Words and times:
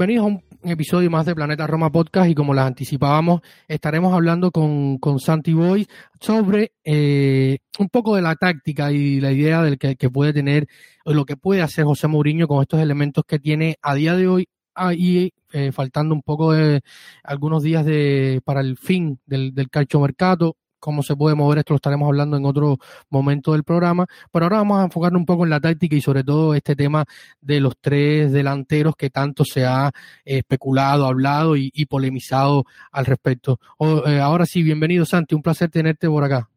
Bienvenidos 0.00 0.24
a 0.24 0.28
un 0.28 0.70
episodio 0.70 1.10
más 1.10 1.26
de 1.26 1.34
Planeta 1.34 1.66
Roma 1.66 1.92
Podcast 1.92 2.30
y 2.30 2.34
como 2.34 2.54
les 2.54 2.64
anticipábamos, 2.64 3.42
estaremos 3.68 4.14
hablando 4.14 4.50
con, 4.50 4.96
con 4.96 5.20
Santi 5.20 5.52
Boy 5.52 5.86
sobre 6.18 6.72
eh, 6.82 7.58
un 7.78 7.90
poco 7.90 8.16
de 8.16 8.22
la 8.22 8.34
táctica 8.34 8.90
y 8.92 9.20
la 9.20 9.30
idea 9.30 9.62
del 9.62 9.76
que, 9.76 10.08
puede 10.08 10.32
tener 10.32 10.66
o 11.04 11.12
lo 11.12 11.26
que 11.26 11.36
puede 11.36 11.60
hacer 11.60 11.84
José 11.84 12.08
Mourinho 12.08 12.48
con 12.48 12.62
estos 12.62 12.80
elementos 12.80 13.24
que 13.26 13.38
tiene 13.38 13.76
a 13.82 13.94
día 13.94 14.16
de 14.16 14.26
hoy. 14.26 14.48
Ahí 14.74 15.34
eh, 15.52 15.70
faltando 15.70 16.14
un 16.14 16.22
poco 16.22 16.54
de 16.54 16.80
algunos 17.22 17.62
días 17.62 17.84
de 17.84 18.40
para 18.42 18.62
el 18.62 18.78
fin 18.78 19.20
del, 19.26 19.52
del 19.52 19.68
calcio 19.68 20.00
mercado 20.00 20.56
cómo 20.80 21.02
se 21.02 21.14
puede 21.14 21.36
mover 21.36 21.58
esto 21.58 21.74
lo 21.74 21.76
estaremos 21.76 22.08
hablando 22.08 22.36
en 22.36 22.44
otro 22.44 22.78
momento 23.10 23.52
del 23.52 23.62
programa, 23.62 24.06
pero 24.32 24.46
ahora 24.46 24.56
vamos 24.58 24.80
a 24.80 24.84
enfocarnos 24.84 25.20
un 25.20 25.26
poco 25.26 25.44
en 25.44 25.50
la 25.50 25.60
táctica 25.60 25.94
y 25.94 26.00
sobre 26.00 26.24
todo 26.24 26.54
este 26.54 26.74
tema 26.74 27.04
de 27.40 27.60
los 27.60 27.76
tres 27.80 28.32
delanteros 28.32 28.96
que 28.96 29.10
tanto 29.10 29.44
se 29.44 29.64
ha 29.64 29.88
eh, 30.24 30.38
especulado, 30.38 31.06
hablado 31.06 31.56
y, 31.56 31.70
polemizado 31.86 32.64
al 32.92 33.06
respecto. 33.06 33.58
Eh, 33.78 34.18
ahora 34.20 34.46
sí, 34.46 34.62
bienvenido 34.62 35.04
Santi, 35.04 35.34
un 35.34 35.42
placer 35.42 35.70
tenerte 35.70 36.08
por 36.08 36.24
acá. 36.24 36.48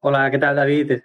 Hola, 0.00 0.30
¿qué 0.30 0.38
tal 0.38 0.56
David? 0.56 1.00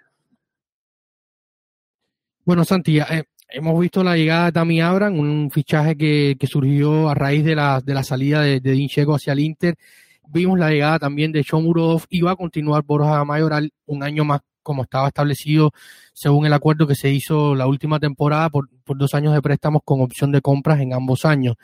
Bueno, 2.44 2.64
Santi, 2.64 2.98
eh, 2.98 3.24
hemos 3.48 3.80
visto 3.80 4.04
la 4.04 4.16
llegada 4.16 4.46
de 4.46 4.52
Tami 4.52 4.80
Abram, 4.80 5.18
un 5.18 5.50
fichaje 5.50 5.96
que, 5.96 6.36
surgió 6.46 7.08
a 7.08 7.14
raíz 7.14 7.44
de 7.44 7.56
la, 7.56 7.80
de 7.80 7.94
la 7.94 8.04
salida 8.04 8.42
de, 8.42 8.60
de 8.60 8.72
Dinchego 8.72 9.14
hacia 9.14 9.32
el 9.32 9.40
Inter 9.40 9.76
Vimos 10.28 10.58
la 10.58 10.70
llegada 10.70 10.98
también 10.98 11.32
de 11.32 11.42
Shomurodov 11.42 12.04
y 12.08 12.20
va 12.22 12.32
a 12.32 12.36
continuar 12.36 12.82
Borja 12.84 13.24
Mayoral 13.24 13.72
un 13.86 14.02
año 14.02 14.24
más 14.24 14.40
como 14.62 14.82
estaba 14.82 15.08
establecido 15.08 15.72
según 16.14 16.46
el 16.46 16.52
acuerdo 16.52 16.86
que 16.86 16.94
se 16.94 17.10
hizo 17.10 17.54
la 17.54 17.66
última 17.66 18.00
temporada 18.00 18.48
por, 18.50 18.68
por 18.82 18.96
dos 18.96 19.14
años 19.14 19.34
de 19.34 19.42
préstamos 19.42 19.82
con 19.84 20.00
opción 20.00 20.32
de 20.32 20.40
compras 20.40 20.80
en 20.80 20.94
ambos 20.94 21.24
años. 21.24 21.56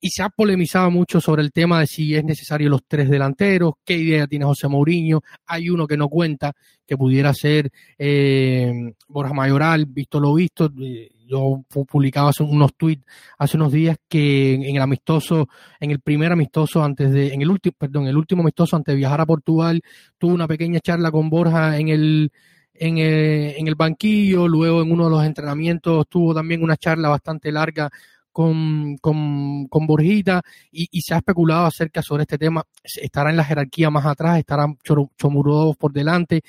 Y 0.00 0.10
se 0.10 0.22
ha 0.22 0.28
polemizado 0.28 0.90
mucho 0.90 1.20
sobre 1.20 1.42
el 1.42 1.52
tema 1.52 1.80
de 1.80 1.86
si 1.86 2.14
es 2.14 2.22
necesario 2.22 2.68
los 2.68 2.82
tres 2.86 3.08
delanteros, 3.08 3.74
qué 3.84 3.94
idea 3.96 4.26
tiene 4.26 4.44
José 4.44 4.68
Mourinho. 4.68 5.22
Hay 5.46 5.70
uno 5.70 5.86
que 5.86 5.96
no 5.96 6.08
cuenta, 6.08 6.52
que 6.86 6.96
pudiera 6.96 7.32
ser 7.32 7.70
eh, 7.98 8.72
Borja 9.08 9.32
Mayoral, 9.32 9.86
visto 9.86 10.20
lo 10.20 10.34
visto. 10.34 10.70
Eh, 10.80 11.15
yo 11.26 11.62
publicaba 11.68 12.30
hace 12.30 12.42
unos 12.42 12.74
tweets 12.76 13.04
hace 13.38 13.56
unos 13.56 13.72
días 13.72 13.96
que 14.08 14.54
en, 14.54 14.76
el 14.76 14.82
amistoso, 14.82 15.48
en 15.80 15.90
el 15.90 16.00
primer 16.00 16.32
amistoso 16.32 16.82
antes 16.82 17.12
de, 17.12 17.34
en 17.34 17.42
el 17.42 17.50
último, 17.50 17.74
perdón, 17.78 18.06
el 18.06 18.16
último 18.16 18.42
amistoso 18.42 18.76
antes 18.76 18.92
de 18.92 18.98
viajar 18.98 19.20
a 19.20 19.26
Portugal, 19.26 19.82
tuvo 20.18 20.34
una 20.34 20.48
pequeña 20.48 20.80
charla 20.80 21.10
con 21.10 21.28
Borja 21.28 21.78
en 21.78 21.88
el, 21.88 22.32
en 22.74 22.98
el, 22.98 23.54
en 23.56 23.68
el 23.68 23.74
banquillo, 23.74 24.48
luego 24.48 24.82
en 24.82 24.92
uno 24.92 25.04
de 25.04 25.10
los 25.10 25.24
entrenamientos 25.24 26.06
tuvo 26.08 26.34
también 26.34 26.62
una 26.62 26.76
charla 26.76 27.08
bastante 27.08 27.52
larga 27.52 27.90
con, 28.36 28.98
con, 28.98 29.66
con 29.66 29.86
Borjita 29.86 30.42
y, 30.70 31.00
se 31.00 31.14
ha 31.14 31.16
especulado 31.16 31.64
acerca 31.64 32.02
sobre 32.02 32.24
este 32.24 32.36
tema. 32.36 32.62
Estará 32.84 33.30
en 33.30 33.36
la 33.38 33.44
jerarquía 33.44 33.88
más 33.88 34.04
atrás, 34.04 34.38
estará 34.38 34.66
Chomurov 34.84 35.74
por 35.78 35.90
delante 35.90 36.42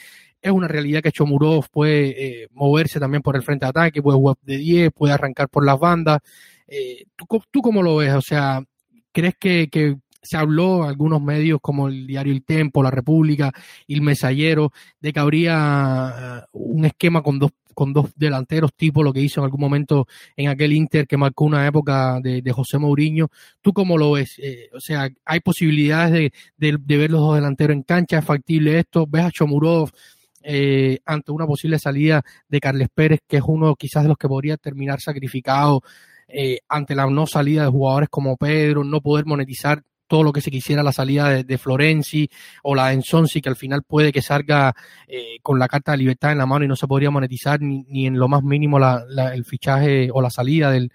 es 0.47 0.53
una 0.53 0.67
realidad 0.67 1.01
que 1.01 1.11
Chomurov 1.11 1.69
puede 1.69 2.43
eh, 2.43 2.47
moverse 2.51 2.99
también 2.99 3.21
por 3.21 3.35
el 3.35 3.43
frente 3.43 3.65
de 3.65 3.69
ataque, 3.69 4.01
puede 4.01 4.17
jugar 4.17 4.37
de 4.41 4.57
10, 4.57 4.91
puede 4.93 5.13
arrancar 5.13 5.49
por 5.49 5.65
las 5.65 5.79
bandas. 5.79 6.19
Eh, 6.67 7.05
¿tú, 7.15 7.25
¿tú, 7.51 7.61
cómo 7.61 7.81
lo 7.81 7.97
ves? 7.97 8.13
O 8.13 8.21
sea, 8.21 8.63
¿crees 9.11 9.35
que, 9.39 9.69
que 9.69 9.97
se 10.21 10.37
habló 10.37 10.83
algunos 10.83 11.21
medios 11.21 11.59
como 11.61 11.87
el 11.87 12.05
diario 12.05 12.33
El 12.33 12.43
Tempo, 12.43 12.83
La 12.83 12.91
República 12.91 13.51
El 13.87 14.01
Mesallero 14.01 14.71
de 14.99 15.13
que 15.13 15.19
habría 15.19 16.41
eh, 16.43 16.47
un 16.51 16.85
esquema 16.85 17.21
con 17.21 17.39
dos 17.39 17.51
con 17.77 17.93
dos 17.93 18.11
delanteros 18.15 18.73
tipo 18.75 19.03
lo 19.03 19.13
que 19.13 19.21
hizo 19.21 19.39
en 19.39 19.43
algún 19.43 19.61
momento 19.61 20.07
en 20.35 20.49
aquel 20.49 20.73
Inter 20.73 21.05
que 21.05 21.15
marcó 21.15 21.45
una 21.45 21.67
época 21.67 22.19
de, 22.19 22.51
José 22.51 22.79
Mourinho. 22.79 23.29
¿Tú 23.61 23.71
cómo 23.71 23.99
lo 23.99 24.13
ves? 24.13 24.39
Eh, 24.39 24.71
o 24.73 24.79
sea, 24.79 25.07
¿hay 25.23 25.41
posibilidades 25.41 26.31
de, 26.57 26.77
de, 26.79 26.97
ver 26.97 27.11
los 27.11 27.21
dos 27.21 27.35
delanteros 27.35 27.75
en 27.75 27.83
cancha? 27.83 28.17
¿Es 28.17 28.25
factible 28.25 28.79
esto? 28.79 29.05
¿Ves 29.05 29.25
a 29.25 29.31
Chomurov 29.31 29.91
eh, 30.49 30.99
ante 31.05 31.33
una 31.33 31.45
posible 31.45 31.77
salida 31.77 32.23
de 32.47 32.61
Carles 32.61 32.87
Pérez, 32.93 33.19
que 33.27 33.35
es 33.35 33.43
uno 33.45 33.75
quizás 33.75 34.03
de 34.03 34.09
los 34.09 34.17
que 34.17 34.29
podría 34.29 34.55
terminar 34.55 35.01
sacrificado 35.01 35.81
eh, 36.29 36.59
ante 36.69 36.95
la 36.95 37.05
no 37.07 37.27
salida 37.27 37.63
de 37.63 37.69
jugadores 37.69 38.07
como 38.07 38.37
Pedro, 38.37 38.85
no 38.85 39.01
poder 39.01 39.25
monetizar 39.25 39.83
todo 40.07 40.23
lo 40.23 40.31
que 40.31 40.39
se 40.39 40.49
quisiera 40.49 40.83
la 40.83 40.93
salida 40.93 41.43
de, 41.43 41.57
Florenzi 41.57 42.29
o 42.63 42.75
la 42.75 42.87
de 42.87 42.93
Ensonsi, 42.93 43.41
que 43.41 43.49
al 43.49 43.57
final 43.57 43.83
puede 43.83 44.13
que 44.13 44.21
salga 44.21 44.73
eh, 45.05 45.37
con 45.41 45.59
la 45.59 45.67
carta 45.67 45.91
de 45.91 45.97
libertad 45.97 46.31
en 46.31 46.37
la 46.37 46.45
mano 46.45 46.63
y 46.63 46.69
no 46.69 46.77
se 46.77 46.87
podría 46.87 47.11
monetizar 47.11 47.59
ni, 47.59 48.07
en 48.07 48.17
lo 48.17 48.29
más 48.29 48.41
mínimo 48.41 48.79
el 48.79 49.43
fichaje 49.43 50.09
o 50.13 50.21
la 50.21 50.29
salida 50.29 50.71
del, 50.71 50.93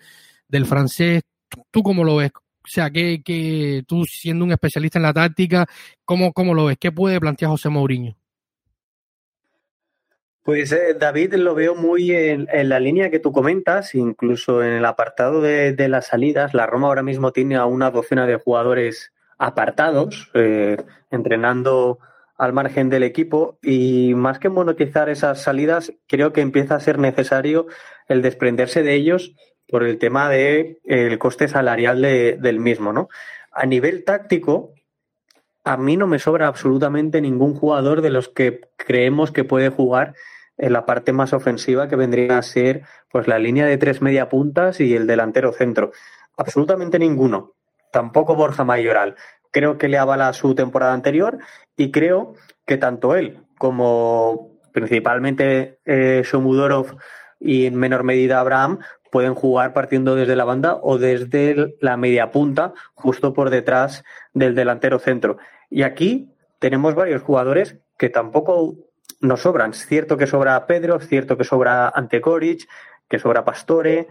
del 0.48 0.64
francés. 0.64 1.24
¿Tú 1.70 1.82
cómo 1.82 2.04
lo 2.04 2.16
ves? 2.16 2.30
O 2.34 2.68
sea, 2.68 2.90
que, 2.90 3.22
que 3.22 3.84
tú 3.86 4.06
siendo 4.06 4.46
un 4.46 4.52
especialista 4.52 4.98
en 4.98 5.02
la 5.02 5.12
táctica, 5.12 5.66
¿cómo, 6.06 6.32
¿cómo 6.32 6.54
lo 6.54 6.64
ves? 6.66 6.78
¿Qué 6.80 6.90
puede 6.90 7.20
plantear 7.20 7.50
José 7.50 7.68
Mourinho? 7.68 8.16
Pues 10.42 10.72
eh, 10.72 10.94
David 10.98 11.34
lo 11.34 11.54
veo 11.54 11.76
muy 11.76 12.10
en, 12.10 12.48
la 12.68 12.80
línea 12.80 13.10
que 13.10 13.20
tú 13.20 13.30
comentas, 13.30 13.94
incluso 13.94 14.62
en 14.62 14.72
el 14.72 14.84
apartado 14.84 15.40
de, 15.40 15.88
las 15.88 16.08
salidas. 16.08 16.52
La 16.52 16.66
Roma 16.66 16.88
ahora 16.88 17.04
mismo 17.04 17.32
tiene 17.32 17.54
a 17.54 17.66
una 17.66 17.92
docena 17.92 18.26
de 18.26 18.36
jugadores 18.36 19.12
apartados, 19.38 20.30
eh, 20.34 20.78
entrenando 21.12 22.00
al 22.36 22.52
margen 22.52 22.90
del 22.90 23.04
equipo 23.04 23.58
y 23.62 24.14
más 24.16 24.40
que 24.40 24.48
monetizar 24.48 25.08
esas 25.08 25.40
salidas, 25.40 25.92
creo 26.08 26.32
que 26.32 26.40
empieza 26.40 26.74
a 26.74 26.80
ser 26.80 26.98
necesario 26.98 27.68
el 28.08 28.20
desprenderse 28.20 28.82
de 28.82 28.94
ellos 28.94 29.36
por 29.68 29.84
el 29.84 29.98
tema 29.98 30.28
del 30.28 30.78
el 30.84 31.18
coste 31.20 31.46
salarial 31.46 32.02
del 32.02 32.58
mismo, 32.58 32.92
¿no? 32.92 33.08
A 33.52 33.64
nivel 33.64 34.02
táctico, 34.04 34.74
a 35.62 35.76
mí 35.76 35.96
no 35.96 36.08
me 36.08 36.18
sobra 36.18 36.48
absolutamente 36.48 37.20
ningún 37.20 37.54
jugador 37.54 38.02
de 38.02 38.10
los 38.10 38.28
que 38.28 38.60
creemos 38.76 39.30
que 39.30 39.44
puede 39.44 39.68
jugar 39.68 40.14
en 40.62 40.72
la 40.72 40.86
parte 40.86 41.12
más 41.12 41.32
ofensiva 41.32 41.88
que 41.88 41.96
vendría 41.96 42.38
a 42.38 42.42
ser 42.42 42.82
pues 43.10 43.26
la 43.26 43.40
línea 43.40 43.66
de 43.66 43.78
tres 43.78 44.00
media 44.00 44.28
puntas 44.28 44.78
y 44.78 44.94
el 44.94 45.08
delantero 45.08 45.52
centro. 45.52 45.90
Absolutamente 46.36 47.00
ninguno. 47.00 47.54
Tampoco 47.90 48.36
Borja 48.36 48.62
Mayoral. 48.62 49.16
Creo 49.50 49.76
que 49.76 49.88
le 49.88 49.98
avala 49.98 50.32
su 50.32 50.54
temporada 50.54 50.94
anterior 50.94 51.38
y 51.76 51.90
creo 51.90 52.34
que 52.64 52.78
tanto 52.78 53.16
él 53.16 53.40
como 53.58 54.52
principalmente 54.72 55.80
eh, 55.84 56.22
Shomudorov 56.24 56.96
y 57.40 57.66
en 57.66 57.74
menor 57.74 58.04
medida 58.04 58.38
Abraham 58.38 58.78
pueden 59.10 59.34
jugar 59.34 59.72
partiendo 59.72 60.14
desde 60.14 60.36
la 60.36 60.44
banda 60.44 60.78
o 60.80 60.96
desde 60.96 61.74
la 61.80 61.96
media 61.96 62.30
punta, 62.30 62.72
justo 62.94 63.34
por 63.34 63.50
detrás 63.50 64.04
del 64.32 64.54
delantero 64.54 65.00
centro. 65.00 65.38
Y 65.68 65.82
aquí 65.82 66.30
tenemos 66.60 66.94
varios 66.94 67.20
jugadores 67.20 67.78
que 67.98 68.10
tampoco 68.10 68.76
nos 69.22 69.40
sobran. 69.40 69.70
Es 69.70 69.86
cierto 69.86 70.18
que 70.18 70.26
sobra 70.26 70.66
Pedro, 70.66 70.96
es 70.96 71.08
cierto 71.08 71.38
que 71.38 71.44
sobra 71.44 71.88
Antecoric, 71.88 72.68
que 73.08 73.18
sobra 73.18 73.44
Pastore, 73.44 74.08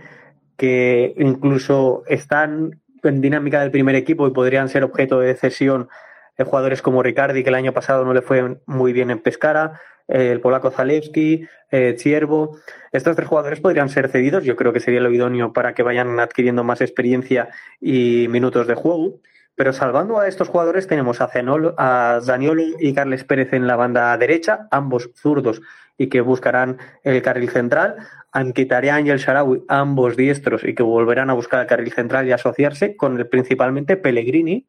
que 0.58 1.14
incluso 1.18 2.04
están 2.08 2.82
en 3.04 3.22
dinámica 3.22 3.62
del 3.62 3.72
primer 3.72 3.96
equipo 3.96 4.28
y 4.28 4.32
podrían 4.32 4.70
ser 4.70 4.84
objeto 4.84 5.20
de 5.20 5.36
cesión 5.36 5.90
de 6.38 6.44
jugadores 6.44 6.82
como 6.82 7.04
Ricardi, 7.04 7.44
que 7.44 7.50
el 7.50 7.56
año 7.56 7.74
pasado 7.74 8.06
no 8.06 8.14
le 8.14 8.22
fue 8.22 8.58
muy 8.66 8.94
bien 8.94 9.12
en 9.12 9.20
Pescara, 9.20 9.80
el 10.08 10.42
polaco 10.42 10.72
Zalewski, 10.72 11.48
eh, 11.72 11.96
Ciervo. 11.98 12.58
Estos 12.92 13.16
tres 13.16 13.28
jugadores 13.28 13.60
podrían 13.60 13.90
ser 13.90 14.10
cedidos. 14.10 14.44
Yo 14.44 14.56
creo 14.56 14.74
que 14.74 14.80
sería 14.80 15.00
lo 15.00 15.12
idóneo 15.12 15.54
para 15.54 15.74
que 15.74 15.84
vayan 15.84 16.20
adquiriendo 16.20 16.64
más 16.64 16.82
experiencia 16.82 17.50
y 17.80 18.28
minutos 18.30 18.68
de 18.68 18.76
juego. 18.76 19.20
Pero 19.56 19.74
salvando 19.74 20.20
a 20.20 20.28
estos 20.28 20.48
jugadores 20.48 20.88
tenemos 20.88 21.22
a, 21.22 21.28
Zenolo, 21.28 21.76
a 21.78 22.20
Zaniolo 22.24 22.64
y 22.80 22.94
Carles 22.94 23.24
Pérez 23.24 23.54
en 23.54 23.68
la 23.68 23.76
banda 23.76 24.18
derecha, 24.18 24.68
ambos 24.72 25.12
zurdos 25.16 25.62
y 25.98 26.08
que 26.08 26.22
buscarán 26.22 26.78
el 27.04 27.22
carril 27.22 27.50
central. 27.50 27.98
Antitarian 28.32 29.06
y 29.06 29.10
el 29.10 29.20
Sharawi, 29.20 29.66
ambos 29.68 30.16
diestros, 30.16 30.64
y 30.64 30.74
que 30.74 30.84
volverán 30.84 31.30
a 31.30 31.34
buscar 31.34 31.62
el 31.62 31.68
carril 31.68 31.92
central 31.92 32.28
y 32.28 32.32
asociarse 32.32 32.96
con 32.96 33.18
el 33.18 33.28
principalmente 33.28 33.98
Pellegrini. 33.98 34.68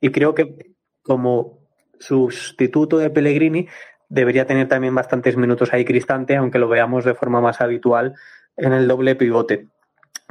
Y 0.00 0.10
creo 0.10 0.34
que 0.34 0.74
como 1.02 1.58
sustituto 1.98 2.98
de 2.98 3.10
Pellegrini 3.10 3.66
debería 4.08 4.46
tener 4.46 4.68
también 4.68 4.94
bastantes 4.94 5.36
minutos 5.36 5.72
ahí 5.72 5.84
Cristante, 5.84 6.36
aunque 6.36 6.58
lo 6.58 6.68
veamos 6.68 7.04
de 7.04 7.14
forma 7.14 7.40
más 7.40 7.60
habitual 7.60 8.14
en 8.56 8.72
el 8.72 8.86
doble 8.86 9.16
pivote. 9.16 9.66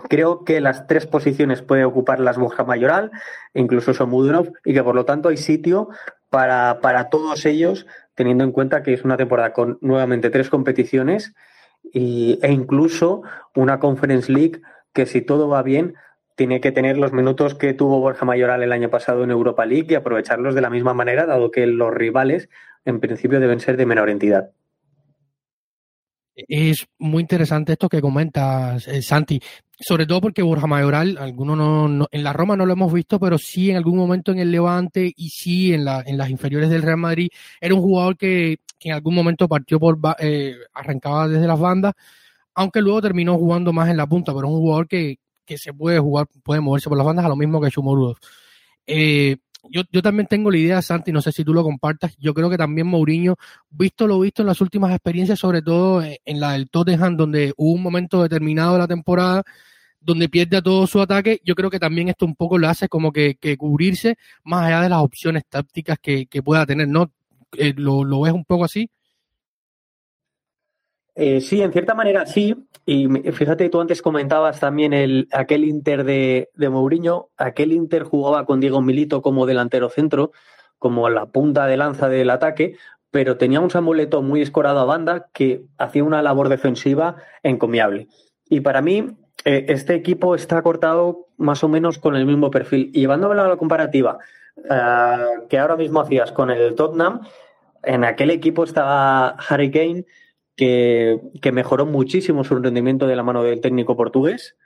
Creo 0.10 0.44
que 0.44 0.62
las 0.62 0.86
tres 0.88 1.08
posiciones 1.08 1.62
puede 1.62 1.84
ocupar 1.84 2.20
las 2.20 2.38
Borja 2.38 2.64
Mayoral, 2.64 3.12
incluso 3.54 3.94
Somudrov, 3.94 4.54
y 4.64 4.74
que 4.74 4.84
por 4.84 4.96
lo 4.96 5.06
tanto 5.06 5.30
hay 5.30 5.38
sitio 5.38 5.90
para, 6.30 6.80
para 6.82 7.10
todos 7.10 7.46
ellos, 7.46 7.88
teniendo 8.14 8.44
en 8.44 8.52
cuenta 8.52 8.84
que 8.84 8.94
es 8.94 9.04
una 9.04 9.18
temporada 9.18 9.54
con 9.54 9.80
nuevamente 9.82 10.30
tres 10.30 10.50
competiciones 10.50 11.34
y, 11.94 12.40
e 12.42 12.52
incluso 12.52 13.24
una 13.56 13.80
Conference 13.80 14.32
League 14.32 14.62
que 14.94 15.06
si 15.06 15.22
todo 15.22 15.48
va 15.48 15.64
bien 15.64 15.96
tiene 16.36 16.62
que 16.62 16.72
tener 16.72 17.00
los 17.00 17.14
minutos 17.14 17.56
que 17.56 17.74
tuvo 17.74 18.00
Borja 18.00 18.24
Mayoral 18.24 18.62
el 18.62 18.72
año 18.72 18.92
pasado 18.92 19.24
en 19.24 19.32
Europa 19.32 19.66
League 19.66 19.88
y 19.90 19.96
aprovecharlos 19.96 20.54
de 20.54 20.62
la 20.62 20.70
misma 20.70 20.94
manera, 20.94 21.26
dado 21.26 21.50
que 21.50 21.66
los 21.66 21.92
rivales 21.92 22.50
en 22.86 23.00
principio 23.00 23.40
deben 23.40 23.60
ser 23.60 23.76
de 23.76 23.88
menor 23.88 24.10
entidad. 24.10 24.52
Es 26.38 26.88
muy 27.00 27.22
interesante 27.22 27.74
esto 27.74 27.90
que 27.90 28.00
comentas, 28.00 28.88
eh, 28.88 29.02
Santi, 29.02 29.42
sobre 29.80 30.06
todo 30.06 30.22
porque 30.22 30.44
Borja 30.44 30.68
Mayoral, 30.68 31.18
algunos 31.18 31.58
no, 31.58 32.08
en 32.12 32.24
la 32.24 32.32
Roma 32.32 32.56
no 32.56 32.68
lo 32.68 32.74
hemos 32.74 32.94
visto, 32.94 33.20
pero 33.20 33.40
sí 33.40 33.72
en 33.72 33.78
algún 33.78 33.98
momento 33.98 34.32
en 34.32 34.38
el 34.38 34.52
Levante 34.52 35.12
y 35.16 35.30
sí 35.30 35.74
en 35.74 35.84
las 35.84 36.30
inferiores 36.30 36.70
del 36.70 36.84
Real 36.84 36.98
Madrid, 36.98 37.30
era 37.60 37.74
un 37.74 37.82
jugador 37.82 38.18
que, 38.18 38.60
en 38.82 38.94
algún 38.94 39.16
momento 39.16 39.48
partió 39.48 39.80
por, 39.80 39.98
eh, 40.20 40.56
arrancaba 40.76 41.28
desde 41.28 41.48
las 41.48 41.60
bandas, 41.60 41.96
aunque 42.54 42.82
luego 42.82 43.02
terminó 43.02 43.36
jugando 43.38 43.74
más 43.74 43.90
en 43.90 43.98
la 43.98 44.06
punta, 44.06 44.32
pero 44.36 44.48
es 44.48 44.54
un 44.54 44.60
jugador 44.60 44.88
que, 44.88 45.18
que 45.44 45.58
se 45.58 45.74
puede 45.74 45.98
jugar, 45.98 46.28
puede 46.44 46.62
moverse 46.62 46.88
por 46.88 47.00
las 47.00 47.08
bandas 47.08 47.26
a 47.26 47.30
lo 47.30 47.36
mismo 47.36 47.60
que 47.60 47.72
Chumorudov. 47.72 48.18
Eh, 48.86 49.38
yo, 49.70 49.84
yo 49.92 50.02
también 50.02 50.28
tengo 50.28 50.52
la 50.52 50.58
idea, 50.58 50.82
Santi, 50.82 51.12
no 51.12 51.22
sé 51.22 51.32
si 51.32 51.44
tú 51.44 51.54
lo 51.54 51.64
compartas, 51.64 52.16
yo 52.18 52.34
creo 52.34 52.50
que 52.50 52.58
también 52.58 52.88
Mourinho, 52.88 53.36
visto 53.70 54.08
lo 54.08 54.20
visto 54.20 54.42
en 54.42 54.48
las 54.48 54.62
últimas 54.62 54.92
experiencias, 54.92 55.40
sobre 55.40 55.62
todo 55.62 56.02
en 56.04 56.40
la 56.40 56.54
del 56.54 56.70
Tottenham, 56.70 57.18
donde 57.18 57.54
hubo 57.58 57.74
un 57.74 57.84
momento 57.84 58.24
determinado 58.24 58.74
de 58.74 58.80
la 58.80 58.88
temporada 58.88 59.44
donde 60.00 60.30
pierde 60.30 60.58
a 60.58 60.62
todo 60.62 60.88
su 60.88 61.02
ataque, 61.02 61.42
yo 61.44 61.56
creo 61.56 61.70
que 61.70 61.80
también 61.80 62.08
esto 62.08 62.26
un 62.26 62.36
poco 62.36 62.58
lo 62.58 62.70
hace 62.70 62.88
como 62.88 63.12
que, 63.12 63.38
cubrirse 63.58 64.16
más 64.44 64.66
allá 64.66 64.82
de 64.82 64.90
las 64.90 65.00
opciones 65.00 65.44
tácticas 65.50 65.98
que, 66.00 66.28
pueda 66.44 66.66
tener, 66.66 66.88
¿no? 66.88 67.12
Eh, 67.58 67.74
¿lo, 67.76 68.04
¿Lo 68.04 68.22
ves 68.22 68.34
un 68.34 68.46
poco 68.46 68.66
así? 68.66 68.90
Eh, 71.20 71.42
sí, 71.42 71.64
en 71.64 71.72
cierta 71.74 71.96
manera 71.96 72.28
sí. 72.28 72.56
Y 72.86 73.08
fíjate, 73.32 73.70
tú 73.70 73.82
antes 73.82 74.04
comentabas 74.04 74.60
también 74.60 74.94
el, 74.94 75.28
aquel 75.34 75.66
Inter 75.66 76.04
de, 76.04 76.48
Mourinho. 76.56 77.30
Aquel 77.38 77.72
Inter 77.74 78.04
jugaba 78.04 78.46
con 78.46 78.60
Diego 78.60 78.82
Milito 78.82 79.24
como 79.24 79.48
delantero 79.48 79.90
centro, 79.90 80.32
como 80.78 81.10
la 81.10 81.26
punta 81.26 81.66
de 81.66 81.76
lanza 81.76 82.08
del 82.08 82.30
ataque, 82.30 82.78
pero 83.10 83.38
tenía 83.38 83.60
un 83.60 83.72
Samueleto 83.72 84.22
muy 84.22 84.42
escorado 84.42 84.80
a 84.80 84.86
banda 84.86 85.28
que 85.34 85.64
hacía 85.80 86.04
una 86.04 86.22
labor 86.22 86.50
defensiva 86.50 87.16
encomiable. 87.42 88.08
Y 88.48 88.62
para 88.62 88.84
mí, 88.84 89.18
eh, 89.44 89.66
este 89.70 89.96
equipo 89.96 90.36
está 90.36 90.62
cortado 90.62 91.26
más 91.38 91.64
o 91.64 91.68
menos 91.68 91.98
con 91.98 92.16
el 92.16 92.28
mismo 92.28 92.52
perfil. 92.52 92.92
Y 92.94 93.02
llevándolo 93.02 93.42
a 93.42 93.48
la 93.48 93.58
comparativa 93.58 94.20
eh, 94.70 95.18
que 95.50 95.58
ahora 95.58 95.78
mismo 95.78 96.00
hacías 96.00 96.32
con 96.32 96.52
el 96.52 96.76
Tottenham, 96.76 97.22
en 97.84 98.04
aquel 98.04 98.30
equipo 98.30 98.64
estaba 98.64 99.30
Harry 99.50 99.72
Kane 99.72 100.06
que, 100.58 101.52
mejoró 101.54 101.86
muchísimo 101.86 102.44
su 102.44 102.56
rendimiento 102.56 103.08
de 103.08 103.16
la 103.16 103.24
mano 103.24 103.44
del 103.44 103.62
técnico 103.62 103.96
portugués. 103.96 104.58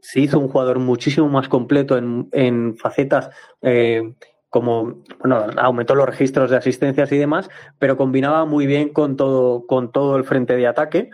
Se 0.00 0.20
hizo 0.20 0.38
un 0.38 0.48
jugador 0.48 0.78
muchísimo 0.78 1.28
más 1.28 1.48
completo 1.48 1.98
en, 1.98 2.76
facetas 2.78 3.30
eh, 3.60 4.14
como, 4.48 5.02
bueno, 5.18 5.46
aumentó 5.56 5.94
los 5.96 6.06
registros 6.06 6.50
de 6.50 6.56
asistencias 6.56 7.10
y 7.12 7.18
demás, 7.18 7.50
pero 7.78 7.96
combinaba 7.96 8.44
muy 8.44 8.66
bien 8.66 8.90
con 8.90 9.16
todo, 9.16 9.66
con 9.66 9.90
todo 9.90 10.16
el 10.16 10.24
frente 10.24 10.56
de 10.56 10.68
ataque 10.68 11.10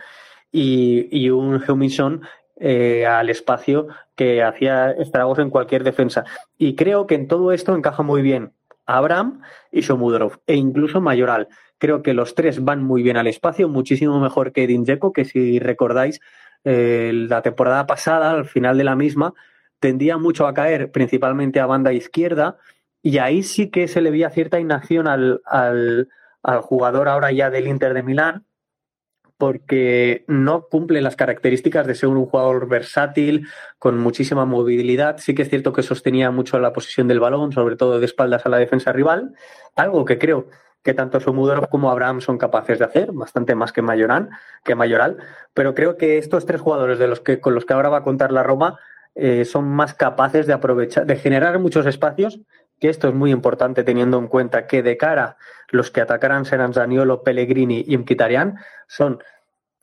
y, 0.51 1.29
un 1.29 1.59
Heumison 1.59 2.21
eh, 2.57 3.07
al 3.07 3.29
espacio 3.29 3.87
que 4.15 4.43
hacía 4.43 4.91
estragos 4.91 5.39
en 5.39 5.49
cualquier 5.49 5.83
defensa. 5.83 6.25
Y 6.57 6.75
creo 6.75 7.07
que 7.07 7.15
en 7.15 7.27
todo 7.27 7.51
esto 7.51 7.75
encaja 7.75 8.03
muy 8.03 8.21
bien 8.21 8.53
Abraham 8.97 9.41
y 9.71 9.83
Somudrov, 9.83 10.39
e 10.47 10.55
incluso 10.55 11.01
Mayoral. 11.01 11.47
Creo 11.77 12.03
que 12.03 12.13
los 12.13 12.35
tres 12.35 12.63
van 12.63 12.83
muy 12.83 13.03
bien 13.03 13.17
al 13.17 13.27
espacio, 13.27 13.67
muchísimo 13.67 14.19
mejor 14.19 14.51
que 14.51 14.63
Edin 14.63 14.83
Dzeko, 14.83 15.13
que 15.13 15.25
si 15.25 15.59
recordáis, 15.59 16.19
eh, 16.63 17.11
la 17.13 17.41
temporada 17.41 17.87
pasada, 17.87 18.31
al 18.31 18.45
final 18.45 18.77
de 18.77 18.83
la 18.83 18.95
misma, 18.95 19.33
tendía 19.79 20.17
mucho 20.17 20.45
a 20.45 20.53
caer, 20.53 20.91
principalmente 20.91 21.59
a 21.59 21.65
banda 21.65 21.91
izquierda, 21.91 22.57
y 23.01 23.17
ahí 23.17 23.41
sí 23.41 23.71
que 23.71 23.87
se 23.87 24.01
le 24.01 24.11
veía 24.11 24.29
cierta 24.29 24.59
inacción 24.59 25.07
al, 25.07 25.41
al, 25.45 26.09
al 26.43 26.61
jugador 26.61 27.07
ahora 27.09 27.31
ya 27.31 27.49
del 27.49 27.67
Inter 27.67 27.93
de 27.95 28.03
Milán, 28.03 28.45
porque 29.41 30.23
no 30.27 30.67
cumple 30.67 31.01
las 31.01 31.15
características 31.15 31.87
de 31.87 31.95
ser 31.95 32.09
un 32.09 32.27
jugador 32.27 32.67
versátil, 32.67 33.47
con 33.79 33.97
muchísima 33.97 34.45
movilidad. 34.45 35.17
Sí 35.17 35.33
que 35.33 35.41
es 35.41 35.49
cierto 35.49 35.73
que 35.73 35.81
sostenía 35.81 36.29
mucho 36.29 36.59
la 36.59 36.73
posición 36.73 37.07
del 37.07 37.19
balón, 37.19 37.51
sobre 37.51 37.75
todo 37.75 37.99
de 37.99 38.05
espaldas 38.05 38.45
a 38.45 38.49
la 38.49 38.59
defensa 38.59 38.91
rival, 38.91 39.33
algo 39.75 40.05
que 40.05 40.19
creo 40.19 40.45
que 40.83 40.93
tanto 40.93 41.19
Somudorov 41.19 41.69
como 41.69 41.89
Abraham 41.89 42.21
son 42.21 42.37
capaces 42.37 42.77
de 42.77 42.85
hacer, 42.85 43.13
bastante 43.13 43.55
más 43.55 43.73
que 43.73 43.81
Mayoral, 43.81 44.29
que 44.63 44.75
Mayoral, 44.75 45.17
pero 45.55 45.73
creo 45.73 45.97
que 45.97 46.19
estos 46.19 46.45
tres 46.45 46.61
jugadores 46.61 46.99
de 46.99 47.07
los 47.07 47.19
que, 47.19 47.39
con 47.39 47.55
los 47.55 47.65
que 47.65 47.73
ahora 47.73 47.89
va 47.89 47.97
a 47.97 48.03
contar 48.03 48.31
la 48.31 48.43
Roma 48.43 48.77
eh, 49.15 49.43
son 49.43 49.67
más 49.67 49.95
capaces 49.95 50.45
de 50.45 50.53
aprovechar, 50.53 51.07
de 51.07 51.15
generar 51.15 51.57
muchos 51.57 51.87
espacios, 51.87 52.39
que 52.81 52.89
esto 52.89 53.07
es 53.07 53.13
muy 53.13 53.31
importante 53.31 53.85
teniendo 53.85 54.17
en 54.17 54.27
cuenta 54.27 54.67
que 54.67 54.83
de 54.83 54.97
cara 54.97 55.37
los 55.69 55.91
que 55.91 56.01
atacarán 56.01 56.43
serán 56.43 56.73
Zaniolo, 56.73 57.23
Pellegrini 57.23 57.85
y 57.87 57.97
Mkhitaryan, 57.97 58.57
son 58.87 59.23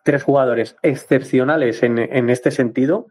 tres 0.02 0.22
jugadores 0.22 0.76
excepcionales 0.82 1.82
en, 1.82 1.98
en 1.98 2.28
este 2.28 2.50
sentido 2.50 3.06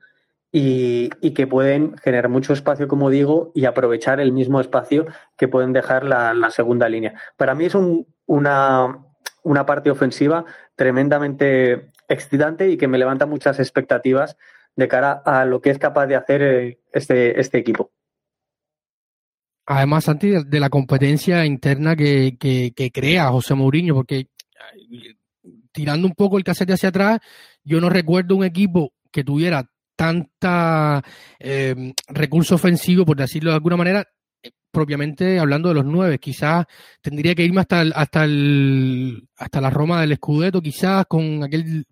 y, 0.52 1.10
que 1.34 1.48
pueden 1.48 1.98
generar 1.98 2.30
mucho 2.30 2.54
espacio, 2.54 2.88
como 2.88 3.10
digo, 3.10 3.52
y 3.54 3.66
aprovechar 3.66 4.20
el 4.20 4.32
mismo 4.32 4.60
espacio 4.60 5.06
que 5.38 5.48
pueden 5.48 5.74
dejar 5.74 6.04
la, 6.04 6.50
segunda 6.52 6.90
línea. 6.90 7.14
Para 7.36 7.56
mí 7.56 7.66
es 7.66 7.76
un, 7.76 8.08
una, 8.26 9.06
una 9.44 9.66
parte 9.66 9.92
ofensiva 9.92 10.46
tremendamente 10.76 11.92
excitante 12.08 12.70
y 12.70 12.78
que 12.78 12.88
me 12.88 12.98
levanta 12.98 13.26
muchas 13.26 13.60
expectativas 13.60 14.38
de 14.76 14.88
cara 14.88 15.22
a 15.26 15.46
lo 15.46 15.62
que 15.62 15.70
es 15.70 15.80
capaz 15.80 16.08
de 16.08 16.16
hacer 16.16 16.42
eh, 16.42 16.80
este, 16.92 17.40
este 17.40 17.58
equipo. 17.58 17.92
Además, 19.68 20.06
Santi, 20.06 20.30
de 20.46 20.60
la 20.60 20.70
competencia 20.70 21.46
interna 21.46 21.96
que, 21.96 22.38
que, 22.40 22.92
crea 22.92 23.28
José 23.28 23.54
Mourinho, 23.54 23.94
porque 23.94 24.30
tirando 25.74 26.08
un 26.08 26.14
poco 26.14 26.38
el 26.38 26.44
casete 26.46 26.74
hacia 26.74 26.90
atrás, 26.90 27.20
yo 27.64 27.82
no 27.82 27.90
recuerdo 27.90 28.36
un 28.36 28.46
equipo 28.46 28.94
que 29.12 29.26
tuviera 29.26 29.70
tanta 29.98 31.04
eh, 31.40 31.94
recurso 32.08 32.56
ofensivo, 32.56 33.06
por 33.06 33.18
decirlo 33.18 33.52
de 33.52 33.56
alguna 33.56 33.76
manera, 33.76 34.08
eh, 34.42 34.52
propiamente 34.72 35.38
hablando 35.38 35.70
de 35.70 35.76
los 35.76 35.86
nueve. 35.86 36.18
Quizás 36.18 36.66
tendría 37.02 37.36
que 37.36 37.44
irme 37.44 37.62
hasta 37.62 37.82
hasta 37.94 38.24
el, 38.24 39.28
hasta 39.36 39.60
la 39.60 39.70
Roma 39.70 40.00
del 40.00 40.16
Scudetto, 40.16 40.62
quizás 40.62 41.06
con 41.08 41.44
aquel 41.44 41.86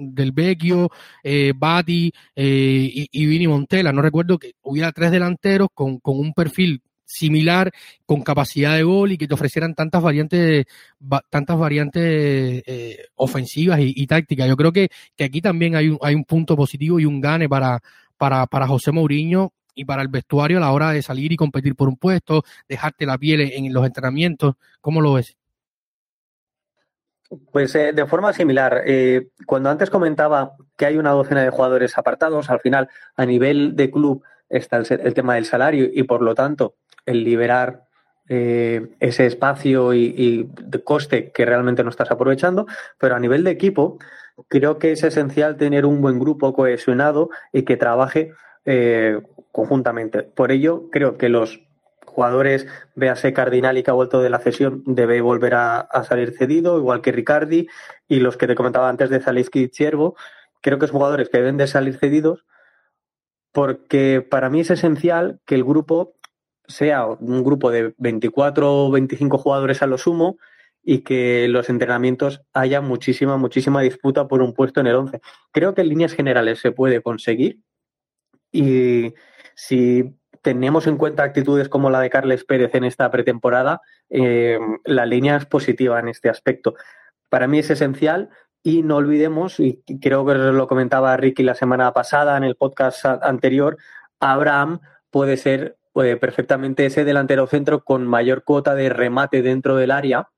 del 0.00 0.32
Vecchio, 0.32 0.90
eh, 1.22 1.52
Bati 1.54 2.12
eh, 2.34 2.90
y, 2.92 3.08
y, 3.12 3.26
Vini 3.26 3.46
Montella. 3.46 3.92
No 3.92 4.02
recuerdo 4.02 4.38
que 4.38 4.54
hubiera 4.62 4.90
tres 4.92 5.10
delanteros 5.12 5.68
con, 5.74 5.98
con 6.00 6.18
un 6.18 6.32
perfil 6.32 6.82
similar, 7.10 7.72
con 8.06 8.22
capacidad 8.22 8.76
de 8.76 8.82
gol 8.82 9.12
y 9.12 9.18
que 9.18 9.26
te 9.26 9.34
ofrecieran 9.34 9.74
tantas 9.74 10.02
variantes, 10.02 10.66
tantas 11.28 11.58
variantes 11.58 12.62
eh, 12.66 13.06
ofensivas 13.16 13.80
y, 13.82 14.06
tácticas. 14.06 14.48
Yo 14.48 14.56
creo 14.56 14.72
que, 14.72 14.88
que 15.16 15.24
aquí 15.24 15.40
también 15.40 15.76
hay 15.76 15.88
un, 15.88 15.98
hay 16.02 16.14
un 16.14 16.24
punto 16.24 16.56
positivo 16.56 17.00
y 17.00 17.04
un 17.04 17.20
gane 17.20 17.48
para, 17.48 17.80
para, 18.16 18.46
para 18.46 18.66
José 18.66 18.92
Mourinho 18.92 19.52
y 19.74 19.84
para 19.84 20.02
el 20.02 20.08
vestuario 20.08 20.58
a 20.58 20.60
la 20.60 20.72
hora 20.72 20.90
de 20.90 21.02
salir 21.02 21.32
y 21.32 21.36
competir 21.36 21.74
por 21.74 21.88
un 21.88 21.96
puesto, 21.96 22.42
dejarte 22.68 23.06
la 23.06 23.18
piel 23.18 23.40
en 23.40 23.72
los 23.72 23.84
entrenamientos. 23.86 24.54
¿Cómo 24.80 25.00
lo 25.00 25.14
ves? 25.14 25.36
Pues 27.52 27.74
eh, 27.76 27.92
de 27.92 28.06
forma 28.06 28.32
similar. 28.32 28.82
Eh, 28.84 29.28
cuando 29.46 29.70
antes 29.70 29.88
comentaba 29.88 30.56
que 30.76 30.86
hay 30.86 30.96
una 30.96 31.10
docena 31.10 31.44
de 31.44 31.50
jugadores 31.50 31.96
apartados, 31.96 32.50
al 32.50 32.60
final, 32.60 32.88
a 33.16 33.24
nivel 33.24 33.76
de 33.76 33.90
club, 33.90 34.24
está 34.48 34.78
el, 34.78 35.14
tema 35.14 35.36
del 35.36 35.44
salario 35.44 35.88
y 35.92 36.02
por 36.02 36.22
lo 36.22 36.34
tanto 36.34 36.74
el 37.10 37.24
liberar 37.24 37.84
eh, 38.28 38.94
ese 39.00 39.26
espacio 39.26 39.92
y, 39.92 40.48
de 40.52 40.84
coste 40.84 41.32
que 41.32 41.44
realmente 41.44 41.82
no 41.82 41.90
estás 41.90 42.10
aprovechando, 42.10 42.66
pero 42.98 43.16
a 43.16 43.20
nivel 43.20 43.44
de 43.44 43.50
equipo 43.50 43.98
creo 44.48 44.78
que 44.78 44.92
es 44.92 45.02
esencial 45.02 45.56
tener 45.56 45.84
un 45.84 46.00
buen 46.00 46.18
grupo 46.18 46.54
cohesionado 46.54 47.30
y 47.52 47.62
que 47.62 47.76
trabaje 47.76 48.32
conjuntamente. 49.50 50.22
Por 50.22 50.52
ello, 50.52 50.90
creo 50.90 51.18
que 51.18 51.28
los 51.28 51.60
jugadores, 52.10 52.66
véase 52.94 53.32
Cardinali 53.32 53.82
que 53.82 53.90
ha 53.90 53.94
vuelto 53.94 54.20
de 54.20 54.30
la 54.30 54.38
cesión, 54.38 54.82
debe 54.86 55.20
volver 55.20 55.54
a, 55.54 55.88
salir 56.06 56.36
cedido, 56.36 56.78
igual 56.78 57.00
que 57.00 57.12
Ricardi, 57.12 57.68
y 58.08 58.20
los 58.20 58.36
que 58.36 58.46
te 58.46 58.54
comentaba 58.54 58.88
antes 58.88 59.10
de 59.10 59.20
Zaleski 59.20 59.60
y 59.62 59.68
Ciervo, 59.68 60.16
creo 60.60 60.78
que 60.78 60.86
son 60.86 60.96
jugadores 60.96 61.28
que 61.28 61.38
deben 61.38 61.56
de 61.56 61.66
salir 61.66 61.96
cedidos 61.98 62.44
porque 63.52 64.24
para 64.28 64.48
mí 64.48 64.60
es 64.60 64.70
esencial 64.70 65.40
que 65.44 65.54
el 65.54 65.64
grupo 65.64 66.14
sea 66.70 67.06
un 67.06 67.44
grupo 67.44 67.70
de 67.70 67.94
24 67.98 68.86
o 68.86 68.90
25 68.90 69.38
jugadores 69.38 69.82
a 69.82 69.86
lo 69.86 69.98
sumo 69.98 70.38
y 70.82 71.00
que 71.00 71.46
los 71.48 71.68
entrenamientos 71.68 72.42
haya 72.52 72.80
muchísima, 72.80 73.36
muchísima 73.36 73.82
disputa 73.82 74.28
por 74.28 74.40
un 74.42 74.54
puesto 74.54 74.80
en 74.80 74.86
el 74.86 74.96
11. 74.96 75.20
Creo 75.52 75.74
que 75.74 75.82
en 75.82 75.88
líneas 75.88 76.14
generales 76.14 76.60
se 76.60 76.72
puede 76.72 77.02
conseguir 77.02 77.60
y 78.52 79.14
si 79.54 80.16
tenemos 80.42 80.86
en 80.86 80.96
cuenta 80.96 81.22
actitudes 81.22 81.68
como 81.68 81.90
la 81.90 82.00
de 82.00 82.10
Carles 82.10 82.44
Pérez 82.44 82.74
en 82.74 82.84
esta 82.84 83.10
pretemporada, 83.10 83.80
eh, 84.08 84.58
la 84.84 85.06
línea 85.06 85.36
es 85.36 85.46
positiva 85.46 86.00
en 86.00 86.08
este 86.08 86.30
aspecto. 86.30 86.74
Para 87.28 87.46
mí 87.46 87.58
es 87.58 87.70
esencial 87.70 88.30
y 88.62 88.82
no 88.82 88.96
olvidemos, 88.96 89.60
y 89.60 89.82
creo 90.00 90.24
que 90.26 90.34
lo 90.34 90.66
comentaba 90.66 91.16
Ricky 91.16 91.42
la 91.42 91.54
semana 91.54 91.92
pasada 91.92 92.36
en 92.36 92.44
el 92.44 92.56
podcast 92.56 93.04
anterior, 93.04 93.78
Abraham 94.18 94.80
puede 95.10 95.36
ser 95.36 95.76
puede 95.92 96.16
perfectamente 96.16 96.86
ese 96.86 97.04
delantero 97.04 97.46
centro 97.46 97.84
con 97.84 98.06
mayor 98.06 98.44
cuota 98.44 98.74
de 98.74 98.88
remate 98.88 99.42
dentro 99.42 99.76
del 99.76 99.90
área, 99.90 100.28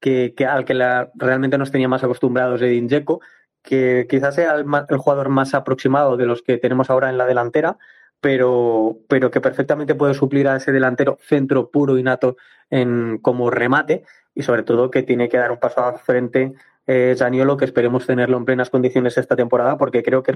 que, 0.00 0.34
al 0.48 0.64
que 0.64 0.74
realmente 1.14 1.58
nos 1.58 1.70
tenía 1.70 1.88
más 1.88 2.04
acostumbrados 2.04 2.62
Edin 2.62 2.88
Dzeko, 2.88 3.20
que 3.62 4.06
quizás 4.08 4.34
sea 4.34 4.54
el, 4.54 4.96
jugador 4.98 5.28
más 5.28 5.54
aproximado 5.54 6.16
de 6.16 6.26
los 6.26 6.42
que 6.42 6.58
tenemos 6.58 6.90
ahora 6.90 7.10
en 7.10 7.18
la 7.18 7.26
delantera, 7.26 7.76
pero, 8.20 8.98
pero 9.08 9.30
que 9.30 9.40
perfectamente 9.40 9.94
puede 9.94 10.14
suplir 10.14 10.48
a 10.48 10.56
ese 10.56 10.72
delantero 10.72 11.18
centro 11.20 11.70
puro 11.70 11.98
y 11.98 12.02
nato 12.02 12.36
en, 12.70 13.18
como 13.18 13.50
remate 13.50 14.04
y 14.34 14.42
sobre 14.42 14.62
todo 14.62 14.90
que 14.90 15.02
tiene 15.02 15.28
que 15.28 15.38
dar 15.38 15.50
un 15.50 15.58
paso 15.58 15.84
al 15.84 15.98
frente 15.98 16.54
eh, 16.86 17.14
Zaniolo, 17.16 17.58
que 17.58 17.66
esperemos 17.66 18.06
tenerlo 18.06 18.38
en 18.38 18.46
plenas 18.46 18.70
condiciones 18.70 19.18
esta 19.18 19.36
temporada, 19.36 19.76
porque 19.76 20.02
creo 20.02 20.22
que, 20.22 20.34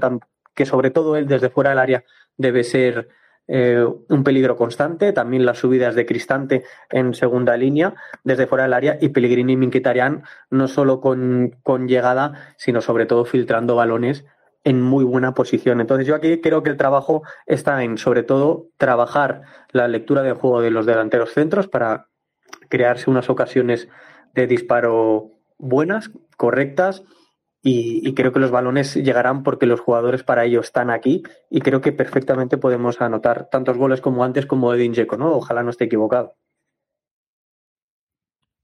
que 0.53 0.65
sobre 0.67 0.91
todo 0.91 1.17
él 1.17 1.27
desde 1.27 1.49
fuera 1.49 1.71
del 1.71 1.79
área 1.79 2.03
debe 2.37 2.63
ser 2.63 3.09
eh, 3.47 3.85
un 4.09 4.23
peligro 4.23 4.55
constante, 4.55 5.11
también 5.11 5.45
las 5.45 5.59
subidas 5.59 5.95
de 5.95 6.05
Cristante 6.05 6.63
en 6.89 7.13
segunda 7.13 7.57
línea 7.57 7.93
desde 8.23 8.47
fuera 8.47 8.63
del 8.63 8.73
área 8.73 8.97
y 9.01 9.09
Pellegrini 9.09 9.53
y 9.53 9.57
Minkitarian 9.57 10.23
no 10.49 10.67
solo 10.67 11.01
con, 11.01 11.55
con 11.61 11.87
llegada, 11.87 12.53
sino 12.57 12.81
sobre 12.81 13.05
todo 13.05 13.25
filtrando 13.25 13.75
balones 13.75 14.25
en 14.63 14.81
muy 14.81 15.03
buena 15.03 15.33
posición. 15.33 15.81
Entonces 15.81 16.07
yo 16.07 16.15
aquí 16.15 16.39
creo 16.39 16.63
que 16.63 16.69
el 16.69 16.77
trabajo 16.77 17.23
está 17.45 17.83
en, 17.83 17.97
sobre 17.97 18.23
todo, 18.23 18.67
trabajar 18.77 19.41
la 19.71 19.87
lectura 19.87 20.21
de 20.21 20.33
juego 20.33 20.61
de 20.61 20.71
los 20.71 20.85
delanteros 20.85 21.33
centros 21.33 21.67
para 21.67 22.07
crearse 22.69 23.09
unas 23.09 23.29
ocasiones 23.29 23.89
de 24.33 24.47
disparo 24.47 25.31
buenas, 25.57 26.11
correctas, 26.37 27.03
y, 27.65 28.13
creo 28.13 28.33
que 28.33 28.41
los 28.41 28.51
balones 28.51 28.93
llegarán 28.95 29.41
porque 29.41 29.65
los 29.65 29.79
jugadores 29.79 30.21
para 30.23 30.43
ello 30.43 30.59
están 30.59 30.89
aquí 30.89 31.23
y 31.49 31.61
creo 31.61 31.79
que 31.79 31.93
perfectamente 31.93 32.57
podemos 32.57 32.99
anotar 32.99 33.47
tantos 33.49 33.77
goles 33.77 34.01
como 34.01 34.25
antes 34.25 34.45
como 34.45 34.73
Edin 34.73 34.91
Dzeko, 34.91 35.15
¿no? 35.15 35.31
Ojalá 35.31 35.63
no 35.63 35.69
esté 35.69 35.85
equivocado. 35.85 36.35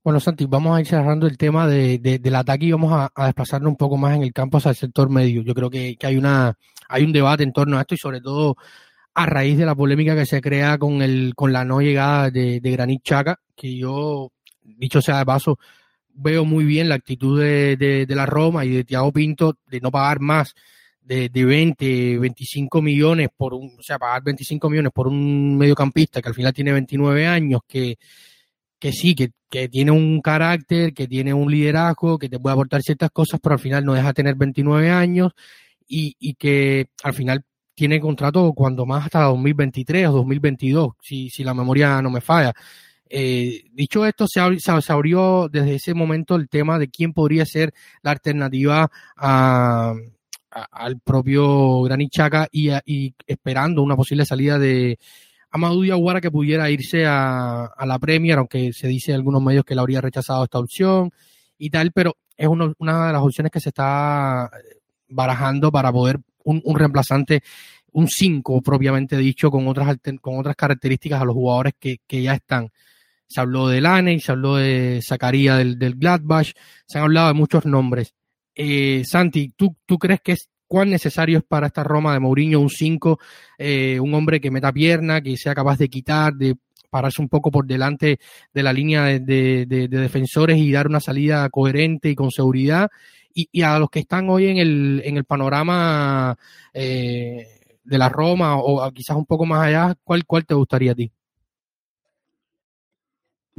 Bueno, 0.04 0.20
Santi, 0.20 0.46
vamos 0.48 0.76
a 0.76 0.82
ir 0.82 0.88
cerrando 0.88 1.28
el 1.28 1.38
tema 1.38 1.66
de, 1.66 1.98
del 1.98 2.36
ataque 2.36 2.66
y 2.66 2.72
vamos 2.74 2.92
a, 2.92 3.26
desplazarnos 3.26 3.70
un 3.70 3.78
poco 3.78 3.96
más 3.96 4.18
en 4.18 4.24
el 4.24 4.34
campo 4.34 4.58
hacia 4.58 4.72
el 4.72 4.76
sector 4.76 5.10
medio. 5.10 5.44
Yo 5.44 5.54
creo 5.54 5.70
que, 5.70 5.98
hay, 6.02 6.18
una, 6.18 6.58
hay 6.90 7.04
un 7.04 7.14
debate 7.14 7.44
en 7.44 7.54
torno 7.54 7.78
a 7.78 7.82
esto 7.82 7.96
y 7.96 8.00
sobre 8.00 8.20
todo 8.20 8.58
a 9.14 9.26
raíz 9.26 9.58
de 9.58 9.66
la 9.66 9.76
polémica 9.76 10.14
que 10.14 10.26
se 10.26 10.42
crea 10.42 10.78
con, 10.78 11.02
el, 11.02 11.34
con 11.36 11.54
la 11.54 11.64
no 11.64 11.80
llegada 11.80 12.32
de, 12.32 12.60
de 12.60 12.72
Granit 12.72 13.02
Chaca, 13.02 13.40
que 13.56 13.78
yo, 13.78 14.32
dicho 14.62 15.02
sea 15.02 15.20
de 15.20 15.26
paso, 15.26 15.58
veo 16.20 16.46
muy 16.46 16.66
bien 16.66 16.90
la 16.90 16.96
actitud 16.96 17.40
de, 17.40 17.78
de, 17.78 18.16
la 18.16 18.26
Roma 18.26 18.66
y 18.66 18.70
de 18.70 18.84
Thiago 18.84 19.12
Pinto 19.12 19.58
de 19.68 19.80
no 19.80 19.92
pagar 19.92 20.20
más 20.20 20.54
de, 21.02 21.30
de 21.30 21.46
20, 21.46 22.20
25 22.20 22.82
millones 22.82 23.30
por 23.36 23.54
un, 23.54 23.76
o 23.80 23.84
sea, 23.84 23.98
pagar 23.98 24.24
25 24.24 24.70
millones 24.70 24.92
por 24.94 25.08
un 25.08 25.58
mediocampista 25.58 26.22
que 26.22 26.30
al 26.30 26.36
final 26.36 26.54
tiene 26.54 26.74
29 26.74 27.26
años, 27.26 27.62
que, 27.68 27.98
que 28.78 28.92
sí, 28.92 29.16
que, 29.16 29.32
que, 29.50 29.70
tiene 29.70 29.92
un 29.92 30.22
carácter, 30.22 30.94
que 30.94 31.08
tiene 31.08 31.34
un 31.34 31.52
liderazgo, 31.52 32.20
que 32.20 32.30
te 32.30 32.40
puede 32.40 32.54
aportar 32.54 32.82
ciertas 32.82 33.12
cosas, 33.12 33.40
pero 33.42 33.54
al 33.54 33.60
final 33.60 33.86
no 33.86 33.94
deja 33.94 34.08
de 34.08 34.14
tener 34.14 34.36
29 34.36 34.90
años 34.92 35.32
y, 35.88 36.16
y 36.20 36.36
que 36.36 36.90
al 37.04 37.14
final 37.14 37.44
tiene 37.74 38.02
contrato 38.02 38.52
cuando 38.54 38.86
más 38.86 39.06
hasta 39.06 39.24
2023 39.24 40.10
o 40.10 40.12
2022, 40.12 40.90
si, 41.02 41.30
si 41.30 41.46
la 41.46 41.54
memoria 41.54 42.02
no 42.02 42.10
me 42.10 42.22
falla. 42.22 42.54
Eh, 43.10 43.64
dicho 43.72 44.06
esto, 44.06 44.28
se, 44.28 44.42
se, 44.60 44.92
abrió 44.94 45.50
desde 45.50 45.76
ese 45.76 45.94
momento 45.94 46.36
el 46.36 46.48
tema 46.48 46.78
de 46.78 46.90
quién 46.90 47.12
podría 47.12 47.46
ser 47.46 47.74
la 48.04 48.12
alternativa 48.12 48.92
a, 49.18 49.96
al 50.52 51.00
propio 51.00 51.82
Granit 51.82 52.12
Xhaka 52.14 52.48
y, 52.52 52.70
y 52.86 53.16
esperando 53.26 53.82
una 53.82 53.96
posible 53.96 54.26
salida 54.26 54.60
de, 54.60 55.00
Amadou 55.52 55.82
Diawara 55.82 56.22
que 56.22 56.32
pudiera 56.32 56.70
irse 56.70 57.06
a, 57.08 57.74
la 57.86 58.00
Premier, 58.00 58.38
aunque 58.38 58.72
se 58.74 58.88
dice 58.88 59.12
en 59.12 59.18
algunos 59.18 59.42
medios 59.42 59.66
que 59.66 59.76
la 59.76 59.82
habría 59.82 60.02
rechazado 60.02 60.44
esta 60.44 60.60
opción 60.60 61.12
y 61.58 61.70
tal, 61.70 61.92
pero 61.92 62.16
es 62.38 62.48
una 62.48 63.08
de 63.08 63.14
las 63.14 63.22
opciones 63.22 63.52
que 63.52 63.60
se 63.60 63.70
está 63.70 64.50
barajando 65.10 65.72
para 65.72 65.92
poder 65.92 66.20
un, 66.44 66.62
reemplazante, 66.76 67.42
un 67.92 68.08
5 68.08 68.62
propiamente 68.62 69.18
dicho, 69.18 69.50
con 69.50 69.68
otras, 69.68 69.98
con 70.22 70.38
otras 70.38 70.56
características 70.56 71.22
a 71.22 71.26
los 71.26 71.34
jugadores 71.34 71.74
que 71.80 72.22
ya 72.22 72.34
están. 72.34 72.72
Se 73.30 73.40
habló 73.40 73.68
de 73.68 73.80
Lane, 73.80 74.20
se 74.20 74.32
habló 74.32 74.56
de 74.56 75.02
Zacarías 75.08 75.60
del, 75.60 75.96
Gladbach, 75.96 76.52
se 76.88 76.98
han 76.98 77.06
hablado 77.06 77.28
de 77.28 77.36
muchos 77.36 77.66
nombres. 77.66 78.16
Eh, 78.56 79.04
Santi, 79.06 79.54
¿tú, 79.56 79.76
¿tú 79.86 80.00
crees 80.00 80.20
que 80.22 80.32
es 80.34 80.50
cuán 80.70 80.90
necesario 80.90 81.40
es 81.40 81.44
para 81.44 81.68
esta 81.68 81.84
Roma 81.84 82.14
de 82.14 82.20
Mourinho 82.20 82.60
un 82.60 82.70
5, 82.70 83.20
eh, 83.58 84.00
un 84.00 84.14
hombre 84.14 84.40
que 84.40 84.52
meta 84.52 84.72
pierna, 84.72 85.22
que 85.22 85.36
sea 85.36 85.56
capaz 85.56 85.78
de 85.78 85.90
quitar, 85.90 86.34
de 86.34 86.56
pararse 86.90 87.22
un 87.22 87.30
poco 87.30 87.52
por 87.52 87.66
delante 87.66 88.20
de 88.54 88.64
la 88.64 88.74
línea 88.74 89.06
de, 89.06 89.66
defensores 89.90 90.58
y 90.58 90.72
dar 90.72 90.88
una 90.88 91.00
salida 91.00 91.50
coherente 91.50 92.10
y 92.10 92.16
con 92.16 92.32
seguridad. 92.32 92.90
Y, 93.34 93.62
a 93.62 93.80
los 93.80 93.90
que 93.90 94.00
están 94.00 94.30
hoy 94.30 94.48
en 94.48 94.58
el, 94.58 95.02
en 95.06 95.18
el 95.18 95.24
panorama 95.26 96.38
eh, 96.74 97.48
de 97.84 97.98
la 97.98 98.10
Roma 98.10 98.58
o 98.58 98.92
quizás 98.92 99.16
un 99.18 99.26
poco 99.26 99.46
más 99.46 99.66
allá, 99.66 99.96
¿cuál, 100.04 100.26
cuál 100.26 100.46
te 100.46 100.56
gustaría 100.56 100.92
a 100.92 100.96
ti? 100.96 101.12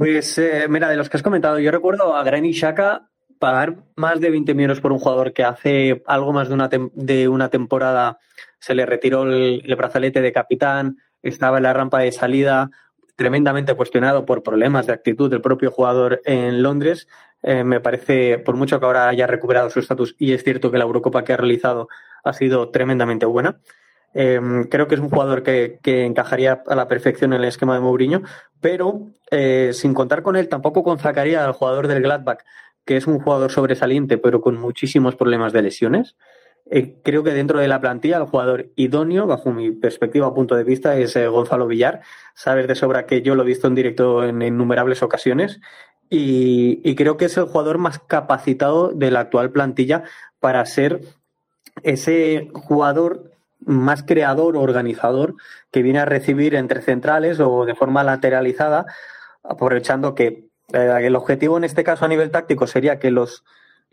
Pues 0.01 0.35
eh, 0.39 0.65
mira, 0.67 0.89
de 0.89 0.97
los 0.97 1.09
que 1.09 1.17
has 1.17 1.21
comentado, 1.21 1.59
yo 1.59 1.69
recuerdo 1.69 2.15
a 2.15 2.23
Granny 2.23 2.53
Shaka 2.53 3.07
pagar 3.37 3.83
más 3.95 4.19
de 4.19 4.31
20 4.31 4.55
millones 4.55 4.79
por 4.79 4.91
un 4.91 4.97
jugador 4.97 5.31
que 5.31 5.43
hace 5.43 6.01
algo 6.07 6.33
más 6.33 6.47
de 6.47 6.55
una, 6.55 6.69
de 6.71 7.27
una 7.27 7.49
temporada 7.49 8.17
se 8.57 8.73
le 8.73 8.87
retiró 8.87 9.31
el, 9.31 9.61
brazalete 9.77 10.21
de 10.21 10.33
capitán, 10.33 10.97
estaba 11.21 11.57
en 11.57 11.63
la 11.63 11.73
rampa 11.73 11.99
de 11.99 12.11
salida, 12.11 12.71
tremendamente 13.15 13.75
cuestionado 13.75 14.25
por 14.25 14.41
problemas 14.41 14.87
de 14.87 14.93
actitud 14.93 15.29
del 15.29 15.41
propio 15.41 15.69
jugador 15.69 16.19
en 16.25 16.63
Londres. 16.63 17.07
Eh, 17.43 17.63
me 17.63 17.79
parece, 17.79 18.39
por 18.39 18.55
mucho 18.55 18.79
que 18.79 18.87
ahora 18.87 19.07
haya 19.07 19.27
recuperado 19.27 19.69
su 19.69 19.81
estatus, 19.81 20.15
y 20.17 20.33
es 20.33 20.43
cierto 20.43 20.71
que 20.71 20.79
la 20.79 20.85
Eurocopa 20.85 21.23
que 21.23 21.33
ha 21.33 21.37
realizado 21.37 21.89
ha 22.23 22.33
sido 22.33 22.71
tremendamente 22.71 23.27
buena. 23.27 23.59
Em, 24.13 24.65
creo 24.65 24.87
que 24.87 24.95
es 24.95 25.01
un 25.01 25.09
jugador 25.09 25.43
que, 25.43 25.79
encajaría 25.83 26.63
a 26.67 26.75
la 26.75 26.87
perfección 26.87 27.33
en 27.33 27.41
el 27.41 27.47
esquema 27.47 27.75
de 27.75 27.81
Mourinho, 27.81 28.21
pero 28.59 29.07
eh, 29.29 29.71
sin 29.73 29.93
contar 29.93 30.21
con 30.21 30.35
él, 30.35 30.49
tampoco 30.49 30.83
conzacaría 30.83 31.45
al 31.45 31.53
jugador 31.53 31.87
del 31.87 32.03
Gladbach, 32.03 32.39
que 32.85 32.97
es 32.97 33.07
un 33.07 33.19
jugador 33.19 33.51
sobresaliente, 33.51 34.17
pero 34.17 34.41
con 34.41 34.59
muchísimos 34.59 35.15
problemas 35.15 35.53
de 35.53 35.61
lesiones. 35.61 36.15
Eh, 36.69 36.99
creo 37.03 37.23
que 37.23 37.31
dentro 37.31 37.59
de 37.59 37.67
la 37.67 37.81
plantilla 37.81 38.17
el 38.17 38.25
jugador 38.25 38.69
idóneo, 38.75 39.27
bajo 39.27 39.51
mi 39.51 39.71
perspectiva, 39.71 40.33
punto 40.33 40.55
de 40.55 40.63
vista, 40.63 40.97
es 40.97 41.15
eh, 41.15 41.27
Gonzalo 41.27 41.67
Villar. 41.67 42.01
Sabes 42.33 42.67
de 42.67 42.75
sobra 42.75 43.05
que 43.05 43.21
yo 43.21 43.35
lo 43.35 43.43
he 43.43 43.47
visto 43.47 43.67
en 43.67 43.75
directo 43.75 44.23
en 44.23 44.41
innumerables 44.41 45.01
ocasiones 45.03 45.59
y, 46.13 46.95
creo 46.95 47.15
que 47.15 47.25
es 47.25 47.37
el 47.37 47.45
jugador 47.45 47.77
más 47.77 47.99
capacitado 47.99 48.89
de 48.89 49.11
la 49.11 49.21
actual 49.21 49.51
plantilla 49.51 50.03
para 50.41 50.65
ser 50.65 51.01
ese 51.83 52.49
jugador 52.53 53.30
más 53.65 54.03
creador 54.03 54.57
o 54.57 54.61
organizador 54.61 55.35
que 55.71 55.81
viene 55.81 55.99
a 55.99 56.05
recibir 56.05 56.55
entre 56.55 56.81
centrales 56.81 57.39
o 57.39 57.65
de 57.65 57.75
forma 57.75 58.03
lateralizada, 58.03 58.85
aprovechando 59.43 60.15
que 60.15 60.49
eh, 60.73 60.97
el 61.01 61.15
objetivo 61.15 61.57
en 61.57 61.63
este 61.63 61.83
caso 61.83 62.05
a 62.05 62.07
nivel 62.07 62.31
táctico 62.31 62.67
sería 62.67 62.99
que 62.99 63.11
los, 63.11 63.43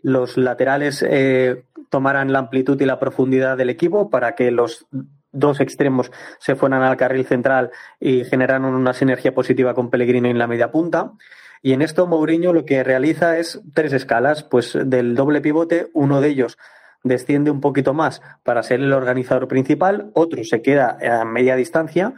los 0.01 0.37
laterales 0.37 1.05
eh, 1.07 1.63
tomaran 1.89 2.31
la 2.31 2.39
amplitud 2.39 2.79
y 2.81 2.85
la 2.85 2.99
profundidad 2.99 3.57
del 3.57 3.69
equipo 3.69 4.09
para 4.09 4.35
que 4.35 4.51
los 4.51 4.87
dos 5.31 5.59
extremos 5.59 6.11
se 6.39 6.55
fueran 6.55 6.81
al 6.81 6.97
carril 6.97 7.25
central 7.25 7.71
y 7.99 8.23
generaran 8.25 8.65
una 8.65 8.93
sinergia 8.93 9.33
positiva 9.33 9.73
con 9.73 9.89
Pellegrini 9.89 10.29
en 10.29 10.39
la 10.39 10.47
media 10.47 10.71
punta. 10.71 11.13
Y 11.61 11.73
en 11.73 11.81
esto 11.81 12.07
Mourinho 12.07 12.53
lo 12.53 12.65
que 12.65 12.83
realiza 12.83 13.37
es 13.37 13.61
tres 13.73 13.93
escalas, 13.93 14.43
pues 14.43 14.77
del 14.85 15.15
doble 15.15 15.41
pivote, 15.41 15.89
uno 15.93 16.21
de 16.21 16.29
ellos 16.29 16.57
desciende 17.03 17.51
un 17.51 17.61
poquito 17.61 17.93
más 17.93 18.21
para 18.43 18.63
ser 18.63 18.81
el 18.81 18.93
organizador 18.93 19.47
principal, 19.47 20.11
otro 20.13 20.43
se 20.43 20.61
queda 20.61 20.97
a 21.01 21.25
media 21.25 21.55
distancia 21.55 22.13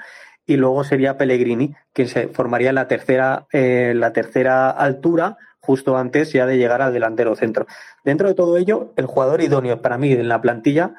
y 0.45 0.57
luego 0.57 0.83
sería 0.83 1.17
Pellegrini, 1.17 1.75
que 1.93 2.07
se 2.07 2.27
formaría 2.27 2.73
la 2.73 2.87
tercera, 2.87 3.47
eh, 3.51 3.93
la 3.95 4.11
tercera 4.11 4.69
altura 4.69 5.37
justo 5.59 5.95
antes 5.95 6.33
ya 6.33 6.45
de 6.45 6.57
llegar 6.57 6.81
al 6.81 6.93
delantero 6.93 7.35
centro. 7.35 7.67
Dentro 8.03 8.27
de 8.27 8.33
todo 8.33 8.57
ello, 8.57 8.93
el 8.97 9.05
jugador 9.05 9.41
idóneo 9.41 9.81
para 9.81 9.97
mí 9.97 10.11
en 10.11 10.27
la 10.27 10.41
plantilla 10.41 10.95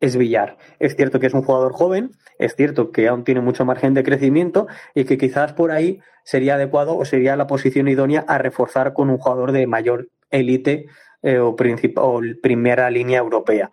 es 0.00 0.16
Villar. 0.16 0.56
Es 0.78 0.96
cierto 0.96 1.20
que 1.20 1.26
es 1.26 1.34
un 1.34 1.42
jugador 1.42 1.72
joven, 1.72 2.12
es 2.38 2.54
cierto 2.54 2.90
que 2.90 3.08
aún 3.08 3.24
tiene 3.24 3.40
mucho 3.40 3.64
margen 3.64 3.94
de 3.94 4.02
crecimiento 4.02 4.66
y 4.94 5.04
que 5.04 5.18
quizás 5.18 5.52
por 5.52 5.70
ahí 5.70 6.00
sería 6.24 6.54
adecuado 6.54 6.96
o 6.96 7.04
sería 7.04 7.36
la 7.36 7.46
posición 7.46 7.88
idónea 7.88 8.24
a 8.26 8.38
reforzar 8.38 8.92
con 8.92 9.10
un 9.10 9.18
jugador 9.18 9.52
de 9.52 9.66
mayor 9.66 10.08
élite 10.30 10.86
eh, 11.22 11.38
o, 11.38 11.56
o 11.56 12.20
primera 12.42 12.90
línea 12.90 13.18
europea. 13.18 13.70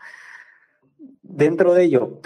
Dentro 1.21 1.73
de 1.73 1.83
ello, 1.83 2.21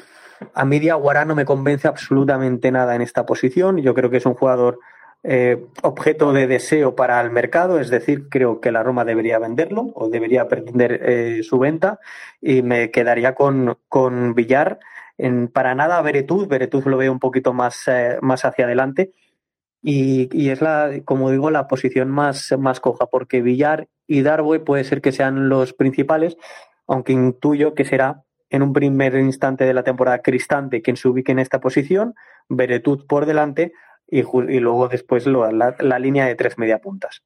a 0.54 0.66
mí 0.66 0.80
Diaguara 0.80 1.26
no 1.26 1.36
me 1.36 1.46
convence 1.46 1.88
absolutamente 1.88 2.72
nada 2.72 2.96
en 2.96 3.02
esta 3.02 3.26
posición. 3.26 3.78
Yo 3.78 3.94
creo 3.94 4.10
que 4.10 4.18
es 4.18 4.26
un 4.26 4.34
jugador 4.34 4.80
eh, 5.24 5.66
objeto 5.82 6.32
de 6.32 6.48
deseo 6.48 6.96
para 6.96 7.20
el 7.22 7.32
mercado, 7.32 7.80
es 7.80 7.90
decir, 7.90 8.30
creo 8.30 8.62
que 8.62 8.72
la 8.72 8.84
Roma 8.84 9.04
debería 9.04 9.40
venderlo 9.40 9.92
o 9.96 10.10
debería 10.10 10.48
pretender 10.48 11.02
eh, 11.04 11.44
su 11.44 11.58
venta 11.60 12.00
y 12.42 12.62
me 12.62 12.92
quedaría 12.92 13.34
con, 13.34 13.78
con 13.90 14.36
Villar. 14.36 14.80
En, 15.18 15.48
para 15.48 15.74
nada 15.74 16.02
Veretud, 16.02 16.48
Veretud 16.48 16.86
lo 16.86 16.98
veo 16.98 17.12
un 17.12 17.20
poquito 17.20 17.52
más, 17.52 17.88
eh, 17.88 18.20
más 18.22 18.46
hacia 18.46 18.66
adelante 18.66 19.12
y, 19.90 20.50
es 20.50 20.62
la, 20.62 21.00
como 21.06 21.32
digo, 21.32 21.50
la 21.50 21.70
posición 21.70 22.10
más, 22.10 22.54
más 22.60 22.82
coja, 22.82 23.06
porque 23.06 23.42
Villar 23.42 23.88
y 24.06 24.22
Darboe 24.22 24.60
puede 24.60 24.84
ser 24.84 25.02
que 25.02 25.14
sean 25.14 25.48
los 25.48 25.72
principales, 25.72 26.36
aunque 26.88 27.14
intuyo 27.14 27.74
que 27.74 27.86
será 27.86 28.26
en 28.50 28.64
un 28.64 28.74
primer 28.74 29.16
instante 29.16 29.64
de 29.64 29.74
la 29.74 29.84
temporada 29.84 30.22
Cristante 30.22 30.82
quien 30.82 30.98
se 30.98 31.08
ubique 31.08 31.32
en 31.32 31.40
esta 31.40 31.62
posición, 31.62 32.16
Veretud 32.50 33.06
por 33.08 33.26
delante 33.26 33.72
y, 34.06 34.24
luego 34.60 34.90
después 34.90 35.26
la, 35.26 35.74
la, 35.80 36.00
línea 36.00 36.26
de 36.26 36.36
tres 36.36 36.58
media 36.58 36.80
puntas. 36.80 37.24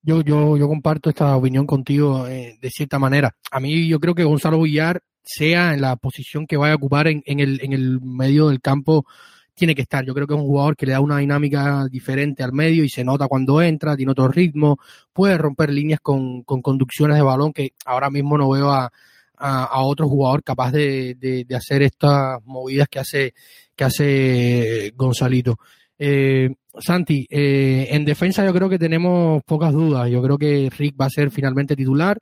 Yo, 0.00 0.22
yo, 0.22 0.56
yo 0.56 0.66
comparto 0.66 1.10
esta 1.10 1.36
opinión 1.36 1.66
contigo 1.66 2.26
eh, 2.26 2.56
de 2.58 2.70
cierta 2.70 2.98
manera. 2.98 3.36
A 3.50 3.60
mí 3.60 3.86
yo 3.86 4.00
creo 4.00 4.14
que 4.14 4.24
Gonzalo 4.24 4.62
Villar, 4.62 5.02
sea 5.22 5.74
en 5.74 5.80
la 5.80 5.96
posición 5.96 6.46
que 6.46 6.56
vaya 6.56 6.72
a 6.72 6.76
ocupar 6.76 7.08
en, 7.08 7.22
en, 7.26 7.40
el, 7.40 7.60
en 7.62 7.72
el 7.72 8.00
medio 8.00 8.48
del 8.48 8.60
campo, 8.60 9.06
tiene 9.54 9.74
que 9.74 9.82
estar. 9.82 10.04
Yo 10.04 10.14
creo 10.14 10.26
que 10.26 10.34
es 10.34 10.40
un 10.40 10.46
jugador 10.46 10.76
que 10.76 10.86
le 10.86 10.92
da 10.92 11.00
una 11.00 11.18
dinámica 11.18 11.86
diferente 11.90 12.42
al 12.42 12.52
medio 12.52 12.82
y 12.84 12.88
se 12.88 13.04
nota 13.04 13.28
cuando 13.28 13.60
entra, 13.60 13.96
tiene 13.96 14.12
otro 14.12 14.28
ritmo, 14.28 14.78
puede 15.12 15.36
romper 15.36 15.70
líneas 15.70 16.00
con, 16.00 16.42
con 16.44 16.62
conducciones 16.62 17.16
de 17.16 17.22
balón 17.22 17.52
que 17.52 17.72
ahora 17.84 18.10
mismo 18.10 18.38
no 18.38 18.48
veo 18.50 18.70
a, 18.70 18.90
a, 19.36 19.82
otro 19.82 20.08
jugador 20.08 20.42
capaz 20.42 20.72
de, 20.72 21.14
de, 21.14 21.44
de, 21.44 21.56
hacer 21.56 21.82
estas 21.82 22.38
movidas 22.44 22.88
que 22.88 22.98
hace, 22.98 23.34
que 23.74 23.84
hace 23.84 24.92
Gonzalito. 24.96 25.58
Eh, 25.98 26.54
Santi, 26.78 27.26
eh, 27.28 27.88
en 27.90 28.04
defensa 28.06 28.44
yo 28.44 28.54
creo 28.54 28.68
que 28.68 28.78
tenemos 28.78 29.42
pocas 29.44 29.72
dudas. 29.72 30.08
Yo 30.10 30.22
creo 30.22 30.38
que 30.38 30.70
Rick 30.76 30.94
va 30.98 31.06
a 31.06 31.10
ser 31.10 31.30
finalmente 31.30 31.76
titular. 31.76 32.18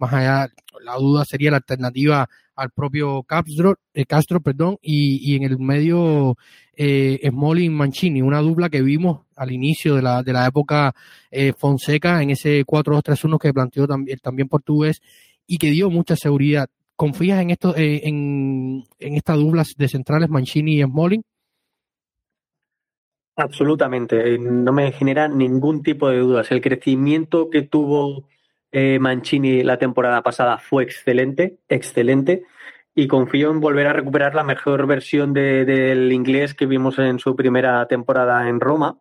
Más 0.00 0.12
allá, 0.14 0.48
la 0.82 0.96
duda 0.96 1.24
sería 1.26 1.50
la 1.50 1.58
alternativa 1.58 2.26
al 2.56 2.70
propio 2.70 3.22
Castro, 3.22 3.76
eh, 3.92 4.06
Castro 4.06 4.40
perdón, 4.40 4.78
y, 4.80 5.32
y, 5.32 5.36
en 5.36 5.42
el 5.42 5.58
medio 5.58 6.36
eh, 6.74 7.20
Smalling 7.28 7.72
Mancini, 7.72 8.22
una 8.22 8.40
dupla 8.40 8.70
que 8.70 8.80
vimos 8.80 9.26
al 9.36 9.52
inicio 9.52 9.96
de 9.96 10.02
la, 10.02 10.22
de 10.22 10.32
la 10.32 10.46
época 10.46 10.94
eh, 11.30 11.52
Fonseca 11.52 12.22
en 12.22 12.30
ese 12.30 12.64
4-2-3-1 12.64 13.38
que 13.38 13.52
planteó 13.52 13.86
también, 13.86 14.18
también 14.18 14.48
portugués 14.48 15.02
y 15.46 15.58
que 15.58 15.70
dio 15.70 15.90
mucha 15.90 16.16
seguridad. 16.16 16.68
¿Confías 16.96 17.42
en 17.42 17.50
esto, 17.50 17.76
eh, 17.76 18.00
en, 18.04 18.84
en 18.98 19.14
estas 19.14 19.36
duplas 19.36 19.74
de 19.76 19.88
centrales 19.88 20.30
Mancini 20.30 20.80
y 20.80 20.82
Smalling? 20.82 21.22
Absolutamente, 23.36 24.38
no 24.38 24.72
me 24.72 24.92
genera 24.92 25.28
ningún 25.28 25.82
tipo 25.82 26.08
de 26.08 26.18
dudas. 26.18 26.50
El 26.50 26.60
crecimiento 26.60 27.48
que 27.48 27.62
tuvo 27.62 28.28
eh, 28.72 28.98
Mancini 28.98 29.62
la 29.62 29.78
temporada 29.78 30.22
pasada 30.22 30.58
fue 30.58 30.82
excelente, 30.84 31.58
excelente, 31.68 32.44
y 32.94 33.06
confío 33.06 33.50
en 33.50 33.60
volver 33.60 33.86
a 33.86 33.92
recuperar 33.92 34.34
la 34.34 34.44
mejor 34.44 34.86
versión 34.86 35.32
de, 35.32 35.64
del 35.64 36.12
inglés 36.12 36.54
que 36.54 36.66
vimos 36.66 36.98
en 36.98 37.18
su 37.18 37.36
primera 37.36 37.86
temporada 37.86 38.48
en 38.48 38.60
Roma. 38.60 38.98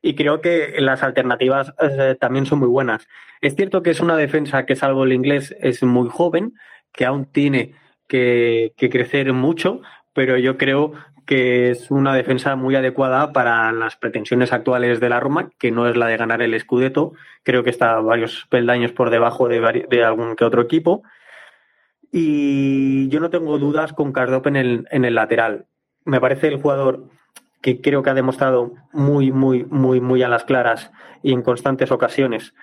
Y 0.00 0.14
creo 0.14 0.40
que 0.40 0.76
las 0.78 1.02
alternativas 1.02 1.74
eh, 1.80 2.16
también 2.20 2.46
son 2.46 2.60
muy 2.60 2.68
buenas. 2.68 3.08
Es 3.40 3.56
cierto 3.56 3.82
que 3.82 3.90
es 3.90 4.00
una 4.00 4.16
defensa 4.16 4.64
que, 4.64 4.76
salvo 4.76 5.04
el 5.04 5.12
inglés, 5.12 5.54
es 5.60 5.82
muy 5.82 6.08
joven, 6.08 6.54
que 6.92 7.04
aún 7.04 7.26
tiene 7.26 7.74
que, 8.06 8.72
que 8.76 8.88
crecer 8.90 9.32
mucho, 9.32 9.82
pero 10.12 10.38
yo 10.38 10.56
creo 10.56 10.92
que 11.28 11.70
es 11.70 11.90
una 11.90 12.14
defensa 12.14 12.56
muy 12.56 12.74
adecuada 12.74 13.34
para 13.34 13.70
las 13.70 13.96
pretensiones 13.96 14.50
actuales 14.50 14.98
de 14.98 15.10
la 15.10 15.20
Roma, 15.20 15.50
que 15.58 15.70
no 15.70 15.86
es 15.86 15.94
la 15.94 16.06
de 16.06 16.16
ganar 16.16 16.40
el 16.40 16.58
Scudetto. 16.58 17.12
Creo 17.42 17.62
que 17.62 17.68
está 17.68 18.00
varios 18.00 18.46
peldaños 18.48 18.92
por 18.92 19.10
debajo 19.10 19.46
de, 19.46 19.86
de 19.90 20.04
algún 20.04 20.36
que 20.36 20.46
otro 20.46 20.62
equipo. 20.62 21.02
Y 22.10 23.10
yo 23.10 23.20
no 23.20 23.28
tengo 23.28 23.58
dudas 23.58 23.92
con 23.92 24.10
Cardop 24.10 24.46
en 24.46 24.56
el, 24.56 24.88
en 24.90 25.04
el 25.04 25.16
lateral. 25.16 25.66
Me 26.06 26.18
parece 26.18 26.48
el 26.48 26.62
jugador 26.62 27.10
que 27.60 27.82
creo 27.82 28.02
que 28.02 28.08
ha 28.08 28.14
demostrado 28.14 28.72
muy, 28.94 29.30
muy, 29.30 29.66
muy, 29.66 30.00
muy 30.00 30.22
a 30.22 30.28
las 30.28 30.44
claras 30.44 30.90
y 31.22 31.34
en 31.34 31.42
constantes 31.42 31.92
ocasiones 31.92 32.54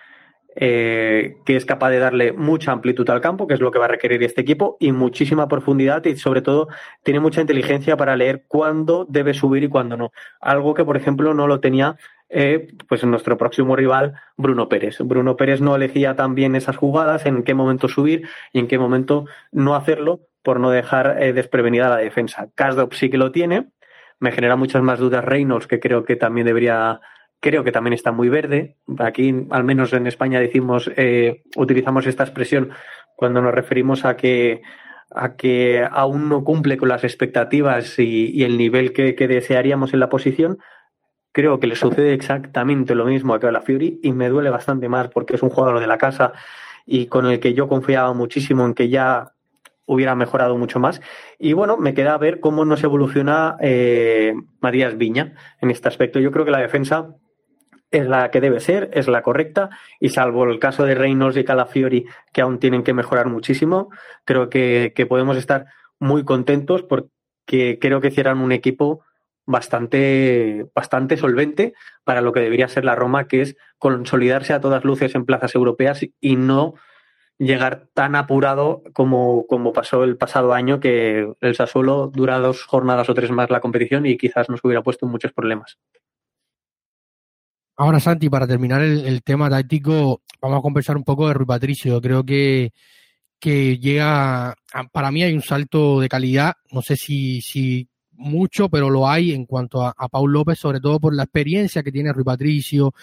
eh, 0.55 1.37
que 1.45 1.55
es 1.55 1.65
capaz 1.65 1.89
de 1.89 1.99
darle 1.99 2.31
mucha 2.31 2.71
amplitud 2.71 3.09
al 3.09 3.21
campo, 3.21 3.45
que 3.45 3.53
es 3.53 3.59
lo 3.59 3.71
que 3.71 3.79
va 3.79 3.85
a 3.85 3.89
requerir 3.89 4.23
este 4.23 4.41
equipo, 4.41 4.77
y 4.79 4.91
muchísima 4.91 5.47
profundidad 5.47 6.03
y 6.05 6.15
sobre 6.15 6.41
todo 6.41 6.69
tiene 7.03 7.19
mucha 7.19 7.41
inteligencia 7.41 7.97
para 7.97 8.15
leer 8.15 8.45
cuándo 8.47 9.05
debe 9.09 9.33
subir 9.33 9.63
y 9.63 9.67
cuándo 9.67 9.97
no. 9.97 10.11
Algo 10.39 10.73
que, 10.73 10.85
por 10.85 10.95
ejemplo, 10.97 11.33
no 11.33 11.47
lo 11.47 11.59
tenía 11.59 11.97
eh, 12.29 12.73
pues 12.87 13.03
nuestro 13.03 13.37
próximo 13.37 13.75
rival, 13.75 14.15
Bruno 14.37 14.69
Pérez. 14.69 14.97
Bruno 14.99 15.37
Pérez 15.37 15.61
no 15.61 15.75
elegía 15.75 16.15
tan 16.15 16.35
bien 16.35 16.55
esas 16.55 16.77
jugadas, 16.77 17.25
en 17.25 17.43
qué 17.43 17.53
momento 17.53 17.87
subir 17.87 18.27
y 18.51 18.59
en 18.59 18.67
qué 18.67 18.79
momento 18.79 19.25
no 19.51 19.75
hacerlo 19.75 20.21
por 20.41 20.59
no 20.59 20.69
dejar 20.69 21.21
eh, 21.21 21.33
desprevenida 21.33 21.89
la 21.89 21.97
defensa. 21.97 22.47
Kasdop 22.55 22.93
sí 22.93 23.09
que 23.09 23.17
lo 23.17 23.31
tiene. 23.31 23.67
Me 24.19 24.31
genera 24.31 24.55
muchas 24.55 24.81
más 24.81 24.99
dudas 24.99 25.25
Reynolds, 25.25 25.67
que 25.67 25.79
creo 25.79 26.05
que 26.05 26.15
también 26.15 26.47
debería 26.47 27.01
creo 27.39 27.63
que 27.63 27.71
también 27.71 27.93
está 27.93 28.11
muy 28.11 28.29
verde. 28.29 28.77
Aquí, 28.99 29.47
al 29.51 29.63
menos 29.63 29.93
en 29.93 30.07
España, 30.07 30.39
decimos, 30.39 30.91
eh, 30.95 31.43
utilizamos 31.55 32.07
esta 32.07 32.23
expresión 32.23 32.71
cuando 33.15 33.41
nos 33.41 33.53
referimos 33.53 34.05
a 34.05 34.17
que, 34.17 34.61
a 35.13 35.35
que 35.35 35.87
aún 35.89 36.29
no 36.29 36.43
cumple 36.43 36.77
con 36.77 36.89
las 36.89 37.03
expectativas 37.03 37.99
y, 37.99 38.43
el 38.43 38.57
nivel 38.57 38.93
que, 38.93 39.15
que, 39.15 39.27
desearíamos 39.27 39.93
en 39.93 39.99
la 39.99 40.09
posición. 40.09 40.57
Creo 41.31 41.59
que 41.59 41.67
le 41.67 41.75
sucede 41.75 42.13
exactamente 42.13 42.95
lo 42.95 43.05
mismo 43.05 43.33
a 43.33 43.51
la 43.51 43.61
Fury 43.61 43.99
y 44.01 44.13
me 44.13 44.29
duele 44.29 44.49
bastante 44.49 44.87
más 44.87 45.09
porque 45.09 45.35
es 45.35 45.43
un 45.43 45.49
jugador 45.49 45.79
de 45.79 45.87
la 45.87 45.97
casa 45.97 46.33
y 46.85 47.07
con 47.07 47.25
el 47.25 47.39
que 47.39 47.53
yo 47.53 47.67
confiaba 47.67 48.13
muchísimo 48.13 48.65
en 48.65 48.73
que 48.73 48.89
ya 48.89 49.33
hubiera 49.85 50.15
mejorado 50.15 50.57
mucho 50.57 50.79
más. 50.79 51.01
Y 51.37 51.53
bueno, 51.53 51.77
me 51.77 51.93
queda 51.93 52.17
ver 52.17 52.39
cómo 52.39 52.65
nos 52.65 52.83
evoluciona 52.83 53.57
eh, 53.59 54.33
Matías 54.61 54.97
Viña 54.97 55.33
en 55.61 55.71
este 55.71 55.87
aspecto. 55.87 56.19
Yo 56.19 56.31
creo 56.31 56.45
que 56.45 56.51
la 56.51 56.59
defensa 56.59 57.15
es 57.97 58.07
la 58.07 58.31
que 58.31 58.41
debe 58.41 58.59
ser, 58.59 58.89
es 58.93 59.07
la 59.07 59.21
correcta, 59.21 59.69
y 59.99 60.09
salvo 60.09 60.45
el 60.45 60.59
caso 60.59 60.85
de 60.85 60.95
Reynolds 60.95 61.37
y 61.37 61.43
Calafiori, 61.43 62.05
que 62.33 62.41
aún 62.41 62.59
tienen 62.59 62.83
que 62.83 62.93
mejorar 62.93 63.27
muchísimo, 63.27 63.89
creo 64.23 64.49
que, 64.49 64.93
que 64.95 65.05
podemos 65.05 65.37
estar 65.37 65.67
muy 65.99 66.23
contentos 66.23 66.83
porque 66.83 67.79
creo 67.79 68.01
que 68.01 68.07
hicieran 68.09 68.39
un 68.39 68.51
equipo 68.51 69.03
bastante, 69.45 70.67
bastante 70.73 71.17
solvente 71.17 71.73
para 72.03 72.21
lo 72.21 72.33
que 72.33 72.39
debería 72.41 72.67
ser 72.67 72.85
la 72.85 72.95
Roma, 72.95 73.27
que 73.27 73.41
es 73.41 73.55
consolidarse 73.77 74.53
a 74.53 74.61
todas 74.61 74.83
luces 74.83 75.15
en 75.15 75.25
plazas 75.25 75.55
europeas 75.55 76.05
y 76.19 76.35
no 76.35 76.75
llegar 77.37 77.87
tan 77.93 78.15
apurado 78.15 78.81
como, 78.93 79.45
como 79.47 79.73
pasó 79.73 80.03
el 80.03 80.17
pasado 80.17 80.53
año, 80.53 80.79
que 80.79 81.33
el 81.41 81.55
Sassuolo 81.55 82.07
dura 82.07 82.39
dos 82.39 82.63
jornadas 82.63 83.09
o 83.09 83.13
tres 83.13 83.31
más 83.31 83.49
la 83.49 83.59
competición 83.59 84.05
y 84.05 84.17
quizás 84.17 84.49
nos 84.49 84.63
hubiera 84.63 84.81
puesto 84.81 85.05
muchos 85.05 85.33
problemas. 85.33 85.77
Ahora, 87.77 87.99
Santi, 87.99 88.29
para 88.29 88.47
terminar 88.47 88.81
el, 88.81 89.21
tema 89.23 89.49
táctico, 89.49 90.21
vamos 90.41 90.59
a 90.59 90.61
conversar 90.61 90.95
un 90.95 91.03
poco 91.03 91.27
de 91.27 91.33
Rui 91.33 91.45
Patricio. 91.45 91.99
Creo 91.99 92.23
que, 92.23 92.71
que 93.39 93.77
llega, 93.77 94.55
para 94.93 95.11
mí 95.11 95.23
hay 95.23 95.33
un 95.33 95.41
salto 95.41 95.99
de 95.99 96.07
calidad, 96.07 96.53
no 96.71 96.81
sé 96.81 96.95
si, 96.95 97.41
si 97.41 97.89
mucho, 98.13 98.69
pero 98.69 98.89
lo 98.89 99.09
hay 99.09 99.33
en 99.33 99.45
cuanto 99.45 99.85
a, 99.85 99.93
Paul 100.09 100.31
López, 100.31 100.57
sobre 100.57 100.79
todo 100.79 100.99
por 101.01 101.13
la 101.13 101.23
experiencia 101.23 101.83
que 101.83 101.91
tiene 101.91 102.13
Rui 102.13 102.23
Patricio. 102.23 102.93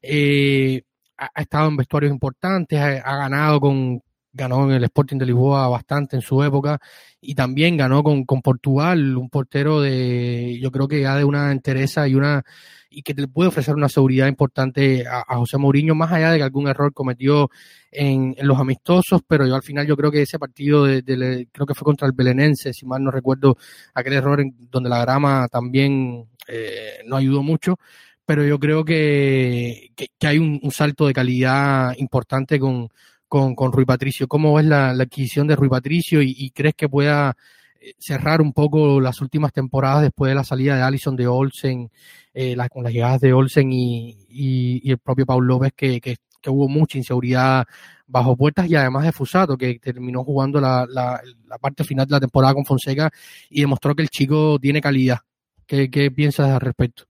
Eh, 0.00 0.82
ha, 1.16 1.42
estado 1.42 1.68
en 1.68 1.76
vestuarios 1.76 2.12
importantes, 2.12 2.80
ha 2.80 3.16
ganado 3.16 3.60
con, 3.60 4.00
ganó 4.32 4.64
en 4.64 4.72
el 4.72 4.84
Sporting 4.84 5.18
de 5.18 5.26
Lisboa 5.26 5.68
bastante 5.68 6.16
en 6.16 6.22
su 6.22 6.42
época 6.42 6.80
y 7.20 7.34
también 7.34 7.76
ganó 7.76 8.02
con, 8.02 8.24
con 8.24 8.42
Portugal, 8.42 9.16
un 9.16 9.28
portero 9.28 9.80
de, 9.80 10.58
yo 10.60 10.70
creo 10.70 10.88
que 10.88 11.02
ya 11.02 11.16
de 11.16 11.24
una 11.24 11.52
entereza 11.52 12.08
y 12.08 12.14
una, 12.14 12.42
y 12.88 13.02
que 13.02 13.14
te 13.14 13.28
puede 13.28 13.48
ofrecer 13.48 13.74
una 13.74 13.88
seguridad 13.88 14.26
importante 14.26 15.06
a, 15.06 15.24
a 15.26 15.36
José 15.36 15.58
Mourinho, 15.58 15.94
más 15.94 16.12
allá 16.12 16.30
de 16.30 16.38
que 16.38 16.44
algún 16.44 16.68
error 16.68 16.92
cometió 16.92 17.50
en, 17.90 18.34
en, 18.38 18.46
los 18.46 18.58
amistosos, 18.58 19.20
pero 19.26 19.46
yo 19.46 19.54
al 19.54 19.62
final 19.62 19.86
yo 19.86 19.96
creo 19.96 20.10
que 20.10 20.22
ese 20.22 20.38
partido 20.38 20.84
de, 20.84 21.02
de, 21.02 21.48
creo 21.52 21.66
que 21.66 21.74
fue 21.74 21.84
contra 21.84 22.06
el 22.06 22.12
Belenense, 22.12 22.72
si 22.72 22.86
mal 22.86 23.02
no 23.02 23.10
recuerdo, 23.10 23.56
aquel 23.94 24.14
error 24.14 24.40
en 24.40 24.54
donde 24.70 24.88
la 24.88 25.00
grama 25.00 25.48
también 25.48 26.26
eh, 26.48 27.00
no 27.06 27.16
ayudó 27.16 27.42
mucho, 27.42 27.76
pero 28.24 28.44
yo 28.44 28.58
creo 28.58 28.84
que, 28.84 29.90
que, 29.96 30.26
hay 30.26 30.38
un, 30.38 30.60
salto 30.70 31.06
de 31.06 31.12
calidad 31.12 31.94
importante 31.98 32.60
con, 32.60 32.88
con, 33.30 33.54
con 33.54 33.72
Rui 33.72 33.84
Patricio. 33.84 34.26
¿Cómo 34.26 34.54
ves 34.54 34.66
la, 34.66 34.90
adquisición 34.90 35.46
de 35.46 35.54
Rui 35.54 35.68
Patricio 35.68 36.20
y, 36.20 36.50
crees 36.50 36.74
que 36.74 36.88
pueda 36.88 37.36
eh, 37.80 37.94
cerrar 37.98 38.42
un 38.42 38.52
poco 38.52 39.00
las 39.00 39.20
últimas 39.20 39.52
temporadas 39.52 40.02
después 40.02 40.30
de 40.30 40.34
la 40.34 40.42
salida 40.42 40.74
de 40.76 40.82
Allison 40.82 41.14
de 41.14 41.28
Olsen, 41.28 41.90
eh, 42.34 42.56
con 42.70 42.82
las 42.82 42.92
llegadas 42.92 43.20
de 43.20 43.32
Olsen 43.32 43.72
y, 43.72 44.26
y, 44.28 44.90
el 44.90 44.98
propio 44.98 45.26
Paul 45.26 45.46
López, 45.46 45.72
que, 45.76 46.00
que, 46.00 46.16
hubo 46.48 46.68
mucha 46.68 46.98
inseguridad 46.98 47.66
bajo 48.06 48.36
puertas 48.36 48.68
y 48.68 48.74
además 48.74 49.04
de 49.04 49.12
Fusato, 49.12 49.56
que 49.56 49.78
terminó 49.78 50.24
jugando 50.24 50.60
la, 50.60 50.84
la, 50.88 51.20
la, 51.46 51.58
parte 51.58 51.84
final 51.84 52.06
de 52.06 52.12
la 52.12 52.20
temporada 52.20 52.54
con 52.54 52.64
Fonseca 52.64 53.10
y 53.48 53.60
demostró 53.60 53.94
que 53.94 54.02
el 54.02 54.08
chico 54.08 54.58
tiene 54.58 54.80
calidad. 54.80 55.18
¿Qué, 55.66 55.88
qué 55.88 56.10
piensas 56.10 56.50
al 56.50 56.60
respecto? 56.60 57.04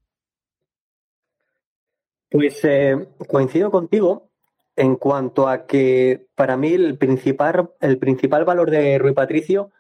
Pues 2.29 2.61
eh, 2.65 3.09
coincido 3.27 3.71
contigo 3.71 4.30
en 4.81 4.97
cuanto 4.97 5.47
a 5.47 5.67
que 5.67 6.27
para 6.35 6.57
mí 6.57 6.73
el 6.73 6.97
principal, 6.97 7.71
el 7.81 7.99
principal 7.99 8.47
valor 8.47 8.71
de 8.71 8.99
Rui 8.99 9.13
Patricio 9.13 9.73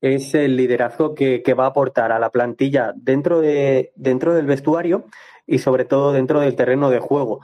es 0.00 0.32
el 0.34 0.56
liderazgo 0.56 1.16
que, 1.16 1.42
va 1.58 1.64
a 1.64 1.68
aportar 1.68 2.12
a 2.12 2.20
la 2.20 2.30
plantilla 2.30 2.92
dentro, 2.94 3.40
de, 3.40 3.92
dentro 3.96 4.32
del 4.32 4.46
vestuario 4.46 5.06
y 5.44 5.58
sobre 5.58 5.84
todo 5.84 6.12
dentro 6.12 6.38
del 6.38 6.54
terreno 6.54 6.88
de 6.90 7.00
juego. 7.00 7.40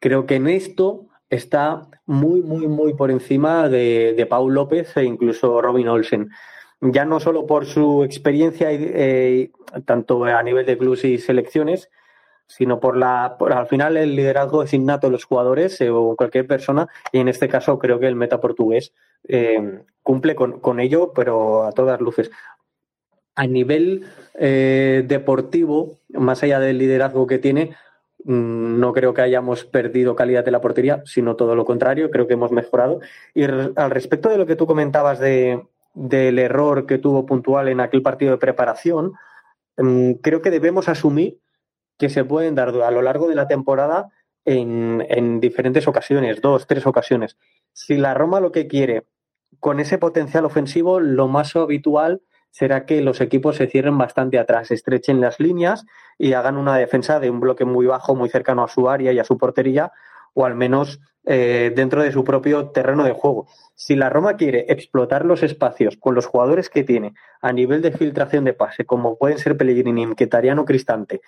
Creo 0.00 0.26
que 0.26 0.34
en 0.34 0.48
esto 0.48 1.06
está 1.30 1.88
muy, 2.04 2.42
muy, 2.42 2.68
muy 2.68 2.92
por 2.92 3.10
encima 3.10 3.70
de, 3.70 4.12
de 4.14 4.26
Paul 4.26 4.52
López 4.52 4.94
e 4.98 5.04
incluso 5.04 5.62
Robin 5.62 5.88
Olsen. 5.88 6.28
Ya 6.82 7.06
no 7.06 7.20
solo 7.20 7.46
por 7.46 7.64
su 7.64 8.04
experiencia, 8.04 8.68
eh, 8.70 9.50
tanto 9.86 10.24
a 10.24 10.42
nivel 10.42 10.66
de 10.66 10.76
clubes 10.76 11.06
y 11.06 11.16
selecciones, 11.16 11.90
sino 12.50 12.80
por 12.80 12.96
la, 12.96 13.36
por, 13.38 13.52
al 13.52 13.68
final 13.68 13.96
el 13.96 14.16
liderazgo 14.16 14.64
es 14.64 14.74
innato 14.74 15.06
de 15.06 15.12
los 15.12 15.24
jugadores 15.24 15.80
eh, 15.80 15.88
o 15.88 16.16
cualquier 16.16 16.48
persona, 16.48 16.88
y 17.12 17.18
en 17.18 17.28
este 17.28 17.48
caso 17.48 17.78
creo 17.78 18.00
que 18.00 18.08
el 18.08 18.16
meta 18.16 18.40
portugués 18.40 18.92
eh, 19.28 19.82
cumple 20.02 20.34
con, 20.34 20.80
ello, 20.80 21.12
pero 21.14 21.64
a 21.64 21.72
todas 21.72 22.00
luces. 22.00 22.30
A 23.36 23.46
nivel 23.46 24.04
eh, 24.34 25.04
deportivo, 25.06 25.98
más 26.08 26.42
allá 26.42 26.58
del 26.58 26.78
liderazgo 26.78 27.28
que 27.28 27.38
tiene, 27.38 27.76
mm, 28.24 28.80
no 28.80 28.92
creo 28.92 29.14
que 29.14 29.22
hayamos 29.22 29.64
perdido 29.64 30.16
calidad 30.16 30.44
de 30.44 30.50
la 30.50 30.60
portería, 30.60 31.02
sino 31.06 31.36
todo 31.36 31.54
lo 31.54 31.64
contrario, 31.64 32.10
creo 32.10 32.26
que 32.26 32.34
hemos 32.34 32.50
mejorado. 32.50 32.98
Y 33.32 33.44
al 33.44 33.90
respecto 33.90 34.28
de 34.28 34.38
lo 34.38 34.46
que 34.46 34.56
tú 34.56 34.66
comentabas 34.66 35.20
de, 35.20 35.62
del 35.94 36.40
error 36.40 36.84
que 36.84 36.98
tuvo 36.98 37.26
puntual 37.26 37.68
en 37.68 37.78
aquel 37.78 38.02
partido 38.02 38.32
de 38.32 38.38
preparación, 38.38 39.12
mm, 39.76 40.14
creo 40.14 40.42
que 40.42 40.50
debemos 40.50 40.88
asumir 40.88 41.38
que 42.00 42.08
se 42.08 42.24
pueden 42.24 42.54
dar 42.54 42.70
a 42.70 42.90
lo 42.90 43.02
largo 43.02 43.28
de 43.28 43.34
la 43.34 43.46
temporada 43.46 44.08
en, 44.46 45.38
diferentes 45.38 45.86
ocasiones, 45.86 46.40
dos, 46.40 46.66
tres 46.66 46.86
ocasiones. 46.86 47.36
Si 47.72 47.98
la 47.98 48.14
Roma 48.14 48.40
lo 48.40 48.52
que 48.52 48.66
quiere 48.66 49.04
con 49.60 49.80
ese 49.80 49.98
potencial 49.98 50.46
ofensivo, 50.46 50.98
lo 50.98 51.28
más 51.28 51.54
habitual 51.54 52.22
será 52.50 52.86
que 52.86 53.02
los 53.02 53.20
equipos 53.20 53.56
se 53.56 53.66
cierren 53.66 53.98
bastante 53.98 54.38
atrás, 54.38 54.70
estrechen 54.70 55.20
las 55.20 55.38
líneas 55.38 55.84
y 56.18 56.32
hagan 56.32 56.56
una 56.56 56.76
defensa 56.76 57.20
de 57.20 57.28
un 57.28 57.38
bloque 57.38 57.66
muy 57.66 57.84
bajo, 57.84 58.16
muy 58.16 58.30
cercano 58.30 58.64
a 58.64 58.68
su 58.68 58.88
área 58.88 59.12
y 59.12 59.18
a 59.18 59.24
su 59.24 59.36
portería, 59.36 59.92
o 60.32 60.46
al 60.46 60.54
menos 60.54 61.00
eh, 61.26 61.70
dentro 61.76 62.02
de 62.02 62.12
su 62.12 62.24
propio 62.24 62.70
terreno 62.70 63.04
de 63.04 63.12
juego. 63.12 63.46
Si 63.74 63.94
la 63.94 64.08
Roma 64.08 64.36
quiere 64.36 64.64
explotar 64.68 65.26
los 65.26 65.42
espacios 65.42 65.98
con 65.98 66.14
los 66.14 66.24
jugadores 66.24 66.70
que 66.70 66.82
tiene 66.82 67.12
a 67.42 67.52
nivel 67.52 67.82
de 67.82 67.92
filtración 67.92 68.44
de 68.44 68.54
pase, 68.54 68.86
como 68.86 69.18
pueden 69.18 69.36
ser 69.36 69.58
Pellegrini, 69.58 70.06
Mkhitaryan 70.06 70.64
Cristante, 70.64 71.20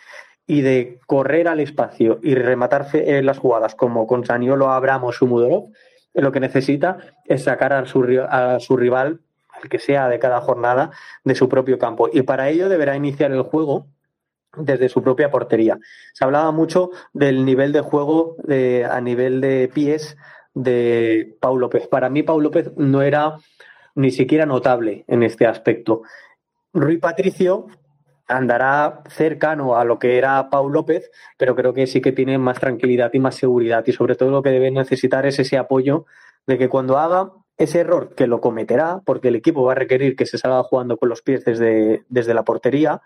y 0.47 0.63
de 0.63 0.99
correr 1.07 1.49
al 1.49 1.61
espacio 1.61 2.19
y 2.23 2.35
rematar 2.35 2.87
eh, 2.95 3.23
las 3.23 3.39
jugadas 3.39 3.75
como 3.75 4.07
con 4.07 4.25
Saniolo, 4.25 4.71
Abramos 4.71 5.21
o 5.23 5.27
Mudorov, 5.27 5.71
lo 6.15 6.33
que 6.33 6.41
necesita 6.41 6.99
es 7.25 7.45
sacar 7.45 7.73
a 7.73 7.87
su, 7.87 8.03
rival, 8.03 9.21
al 9.51 9.69
que 9.71 9.79
sea 9.79 10.09
de 10.09 10.19
cada 10.19 10.41
jornada, 10.41 10.91
de 11.25 11.35
su 11.35 11.49
propio 11.49 11.79
campo. 11.79 12.11
Y 12.13 12.23
para 12.23 12.51
ello 12.51 12.69
deberá 12.69 12.97
iniciar 12.97 13.33
el 13.33 13.43
juego 13.43 13.87
desde 14.57 14.91
su 14.91 15.03
propia 15.03 15.31
portería. 15.31 15.79
Se 16.13 16.25
hablaba 16.25 16.51
mucho 16.53 16.91
del 17.15 17.47
nivel 17.47 17.73
de 17.73 17.81
juego 17.81 18.37
a 18.91 19.01
nivel 19.01 19.41
de 19.41 19.71
pies 19.73 20.17
de 20.53 21.35
Pau 21.41 21.59
López. 21.59 21.87
Para 21.89 22.11
mí, 22.11 22.23
Pau 22.23 22.41
López 22.41 22.73
no 22.77 23.01
era 23.01 23.37
ni 23.95 24.11
siquiera 24.11 24.45
notable 24.45 25.05
en 25.09 25.23
este 25.23 25.47
aspecto. 25.47 26.03
Rui 26.75 26.99
Patricio 26.99 27.67
andará 28.33 29.03
cercano 29.09 29.77
a 29.77 29.85
lo 29.85 29.99
que 29.99 30.19
era 30.19 30.51
Paul 30.51 30.73
López, 30.73 31.11
pero 31.37 31.55
creo 31.55 31.73
que 31.73 31.87
sí 31.87 32.01
que 32.01 32.13
tiene 32.13 32.39
más 32.39 32.59
tranquilidad 32.59 33.11
y 33.13 33.21
más 33.21 33.37
seguridad. 33.37 33.85
Y 33.87 33.93
sobre 33.93 34.17
todo 34.17 34.31
lo 34.31 34.43
que 34.43 34.51
debe 34.51 34.71
necesitar 34.71 35.27
es 35.27 35.39
ese 35.39 35.59
apoyo 35.59 36.07
de 36.47 36.59
que 36.59 36.69
cuando 36.69 36.99
haga 36.99 37.33
ese 37.57 37.81
error, 37.81 38.15
que 38.15 38.27
lo 38.27 38.41
cometerá, 38.41 39.03
porque 39.05 39.29
el 39.29 39.37
equipo 39.37 39.63
va 39.63 39.73
a 39.73 39.77
requerir 39.77 40.17
que 40.17 40.27
se 40.27 40.39
salga 40.39 40.63
jugando 40.63 40.97
con 40.97 41.09
los 41.09 41.23
pies 41.23 41.45
desde, 41.45 42.05
desde 42.09 42.35
la 42.35 42.45
portería, 42.45 43.03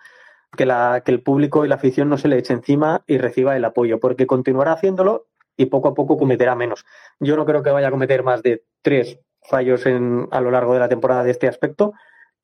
que, 0.57 0.67
la, 0.67 1.03
que 1.05 1.13
el 1.13 1.23
público 1.23 1.65
y 1.65 1.69
la 1.69 1.75
afición 1.75 2.09
no 2.09 2.19
se 2.19 2.29
le 2.29 2.39
eche 2.39 2.53
encima 2.53 3.03
y 3.07 3.19
reciba 3.19 3.57
el 3.57 3.65
apoyo, 3.65 4.01
porque 4.01 4.27
continuará 4.27 4.73
haciéndolo 4.73 5.27
y 5.57 5.67
poco 5.67 5.89
a 5.89 5.95
poco 5.95 6.17
cometerá 6.17 6.55
menos. 6.55 6.85
Yo 7.21 7.37
no 7.37 7.45
creo 7.45 7.63
que 7.63 7.71
vaya 7.71 7.89
a 7.89 7.91
cometer 7.91 8.23
más 8.23 8.43
de 8.43 8.65
tres 8.83 9.19
fallos 9.43 9.87
en, 9.87 10.29
a 10.31 10.41
lo 10.41 10.51
largo 10.51 10.75
de 10.75 10.81
la 10.81 10.89
temporada 10.89 11.25
de 11.25 11.31
este 11.31 11.49
aspecto, 11.49 11.93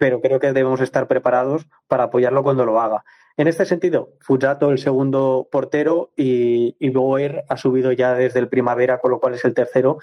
pero 0.03 0.21
creo 0.21 0.41
que 0.41 0.53
debemos 0.53 0.81
estar 0.81 1.07
preparados 1.07 1.69
para 1.87 2.03
apoyarlo 2.03 2.43
cuando 2.43 2.67
lo 2.67 2.81
haga. 2.81 3.05
En 3.37 3.47
este 3.47 3.65
sentido, 3.65 4.15
Fujato, 4.19 4.73
el 4.73 4.79
segundo 4.79 5.47
portero, 5.49 6.11
y, 6.17 6.75
y 6.81 6.91
Boer 6.91 7.45
ha 7.49 7.57
subido 7.57 7.93
ya 7.93 8.13
desde 8.13 8.41
el 8.41 8.49
primavera, 8.49 8.99
con 8.99 9.13
lo 9.13 9.21
cual 9.21 9.35
es 9.35 9.45
el 9.45 9.55
tercero. 9.55 9.99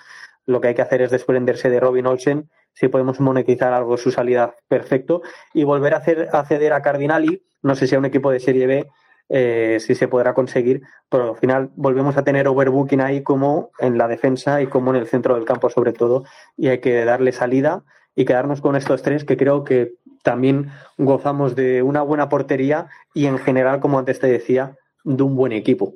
Lo 0.45 0.62
que 0.62 0.69
hay 0.69 0.73
que 0.73 0.83
hacer 0.83 1.01
es 1.01 1.12
desprenderse 1.12 1.69
de 1.69 1.81
Robin 1.81 2.07
Olsen, 2.07 2.49
si 2.71 2.88
podemos 2.88 3.19
monetizar 3.19 3.73
algo 3.73 3.97
su 3.97 4.09
salida, 4.09 4.55
perfecto, 4.69 5.21
y 5.53 5.65
volver 5.65 5.93
a, 5.93 5.97
hacer, 5.97 6.29
a 6.31 6.45
ceder 6.45 6.71
a 6.71 6.81
Cardinali, 6.81 7.43
no 7.62 7.75
sé 7.75 7.85
si 7.85 7.95
a 7.95 7.99
un 7.99 8.05
equipo 8.05 8.31
de 8.31 8.39
Serie 8.39 8.67
B, 8.67 8.88
eh, 9.27 9.79
si 9.81 9.95
se 9.95 10.07
podrá 10.07 10.33
conseguir, 10.33 10.81
pero 11.09 11.31
al 11.31 11.35
final 11.35 11.71
volvemos 11.75 12.15
a 12.15 12.23
tener 12.23 12.47
overbooking 12.47 13.01
ahí 13.01 13.21
como 13.21 13.71
en 13.79 13.97
la 13.97 14.07
defensa 14.07 14.62
y 14.62 14.67
como 14.67 14.91
en 14.91 14.95
el 14.95 15.07
centro 15.07 15.35
del 15.35 15.43
campo 15.43 15.69
sobre 15.69 15.91
todo, 15.91 16.23
y 16.55 16.69
hay 16.69 16.79
que 16.79 17.03
darle 17.03 17.33
salida 17.33 17.83
y 18.15 18.26
quedarnos 18.26 18.62
con 18.62 18.76
estos 18.76 19.02
tres 19.02 19.24
que 19.24 19.38
creo 19.38 19.63
que 19.63 19.93
también 20.24 20.72
gozamos 20.98 21.56
de 21.56 21.82
una 21.82 22.02
buena 22.02 22.30
portería 22.30 22.88
y 23.13 23.26
en 23.26 23.38
general, 23.38 23.80
como 23.80 24.00
antes 24.00 24.19
te 24.19 24.28
decía, 24.28 24.78
de 25.04 25.24
un 25.24 25.36
buen 25.36 25.52
equipo. 25.52 25.93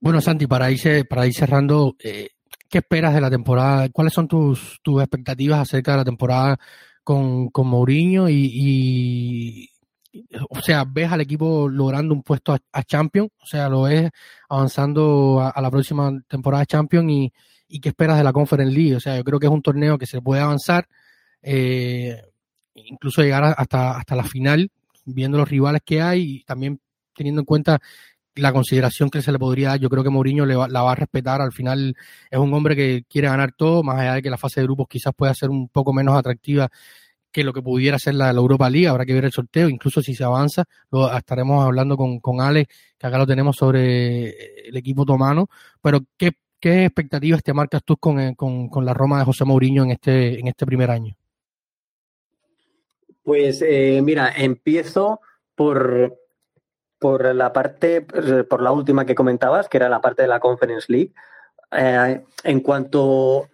Bueno, 0.00 0.20
Santi, 0.20 0.46
para 0.46 0.70
ir, 0.70 1.06
para 1.08 1.26
ir 1.26 1.34
cerrando, 1.34 1.94
eh, 2.02 2.30
¿qué 2.68 2.78
esperas 2.78 3.14
de 3.14 3.20
la 3.20 3.30
temporada? 3.30 3.88
¿Cuáles 3.90 4.12
son 4.12 4.26
tus, 4.26 4.80
tus 4.82 5.00
expectativas 5.00 5.60
acerca 5.60 5.92
de 5.92 5.98
la 5.98 6.04
temporada 6.04 6.58
con, 7.04 7.48
con 7.50 7.68
Mourinho? 7.68 8.28
Y, 8.28 9.68
o 10.48 10.60
sea, 10.62 10.84
¿ves 10.86 11.12
al 11.12 11.20
equipo 11.20 11.68
logrando 11.68 12.14
un 12.14 12.22
puesto 12.22 12.54
a, 12.54 12.82
Champion? 12.82 13.28
O 13.40 13.46
sea, 13.46 13.68
¿lo 13.68 13.82
ves 13.82 14.10
avanzando 14.48 15.40
a, 15.40 15.50
a 15.50 15.60
la 15.60 15.70
próxima 15.70 16.10
temporada 16.26 16.62
de 16.62 16.66
Champion? 16.66 17.10
Y, 17.10 17.32
y 17.70 17.80
qué 17.80 17.90
esperas 17.90 18.18
de 18.18 18.24
la 18.24 18.32
Conference 18.32 18.74
League. 18.74 18.96
O 18.96 19.00
sea, 19.00 19.16
yo 19.16 19.24
creo 19.24 19.38
que 19.38 19.46
es 19.46 19.52
un 19.52 19.62
torneo 19.62 19.96
que 19.96 20.06
se 20.06 20.20
puede 20.20 20.42
avanzar, 20.42 20.88
eh, 21.42 22.20
incluso 22.74 23.22
llegar 23.22 23.54
hasta, 23.56 23.96
hasta 23.96 24.16
la 24.16 24.24
final, 24.24 24.70
viendo 25.04 25.38
los 25.38 25.48
rivales 25.48 25.82
que 25.84 26.02
hay 26.02 26.22
y 26.22 26.44
también 26.44 26.80
teniendo 27.14 27.42
en 27.42 27.46
cuenta 27.46 27.80
la 28.34 28.52
consideración 28.52 29.10
que 29.10 29.22
se 29.22 29.32
le 29.32 29.38
podría 29.38 29.70
dar. 29.70 29.80
Yo 29.80 29.88
creo 29.88 30.02
que 30.02 30.10
Mourinho 30.10 30.46
le 30.46 30.54
la 30.54 30.82
va 30.82 30.92
a 30.92 30.94
respetar. 30.94 31.40
Al 31.40 31.52
final 31.52 31.94
es 32.30 32.38
un 32.38 32.52
hombre 32.54 32.76
que 32.76 33.04
quiere 33.08 33.28
ganar 33.28 33.52
todo, 33.52 33.82
más 33.82 33.98
allá 33.98 34.14
de 34.14 34.22
que 34.22 34.30
la 34.30 34.38
fase 34.38 34.60
de 34.60 34.66
grupos 34.66 34.88
quizás 34.88 35.12
pueda 35.16 35.34
ser 35.34 35.50
un 35.50 35.68
poco 35.68 35.92
menos 35.92 36.16
atractiva 36.16 36.70
que 37.32 37.44
lo 37.44 37.52
que 37.52 37.62
pudiera 37.62 37.98
ser 37.98 38.14
la, 38.14 38.30
Europa 38.30 38.70
League. 38.70 38.88
Habrá 38.88 39.04
que 39.06 39.14
ver 39.14 39.24
el 39.24 39.32
sorteo, 39.32 39.68
incluso 39.68 40.02
si 40.02 40.14
se 40.14 40.24
avanza. 40.24 40.64
Lo 40.90 41.14
estaremos 41.16 41.64
hablando 41.64 41.96
con, 41.96 42.20
con 42.20 42.40
Ale, 42.40 42.66
que 42.98 43.06
acá 43.06 43.18
lo 43.18 43.26
tenemos 43.26 43.56
sobre 43.56 44.68
el 44.68 44.76
equipo 44.76 45.02
otomano. 45.02 45.48
Pero, 45.80 46.00
¿qué 46.16 46.32
¿Qué 46.60 46.84
expectativas 46.84 47.42
te 47.42 47.54
marcas 47.54 47.82
tú 47.82 47.94
eh, 48.18 48.34
con, 48.36 48.84
la 48.84 48.92
Roma 48.92 49.18
de 49.18 49.24
José 49.24 49.46
Mourinho 49.46 49.82
en 49.82 49.92
este, 49.92 50.38
en 50.38 50.46
este 50.46 50.66
primer 50.66 50.90
año? 50.90 51.16
Pues 53.22 53.62
eh, 53.66 54.00
mira, 54.02 54.30
empiezo 54.36 55.20
por, 55.54 56.18
por 56.98 57.34
la 57.34 57.52
parte, 57.54 58.02
por 58.02 58.60
la 58.60 58.72
última 58.72 59.06
que 59.06 59.14
comentabas, 59.14 59.68
que 59.68 59.78
era 59.78 59.88
la 59.88 60.02
parte 60.02 60.22
de 60.22 60.28
la 60.28 60.40
Conference 60.40 60.92
League. 60.92 61.14
Eh, 61.72 62.24
en 62.44 62.60
cuanto 62.60 63.48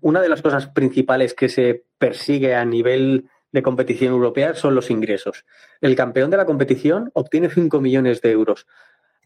una 0.00 0.20
de 0.20 0.28
las 0.28 0.42
cosas 0.42 0.66
principales 0.66 1.34
que 1.34 1.48
se 1.48 1.84
persigue 1.98 2.56
a 2.56 2.64
nivel 2.64 3.28
de 3.52 3.62
competición 3.62 4.14
europea 4.14 4.54
son 4.54 4.74
los 4.74 4.90
ingresos. 4.90 5.44
El 5.80 5.94
campeón 5.94 6.30
de 6.30 6.38
la 6.38 6.46
competición 6.46 7.10
obtiene 7.12 7.50
5 7.50 7.80
millones 7.80 8.20
de 8.20 8.32
euros. 8.32 8.66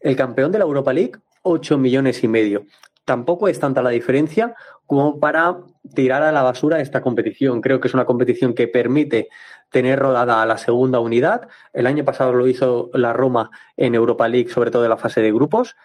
El 0.01 0.15
campeón 0.15 0.51
de 0.51 0.59
la 0.59 0.65
Europa 0.65 0.93
League, 0.93 1.13
8 1.41 1.77
millones 1.79 2.23
y 2.23 2.27
medio 2.27 2.65
tampoco 3.07 3.47
es 3.47 3.57
tanta 3.57 3.81
la 3.81 3.91
diferencia 3.91 4.53
como 4.85 5.17
para 5.17 5.59
tirar 5.95 6.23
a 6.23 6.33
la 6.33 6.43
basura 6.43 6.81
esta 6.81 7.01
competición. 7.01 7.61
Creo 7.61 7.79
que 7.79 7.87
es 7.87 7.93
una 7.93 8.03
competición 8.03 8.53
que 8.53 8.67
permite 8.67 9.29
tener 9.71 9.97
rodada 9.97 10.41
a 10.41 10.45
la 10.45 10.57
segunda 10.57 10.99
unidad. 10.99 11.47
El 11.71 11.87
año 11.87 12.03
pasado 12.03 12.33
lo 12.33 12.45
hizo 12.47 12.89
la 12.93 13.13
Roma 13.13 13.49
en 13.77 13.95
Europa 13.95 14.27
League, 14.27 14.49
sobre 14.49 14.71
todo 14.71 14.83
en 14.83 14.89
la 14.89 14.97
fase 14.97 15.21
de 15.21 15.31
grupos. 15.31 15.77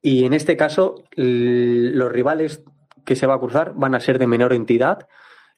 Y 0.00 0.24
en 0.24 0.32
este 0.32 0.56
caso, 0.56 1.04
los 1.16 2.10
rivales 2.10 2.64
que 3.04 3.14
se 3.14 3.26
va 3.26 3.34
a 3.34 3.40
cruzar 3.40 3.74
van 3.76 3.94
a 3.94 4.00
ser 4.00 4.18
de 4.18 4.26
menor 4.26 4.54
entidad. 4.54 5.06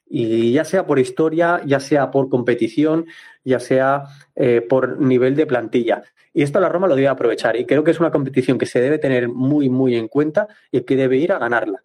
Y 0.05 0.51
ya 0.51 0.65
sea 0.65 0.85
por 0.85 0.99
historia, 0.99 1.61
ya 1.65 1.79
sea 1.79 2.11
por 2.11 2.27
competición, 2.27 3.05
ya 3.43 3.59
sea 3.59 4.03
eh, 4.35 4.61
por 4.67 4.99
nivel 4.99 5.35
de 5.35 5.45
plantilla. 5.45 6.03
Y 6.33 6.41
esto 6.41 6.59
la 6.59 6.69
Roma 6.69 6.87
lo 6.87 6.95
debe 6.95 7.07
aprovechar. 7.07 7.55
Y 7.55 7.65
creo 7.65 7.83
que 7.83 7.91
es 7.91 7.99
una 7.99 8.11
competición 8.11 8.57
que 8.57 8.65
se 8.65 8.81
debe 8.81 8.97
tener 8.97 9.27
muy, 9.29 9.69
muy 9.69 9.95
en 9.95 10.07
cuenta 10.07 10.47
y 10.71 10.81
que 10.81 10.95
debe 10.95 11.17
ir 11.17 11.31
a 11.31 11.39
ganarla 11.39 11.81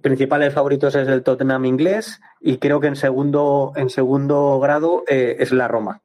principales 0.00 0.54
favoritos 0.54 0.94
es 0.94 1.08
el 1.08 1.22
Tottenham 1.22 1.64
inglés 1.64 2.20
y 2.40 2.58
creo 2.58 2.80
que 2.80 2.88
en 2.88 2.96
segundo, 2.96 3.72
en 3.76 3.90
segundo 3.90 4.58
grado 4.60 5.04
eh, 5.08 5.36
es 5.38 5.52
la 5.52 5.68
Roma. 5.68 6.02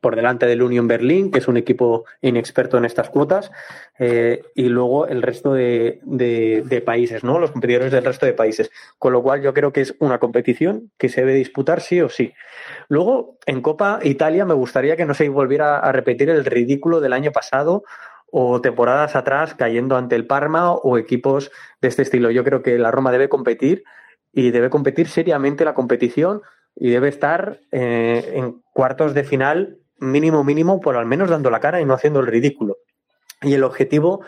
Por 0.00 0.16
delante 0.16 0.46
del 0.46 0.62
Union 0.62 0.86
Berlin, 0.86 1.30
que 1.30 1.38
es 1.38 1.48
un 1.48 1.56
equipo 1.56 2.04
inexperto 2.20 2.78
en 2.78 2.84
estas 2.84 3.10
cuotas, 3.10 3.50
eh, 3.98 4.42
y 4.54 4.68
luego 4.68 5.06
el 5.06 5.22
resto 5.22 5.52
de, 5.52 6.00
de, 6.04 6.82
países, 6.82 7.24
¿no? 7.24 7.38
Los 7.38 7.50
competidores 7.50 7.90
del 7.90 8.04
resto 8.04 8.26
de 8.26 8.32
países. 8.32 8.70
Con 8.98 9.12
lo 9.12 9.22
cual, 9.22 9.42
yo 9.42 9.52
creo 9.52 9.72
que 9.72 9.80
es 9.80 9.94
una 9.98 10.18
competición 10.18 10.90
que 10.98 11.08
se 11.08 11.22
debe 11.22 11.34
disputar 11.34 11.80
sí 11.80 12.00
o 12.00 12.08
sí. 12.08 12.32
Luego, 12.88 13.38
en 13.46 13.60
Copa 13.60 13.98
Italia, 14.02 14.44
me 14.44 14.54
gustaría 14.54 14.96
que 14.96 15.06
no 15.06 15.14
se 15.14 15.28
volviera 15.28 15.78
a 15.78 15.92
repetir 15.92 16.30
el 16.30 16.44
ridículo 16.44 17.00
del 17.00 17.12
año 17.12 17.32
pasado 17.32 17.82
o 18.30 18.60
temporadas 18.60 19.16
atrás 19.16 19.54
cayendo 19.54 19.96
ante 19.96 20.16
el 20.16 20.26
Parma 20.26 20.72
o 20.72 20.98
equipos 20.98 21.50
de 21.80 21.88
este 21.88 22.02
estilo. 22.02 22.30
Yo 22.30 22.44
creo 22.44 22.62
que 22.62 22.78
la 22.78 22.90
Roma 22.90 23.10
debe 23.10 23.28
competir 23.28 23.84
y 24.32 24.50
debe 24.50 24.70
competir 24.70 25.08
seriamente 25.08 25.64
la 25.64 25.74
competición 25.74 26.42
y 26.80 26.90
debe 26.90 27.08
estar 27.08 27.60
eh, 27.70 28.32
en 28.34 28.62
cuartos 28.72 29.12
de 29.12 29.22
final 29.22 29.76
mínimo, 29.98 30.42
mínimo, 30.42 30.80
por 30.80 30.96
al 30.96 31.04
menos 31.04 31.28
dando 31.28 31.50
la 31.50 31.60
cara 31.60 31.80
y 31.80 31.84
no 31.84 31.92
haciendo 31.92 32.20
el 32.20 32.26
ridículo. 32.26 32.78
Y 33.42 33.52
el 33.52 33.64
objetivo 33.64 34.22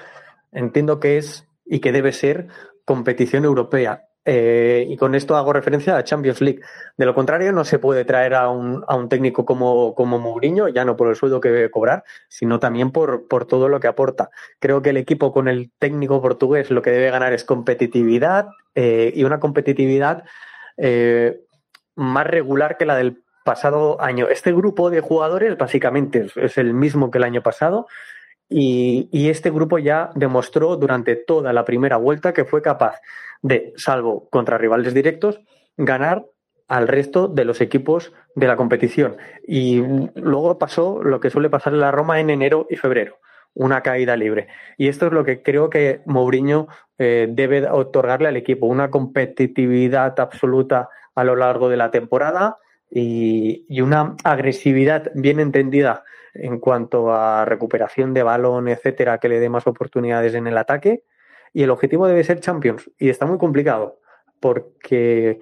entiendo 0.53 1.01
que 1.01 1.17
es 1.17 1.49
y 1.65 1.81
que 1.81 1.93
debe 1.93 2.13
ser 2.13 2.49
competición 2.85 3.47
europea. 3.47 4.05
Eh, 4.25 4.87
y 4.87 4.97
con 4.99 5.15
esto 5.15 5.35
hago 5.35 5.55
referencia 5.55 5.97
a 5.97 6.05
Champions 6.05 6.43
League. 6.43 6.61
De 6.99 7.07
lo 7.07 7.15
contrario, 7.15 7.53
no 7.53 7.65
se 7.65 7.79
puede 7.79 8.05
traer 8.05 8.35
a 8.35 8.51
un, 8.51 8.85
a 8.87 8.97
un 8.97 9.09
técnico 9.09 9.47
como, 9.47 9.95
como 9.95 10.19
Mourinho, 10.19 10.69
ya 10.69 10.85
no 10.85 10.95
por 10.95 11.09
el 11.09 11.17
sueldo 11.17 11.41
que 11.41 11.51
debe 11.51 11.71
cobrar, 11.71 12.05
sino 12.29 12.61
también 12.61 12.93
por, 12.93 13.27
por 13.29 13.47
todo 13.47 13.71
lo 13.71 13.81
que 13.81 13.89
aporta. 13.89 14.29
Creo 14.61 14.83
que 14.83 14.91
el 14.91 14.99
equipo 14.99 15.33
con 15.33 15.49
el 15.49 15.73
técnico 15.79 16.21
portugués 16.21 16.71
lo 16.71 16.83
que 16.83 16.91
debe 16.91 17.11
ganar 17.11 17.33
es 17.33 17.45
competitividad 17.45 18.49
eh, 18.75 19.11
y 19.15 19.25
una 19.25 19.41
competitividad 19.41 20.25
más 21.95 22.27
regular 22.27 22.77
que 22.77 22.87
la 22.87 22.97
del 22.97 23.23
pasado 23.45 24.01
año. 24.01 24.29
Este 24.29 24.53
grupo 24.53 24.91
de 24.91 25.01
jugadores 25.01 25.57
básicamente 25.57 26.29
es, 26.37 26.59
el 26.59 26.75
mismo 26.75 27.11
que 27.11 27.19
el 27.19 27.25
año 27.25 27.43
pasado. 27.43 27.87
Y, 28.49 29.09
este 29.31 29.51
grupo 29.51 29.79
ya 29.79 30.11
demostró 30.15 30.77
durante 30.77 31.17
toda 31.17 31.53
la 31.53 31.65
primera 31.65 31.97
vuelta 31.97 32.35
que 32.35 32.45
fue 32.45 32.61
capaz 32.61 33.01
de, 33.41 33.73
salvo 33.77 34.29
contra 34.29 34.59
rivales 34.59 34.93
directos, 34.93 35.41
ganar 35.77 36.27
al 36.69 36.87
resto 36.87 37.29
de 37.29 37.45
los 37.45 37.61
equipos 37.61 38.13
de 38.35 38.47
la 38.47 38.57
competición. 38.57 39.17
Y 39.47 39.83
luego 40.15 40.59
pasó 40.59 41.03
lo 41.03 41.19
que 41.19 41.31
suele 41.31 41.51
pasar 41.51 41.73
en 41.73 41.81
la 41.81 41.91
Roma 41.91 42.21
en 42.21 42.29
enero 42.29 42.67
y 42.69 42.77
febrero, 42.77 43.17
una 43.55 43.83
caída 43.83 44.17
libre. 44.17 44.49
Y 44.77 44.89
esto 44.89 45.07
es 45.07 45.13
lo 45.13 45.25
que 45.25 45.43
creo 45.43 45.71
que 45.71 46.03
Mourinho 46.05 46.69
eh, 46.99 47.27
debe 47.31 47.69
otorgarle 47.71 48.29
al 48.29 48.37
equipo, 48.37 48.67
una 48.67 48.91
competitividad 48.91 50.19
absoluta 50.21 50.91
a 51.15 51.25
lo 51.25 51.37
largo 51.37 51.69
de 51.69 51.77
la 51.77 51.91
temporada 51.91 52.59
y, 52.91 53.81
una 53.81 54.17
agresividad 54.25 55.11
bien 55.15 55.41
entendida 55.41 56.05
en 56.35 56.59
cuanto 56.59 57.13
a 57.13 57.45
recuperación 57.45 58.15
de 58.15 58.23
balón, 58.23 58.69
etcétera, 58.69 59.19
que 59.19 59.29
le 59.29 59.41
dé 59.41 59.49
más 59.49 59.67
oportunidades 59.67 60.35
en 60.35 60.47
el 60.47 60.59
ataque 60.59 61.05
y 61.53 61.63
el 61.63 61.71
objetivo 61.71 62.07
debe 62.07 62.25
ser 62.25 62.41
Champions. 62.41 62.91
Y 62.99 63.09
está 63.09 63.27
muy 63.27 63.39
complicado 63.39 63.99
porque 64.41 65.41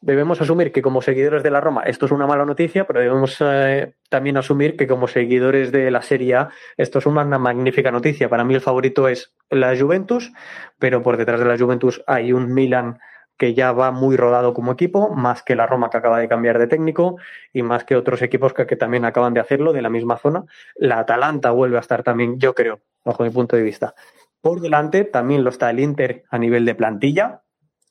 debemos 0.00 0.40
asumir 0.40 0.70
que 0.70 0.82
como 0.82 1.00
seguidores 1.00 1.42
de 1.42 1.50
la 1.50 1.60
Roma 1.60 1.82
esto 1.84 2.06
es 2.06 2.12
una 2.12 2.26
mala 2.26 2.44
noticia, 2.44 2.86
pero 2.86 3.00
debemos 3.00 3.36
eh, 3.40 3.94
también 4.08 4.36
asumir 4.36 4.76
que 4.76 4.86
como 4.86 5.08
seguidores 5.08 5.72
de 5.72 5.90
la 5.90 6.02
Serie 6.02 6.34
A 6.34 6.50
esto 6.76 6.98
es 6.98 7.06
una 7.06 7.24
magnífica 7.24 7.90
noticia. 7.90 8.28
Para 8.28 8.44
mí 8.44 8.54
el 8.54 8.60
favorito 8.60 9.08
es 9.08 9.34
la 9.50 9.76
Juventus, 9.76 10.32
pero 10.78 11.02
por 11.02 11.16
detrás 11.16 11.40
de 11.40 11.46
la 11.46 11.58
Juventus 11.58 12.02
hay 12.06 12.32
un 12.32 12.52
Milan 12.52 12.98
que 13.36 13.54
ya 13.54 13.72
va 13.72 13.90
muy 13.90 14.16
rodado 14.16 14.54
como 14.54 14.72
equipo, 14.72 15.10
más 15.10 15.42
que 15.42 15.56
la 15.56 15.66
Roma 15.66 15.90
que 15.90 15.96
acaba 15.96 16.18
de 16.18 16.28
cambiar 16.28 16.58
de 16.58 16.66
técnico 16.66 17.16
y 17.52 17.62
más 17.62 17.84
que 17.84 17.96
otros 17.96 18.22
equipos 18.22 18.52
que, 18.52 18.64
también 18.76 19.04
acaban 19.04 19.34
de 19.34 19.40
hacerlo 19.40 19.72
de 19.72 19.82
la 19.82 19.90
misma 19.90 20.16
zona. 20.18 20.44
La 20.76 21.00
Atalanta 21.00 21.50
vuelve 21.50 21.76
a 21.76 21.80
estar 21.80 22.02
también, 22.02 22.38
yo 22.38 22.54
creo, 22.54 22.80
bajo 23.04 23.24
mi 23.24 23.30
punto 23.30 23.56
de 23.56 23.62
vista, 23.62 23.94
por 24.40 24.60
delante 24.60 25.04
también 25.04 25.42
lo 25.42 25.50
está 25.50 25.70
el 25.70 25.80
Inter 25.80 26.24
a 26.30 26.38
nivel 26.38 26.64
de 26.64 26.74
plantilla. 26.74 27.42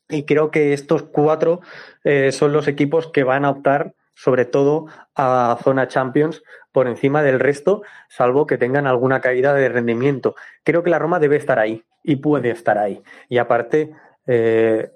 Y 0.10 0.26
creo 0.26 0.52
que 0.52 0.74
estos 0.74 1.04
cuatro 1.04 1.62
eh, 2.04 2.32
son 2.32 2.54
los 2.54 2.68
equipos 2.68 3.08
que 3.08 3.24
van 3.24 3.46
a 3.46 3.50
optar 3.50 3.96
sobre 4.16 4.46
todo 4.46 4.86
a 5.16 5.58
zona 5.64 5.88
Champions 5.88 6.44
por 6.72 6.88
encima 6.88 7.24
del 7.24 7.40
resto, 7.40 7.84
salvo 8.10 8.46
que 8.46 8.58
tengan 8.58 8.88
alguna 8.88 9.22
caída 9.22 9.54
de 9.54 9.70
rendimiento. 9.70 10.36
Creo 10.64 10.84
que 10.84 10.90
la 10.90 11.00
Roma 11.00 11.20
debe 11.20 11.38
estar 11.38 11.60
ahí 11.60 11.84
y 12.04 12.18
puede 12.18 12.52
estar 12.52 12.78
ahí. 12.78 13.02
Y 13.30 13.38
aparte, 13.38 13.94
eh, 14.28 14.92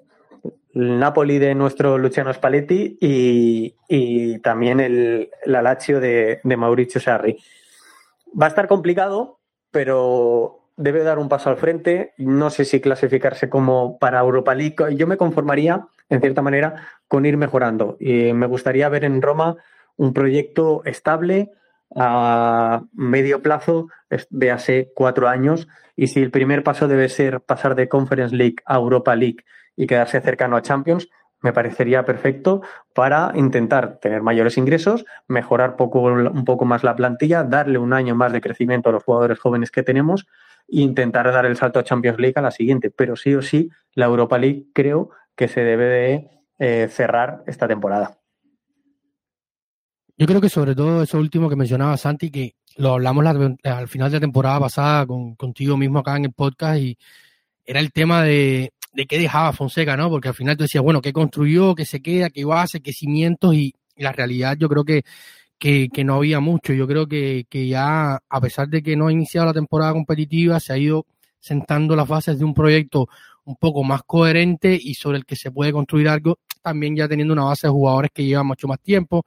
el 0.78 0.98
Napoli 0.98 1.38
de 1.38 1.54
nuestro 1.54 1.98
Luciano 1.98 2.32
Spalletti 2.32 2.98
y, 3.00 4.38
también 4.38 4.78
el, 4.78 5.30
la 5.44 5.60
Lazio 5.60 5.98
de, 5.98 6.40
de 6.44 6.56
Mauricio 6.56 7.00
Sarri. 7.00 7.36
Va 8.40 8.46
a 8.46 8.48
estar 8.48 8.68
complicado, 8.68 9.40
pero 9.72 10.60
debe 10.76 11.02
dar 11.02 11.18
un 11.18 11.28
paso 11.28 11.50
al 11.50 11.56
frente. 11.56 12.14
No 12.16 12.50
sé 12.50 12.64
si 12.64 12.80
clasificarse 12.80 13.50
como 13.50 13.98
para 13.98 14.20
Europa 14.20 14.54
League. 14.54 14.76
Yo 14.96 15.06
me 15.06 15.16
conformaría, 15.16 15.86
en 16.08 16.20
cierta 16.20 16.42
manera, 16.42 16.86
con 17.08 17.26
ir 17.26 17.36
mejorando. 17.36 17.96
Y 17.98 18.32
me 18.32 18.46
gustaría 18.46 18.88
ver 18.88 19.04
en 19.04 19.20
Roma 19.20 19.56
un 19.96 20.12
proyecto 20.12 20.82
estable 20.84 21.50
a 21.96 22.82
medio 22.92 23.42
plazo, 23.42 23.88
de 24.30 24.50
hace 24.52 24.92
cuatro 24.94 25.28
años. 25.28 25.66
Y 25.96 26.06
si 26.06 26.22
el 26.22 26.30
primer 26.30 26.62
paso 26.62 26.86
debe 26.86 27.08
ser 27.08 27.40
pasar 27.40 27.74
de 27.74 27.88
Conference 27.88 28.34
League 28.34 28.56
a 28.64 28.76
Europa 28.76 29.16
League 29.16 29.44
y 29.78 29.86
quedarse 29.86 30.20
cercano 30.20 30.56
a 30.56 30.62
Champions, 30.62 31.08
me 31.40 31.52
parecería 31.52 32.04
perfecto 32.04 32.62
para 32.92 33.30
intentar 33.36 33.98
tener 34.00 34.22
mayores 34.22 34.58
ingresos, 34.58 35.04
mejorar 35.28 35.76
poco, 35.76 36.02
un 36.02 36.44
poco 36.44 36.64
más 36.64 36.82
la 36.82 36.96
plantilla, 36.96 37.44
darle 37.44 37.78
un 37.78 37.92
año 37.92 38.16
más 38.16 38.32
de 38.32 38.40
crecimiento 38.40 38.88
a 38.88 38.92
los 38.92 39.04
jugadores 39.04 39.38
jóvenes 39.38 39.70
que 39.70 39.84
tenemos 39.84 40.26
e 40.66 40.80
intentar 40.80 41.32
dar 41.32 41.46
el 41.46 41.56
salto 41.56 41.78
a 41.78 41.84
Champions 41.84 42.18
League 42.18 42.34
a 42.36 42.42
la 42.42 42.50
siguiente. 42.50 42.90
Pero 42.90 43.14
sí 43.14 43.36
o 43.36 43.40
sí, 43.40 43.70
la 43.94 44.06
Europa 44.06 44.36
League 44.36 44.66
creo 44.74 45.10
que 45.36 45.46
se 45.46 45.60
debe 45.60 45.84
de 45.84 46.30
eh, 46.58 46.88
cerrar 46.90 47.44
esta 47.46 47.68
temporada. 47.68 48.18
Yo 50.16 50.26
creo 50.26 50.40
que 50.40 50.48
sobre 50.48 50.74
todo 50.74 51.04
eso 51.04 51.18
último 51.18 51.48
que 51.48 51.54
mencionaba 51.54 51.96
Santi, 51.96 52.32
que 52.32 52.56
lo 52.76 52.94
hablamos 52.94 53.24
al 53.24 53.86
final 53.86 54.10
de 54.10 54.16
la 54.16 54.20
temporada 54.20 54.58
pasada 54.58 55.06
con, 55.06 55.36
contigo 55.36 55.76
mismo 55.76 56.00
acá 56.00 56.16
en 56.16 56.24
el 56.24 56.32
podcast 56.32 56.80
y 56.80 56.98
era 57.64 57.78
el 57.78 57.92
tema 57.92 58.24
de, 58.24 58.72
de 58.92 59.06
qué 59.06 59.18
dejaba 59.18 59.52
Fonseca, 59.52 59.96
¿no? 59.96 60.10
Porque 60.10 60.28
al 60.28 60.34
final 60.34 60.56
tú 60.56 60.64
decías, 60.64 60.82
bueno, 60.82 61.00
qué 61.00 61.12
construyó, 61.12 61.74
qué 61.74 61.84
se 61.84 62.00
queda, 62.00 62.30
qué 62.30 62.44
base, 62.44 62.80
qué 62.80 62.92
cimientos 62.92 63.54
y 63.54 63.74
la 63.96 64.12
realidad 64.12 64.56
yo 64.58 64.68
creo 64.68 64.84
que 64.84 65.04
que, 65.58 66.04
no 66.04 66.14
había 66.14 66.40
mucho. 66.40 66.72
Yo 66.72 66.86
creo 66.86 67.06
que, 67.08 67.46
ya, 67.50 68.20
a 68.28 68.40
pesar 68.40 68.68
de 68.68 68.82
que 68.82 68.96
no 68.96 69.08
ha 69.08 69.12
iniciado 69.12 69.46
la 69.46 69.52
temporada 69.52 69.92
competitiva, 69.92 70.60
se 70.60 70.72
ha 70.72 70.78
ido 70.78 71.06
sentando 71.40 71.96
las 71.96 72.08
bases 72.08 72.38
de 72.38 72.44
un 72.44 72.54
proyecto 72.54 73.08
un 73.44 73.56
poco 73.56 73.82
más 73.82 74.02
coherente 74.04 74.78
y 74.80 74.94
sobre 74.94 75.18
el 75.18 75.24
que 75.24 75.36
se 75.36 75.50
puede 75.50 75.72
construir 75.72 76.08
algo, 76.08 76.38
también 76.62 76.96
ya 76.96 77.08
teniendo 77.08 77.32
una 77.32 77.44
base 77.44 77.66
de 77.66 77.72
jugadores 77.72 78.10
que 78.12 78.24
llevan 78.24 78.46
mucho 78.46 78.68
más 78.68 78.80
tiempo, 78.80 79.24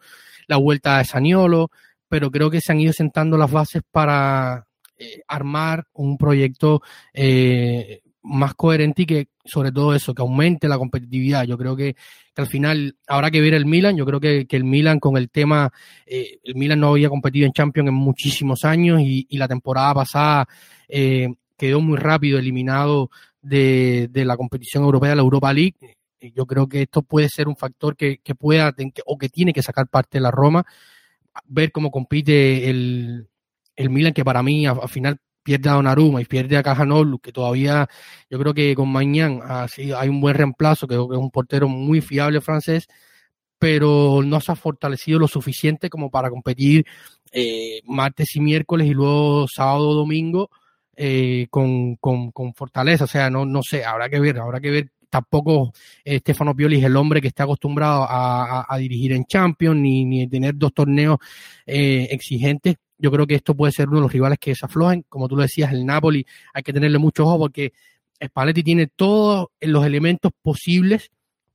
la 0.48 0.58
vuelta 0.58 1.00
de 1.00 1.06
Saniolo, 1.06 1.72
pero 2.08 2.30
creo 2.30 2.50
que 2.52 2.62
se 2.62 2.72
han 2.72 2.80
ido 2.80 2.94
sentando 2.94 3.38
las 3.38 3.52
bases 3.52 3.82
para 3.90 4.68
eh, 4.98 5.22
armar 5.28 5.86
un 5.94 6.18
proyecto 6.18 6.82
eh, 7.14 8.02
más 8.24 8.54
coherente 8.54 9.04
y 9.04 9.06
que 9.06 9.28
sobre 9.44 9.72
todo 9.72 9.96
eso, 9.96 10.14
que 10.14 10.22
aumente 10.22 10.68
la 10.68 10.78
competitividad. 10.78 11.44
Yo 11.46 11.58
creo 11.58 11.76
que, 11.76 11.96
al 12.36 12.48
final 12.48 12.96
habrá 13.08 13.30
que 13.32 13.42
ver 13.42 13.54
el 13.54 13.66
Milan. 13.66 13.98
Yo 13.98 14.06
creo 14.06 14.20
que, 14.20 14.48
el 14.50 14.64
Milan 14.64 15.00
con 15.00 15.18
el 15.18 15.30
tema, 15.30 15.72
eh, 16.06 16.40
el 16.44 16.56
Milan 16.56 16.80
no 16.80 16.90
había 16.90 17.10
competido 17.10 17.46
en 17.46 17.54
Champions 17.54 17.90
en 17.90 17.96
muchísimos 17.96 18.64
años 18.64 19.02
y, 19.02 19.26
la 19.38 19.48
temporada 19.48 19.94
pasada 19.96 20.48
eh, 20.88 21.30
quedó 21.58 21.82
muy 21.82 21.98
rápido 21.98 22.38
eliminado 22.38 23.10
de, 23.42 24.10
la 24.14 24.38
competición 24.38 24.84
europea, 24.84 25.16
la 25.16 25.22
Europa 25.22 25.52
League. 25.54 25.76
Yo 26.36 26.46
creo 26.46 26.68
que 26.68 26.84
esto 26.84 27.02
puede 27.02 27.30
ser 27.30 27.48
un 27.48 27.56
factor 27.56 27.96
que, 27.96 28.20
que 28.20 28.36
pueda 28.36 28.76
o 29.06 29.18
que 29.18 29.30
tiene 29.30 29.54
que 29.54 29.64
sacar 29.64 29.88
parte 29.88 30.20
de 30.20 30.22
la 30.22 30.30
Roma, 30.30 30.64
ver 31.48 31.72
cómo 31.72 31.90
compite 31.90 32.70
el, 32.70 33.28
el 33.76 33.90
Milan, 33.90 34.14
que 34.14 34.24
para 34.24 34.44
mí 34.44 34.68
al 34.68 34.88
final 34.90 35.20
pierde 35.44 35.70
a 35.70 35.74
Donnarumma 35.74 36.22
y 36.22 36.26
pierde 36.26 36.58
a 36.58 36.64
Cajanolu, 36.64 37.20
que 37.20 37.32
todavía 37.32 37.88
yo 38.30 38.40
creo 38.40 38.54
que 38.54 38.76
con 38.76 38.90
Mañán 38.90 39.42
hay 39.48 40.10
un 40.10 40.22
buen 40.22 40.36
reemplazo, 40.36 40.88
que 40.88 40.96
es 40.96 41.00
un 41.00 41.32
portero 41.32 41.68
muy 41.68 42.02
fiable 42.02 42.42
francés, 42.42 42.88
pero 43.60 44.22
no 44.24 44.42
se 44.42 44.52
ha 44.52 44.56
fortalecido 44.56 45.20
lo 45.20 45.28
suficiente 45.28 45.90
como 45.90 46.10
para 46.10 46.30
competir 46.30 46.86
eh, 47.32 47.82
martes 47.86 48.36
y 48.36 48.42
miércoles 48.42 48.88
y 48.88 48.94
luego 48.94 49.48
sábado 49.48 49.90
o 49.90 49.94
domingo 49.94 50.50
eh, 50.96 51.48
con, 51.50 51.96
con, 51.98 52.32
con, 52.32 52.54
fortaleza. 52.54 53.06
O 53.06 53.08
sea, 53.08 53.30
no, 53.30 53.46
no 53.46 53.64
sé, 53.64 53.86
habrá 53.86 54.10
que 54.10 54.20
ver, 54.20 54.40
habrá 54.40 54.60
que 54.60 54.72
ver. 54.72 54.92
Tampoco 55.10 55.74
eh, 56.04 56.20
Stefano 56.20 56.56
Pioli 56.56 56.78
es 56.78 56.86
el 56.86 56.96
hombre 56.96 57.22
que 57.22 57.28
está 57.28 57.44
acostumbrado 57.44 58.06
a, 58.10 58.66
dirigir 58.80 59.12
en 59.12 59.26
Champions 59.26 59.80
ni, 59.80 60.06
ni 60.06 60.28
tener 60.28 60.56
dos 60.56 60.74
torneos 60.74 61.18
exigentes 61.66 62.78
yo 63.02 63.12
creo 63.12 63.26
que 63.26 63.36
esto 63.36 63.56
puede 63.56 63.72
ser 63.72 63.88
uno 63.88 63.98
de 63.98 64.04
los 64.04 64.14
rivales 64.14 64.38
que 64.40 64.54
se 64.54 64.66
aflojen. 64.66 65.04
Como 65.10 65.28
tú 65.28 65.36
lo 65.36 65.42
decías, 65.42 65.74
el 65.74 65.86
Napoli 65.86 66.26
hay 66.54 66.62
que 66.62 66.72
tenerle 66.72 67.00
mucho 67.00 67.26
ojo 67.26 67.40
porque 67.40 67.74
Spalletti 68.24 68.62
tiene 68.62 68.88
todos 68.88 69.48
los 69.60 69.86
elementos 69.86 70.32
posibles 70.40 71.10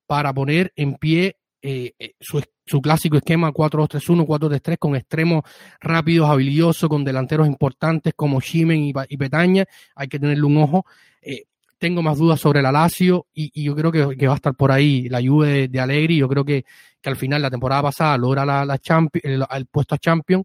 para 0.06 0.34
poner 0.34 0.72
en 0.74 0.94
pie 0.94 1.36
eh, 1.62 1.92
eh, 1.98 2.14
su, 2.18 2.42
su, 2.66 2.80
clásico 2.80 3.16
esquema 3.16 3.52
4-2-3-1, 3.52 4.26
4-3-3 4.26 4.76
con 4.78 4.96
extremos 4.96 5.44
rápidos, 5.80 6.28
habilidosos, 6.28 6.88
con 6.88 7.04
delanteros 7.04 7.46
importantes 7.46 8.12
como 8.16 8.40
Shimen 8.40 8.92
y, 9.08 9.16
Petaña. 9.16 9.64
Hay 9.94 10.08
que 10.08 10.18
tenerle 10.18 10.44
un 10.44 10.56
ojo. 10.58 10.84
Eh, 11.22 11.44
tengo 11.78 12.02
más 12.02 12.18
dudas 12.18 12.40
sobre 12.40 12.58
el 12.58 12.66
Alacio 12.66 13.26
y, 13.32 13.62
yo 13.62 13.76
creo 13.76 13.92
que, 13.92 14.26
va 14.26 14.32
a 14.32 14.36
estar 14.36 14.54
por 14.54 14.72
ahí 14.72 15.08
la 15.08 15.20
lluvia 15.20 15.50
de, 15.52 15.68
de 15.68 15.80
Allegri. 15.80 16.16
Yo 16.16 16.28
creo 16.28 16.44
que, 16.44 16.64
que, 17.00 17.08
al 17.08 17.16
final 17.16 17.40
la 17.40 17.50
temporada 17.50 17.82
pasada 17.82 18.18
logra 18.18 18.44
la, 18.44 18.64
la 18.64 18.80
el, 19.22 19.44
el, 19.48 19.66
puesto 19.66 19.94
a 19.94 19.98
Champions 19.98 20.44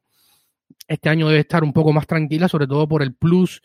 este 0.88 1.10
año 1.10 1.28
debe 1.28 1.42
estar 1.42 1.64
un 1.64 1.74
poco 1.74 1.94
más 1.94 2.08
tranquila, 2.08 2.48
sobre 2.48 2.68
todo 2.68 2.88
por 2.88 3.02
el 3.02 3.14
plus 3.14 3.62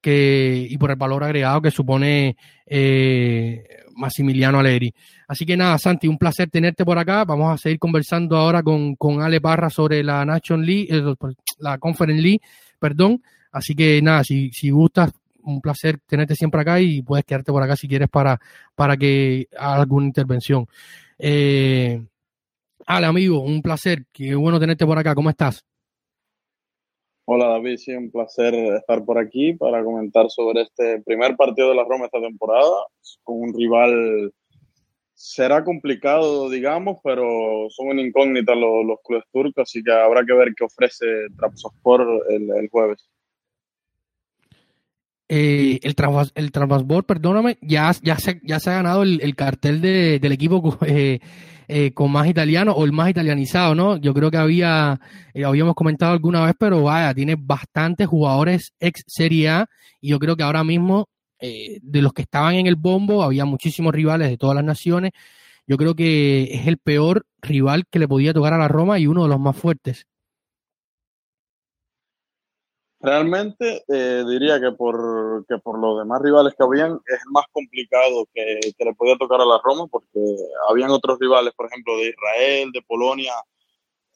que, 0.00 0.66
y 0.68 0.78
por 0.78 0.90
el 0.90 0.96
valor 0.96 1.24
agregado 1.24 1.62
que 1.62 1.70
supone 1.70 2.36
eh, 2.66 3.64
Massimiliano 3.96 4.58
Alegri. 4.60 4.94
Así 5.26 5.44
que 5.44 5.56
nada, 5.56 5.78
Santi, 5.78 6.08
un 6.08 6.18
placer 6.18 6.48
tenerte 6.50 6.84
por 6.84 6.98
acá. 6.98 7.24
Vamos 7.24 7.52
a 7.52 7.58
seguir 7.58 7.78
conversando 7.78 8.36
ahora 8.36 8.62
con, 8.62 8.94
con 8.96 9.20
Ale 9.22 9.40
Parra 9.40 9.70
sobre 9.70 10.02
la 10.02 10.24
Nation 10.24 10.64
League, 10.64 10.88
eh, 10.90 11.14
la 11.58 11.78
Conference 11.78 12.22
League, 12.22 12.40
perdón. 12.78 13.22
Así 13.50 13.74
que 13.74 14.00
nada, 14.02 14.24
si, 14.24 14.50
si 14.52 14.70
gustas, 14.70 15.12
un 15.42 15.60
placer 15.60 15.98
tenerte 16.06 16.34
siempre 16.34 16.60
acá 16.60 16.80
y 16.80 17.02
puedes 17.02 17.24
quedarte 17.24 17.52
por 17.52 17.62
acá 17.62 17.74
si 17.74 17.88
quieres 17.88 18.08
para, 18.08 18.38
para 18.74 18.96
que 18.96 19.48
haga 19.56 19.82
alguna 19.82 20.06
intervención. 20.06 20.66
Eh, 21.18 22.02
Ale, 22.86 23.06
amigo, 23.06 23.40
un 23.40 23.60
placer. 23.62 24.04
Qué 24.12 24.34
bueno 24.34 24.60
tenerte 24.60 24.86
por 24.86 24.98
acá. 24.98 25.14
¿Cómo 25.14 25.30
estás? 25.30 25.64
Hola 27.30 27.48
David, 27.48 27.76
sí, 27.76 27.92
un 27.92 28.10
placer 28.10 28.54
estar 28.54 29.04
por 29.04 29.18
aquí 29.18 29.52
para 29.52 29.84
comentar 29.84 30.30
sobre 30.30 30.62
este 30.62 31.02
primer 31.02 31.36
partido 31.36 31.68
de 31.68 31.74
la 31.74 31.84
Roma 31.84 32.06
esta 32.06 32.22
temporada, 32.22 32.86
con 33.22 33.42
un 33.42 33.52
rival 33.52 34.32
será 35.12 35.62
complicado, 35.62 36.48
digamos, 36.48 37.00
pero 37.04 37.66
son 37.68 37.88
una 37.88 38.00
incógnita 38.00 38.54
los, 38.54 38.82
los 38.82 38.98
clubes 39.04 39.26
turcos, 39.30 39.64
así 39.64 39.82
que 39.82 39.92
habrá 39.92 40.24
que 40.24 40.32
ver 40.32 40.54
qué 40.56 40.64
ofrece 40.64 41.04
Trabzonspor 41.36 42.24
el, 42.30 42.48
el 42.50 42.68
jueves. 42.70 43.06
Eh, 45.28 45.80
el, 45.82 45.94
el 46.34 46.50
Trabzonspor, 46.50 47.04
perdóname, 47.04 47.58
ya, 47.60 47.92
ya, 48.02 48.16
se, 48.16 48.40
ya 48.42 48.58
se 48.58 48.70
ha 48.70 48.76
ganado 48.76 49.02
el, 49.02 49.20
el 49.20 49.36
cartel 49.36 49.82
de, 49.82 50.18
del 50.18 50.32
equipo 50.32 50.78
eh, 50.86 51.20
eh, 51.70 51.92
con 51.92 52.10
más 52.10 52.26
italiano 52.26 52.72
o 52.72 52.86
el 52.86 52.92
más 52.92 53.10
italianizado, 53.10 53.74
¿no? 53.74 53.98
Yo 53.98 54.14
creo 54.14 54.30
que 54.30 54.38
había, 54.38 54.98
eh, 55.34 55.44
habíamos 55.44 55.74
comentado 55.74 56.12
alguna 56.12 56.46
vez, 56.46 56.54
pero 56.58 56.82
vaya, 56.84 57.12
tiene 57.12 57.36
bastantes 57.38 58.06
jugadores 58.06 58.72
ex 58.80 59.02
Serie 59.06 59.50
A 59.50 59.66
y 60.00 60.08
yo 60.08 60.18
creo 60.18 60.34
que 60.34 60.44
ahora 60.44 60.64
mismo 60.64 61.10
eh, 61.40 61.78
de 61.82 62.00
los 62.00 62.14
que 62.14 62.22
estaban 62.22 62.54
en 62.54 62.66
el 62.66 62.76
bombo 62.76 63.22
había 63.22 63.44
muchísimos 63.44 63.94
rivales 63.94 64.30
de 64.30 64.38
todas 64.38 64.56
las 64.56 64.64
naciones. 64.64 65.12
Yo 65.66 65.76
creo 65.76 65.94
que 65.94 66.44
es 66.54 66.66
el 66.66 66.78
peor 66.78 67.26
rival 67.42 67.84
que 67.90 67.98
le 67.98 68.08
podía 68.08 68.32
tocar 68.32 68.54
a 68.54 68.58
la 68.58 68.68
Roma 68.68 68.98
y 68.98 69.06
uno 69.06 69.24
de 69.24 69.28
los 69.28 69.38
más 69.38 69.54
fuertes. 69.54 70.06
Realmente 73.00 73.84
eh, 73.86 74.24
diría 74.28 74.60
que 74.60 74.72
por, 74.72 75.46
que 75.46 75.58
por 75.58 75.78
los 75.78 76.00
demás 76.00 76.20
rivales 76.20 76.54
que 76.54 76.64
habían 76.64 76.98
es 77.06 77.20
más 77.30 77.44
complicado 77.52 78.26
que, 78.34 78.58
que, 78.76 78.84
le 78.84 78.94
podía 78.94 79.16
tocar 79.16 79.40
a 79.40 79.44
la 79.44 79.60
Roma 79.62 79.86
porque 79.86 80.18
habían 80.68 80.90
otros 80.90 81.16
rivales, 81.20 81.52
por 81.54 81.66
ejemplo, 81.66 81.96
de 81.96 82.08
Israel, 82.08 82.72
de 82.72 82.82
Polonia 82.82 83.34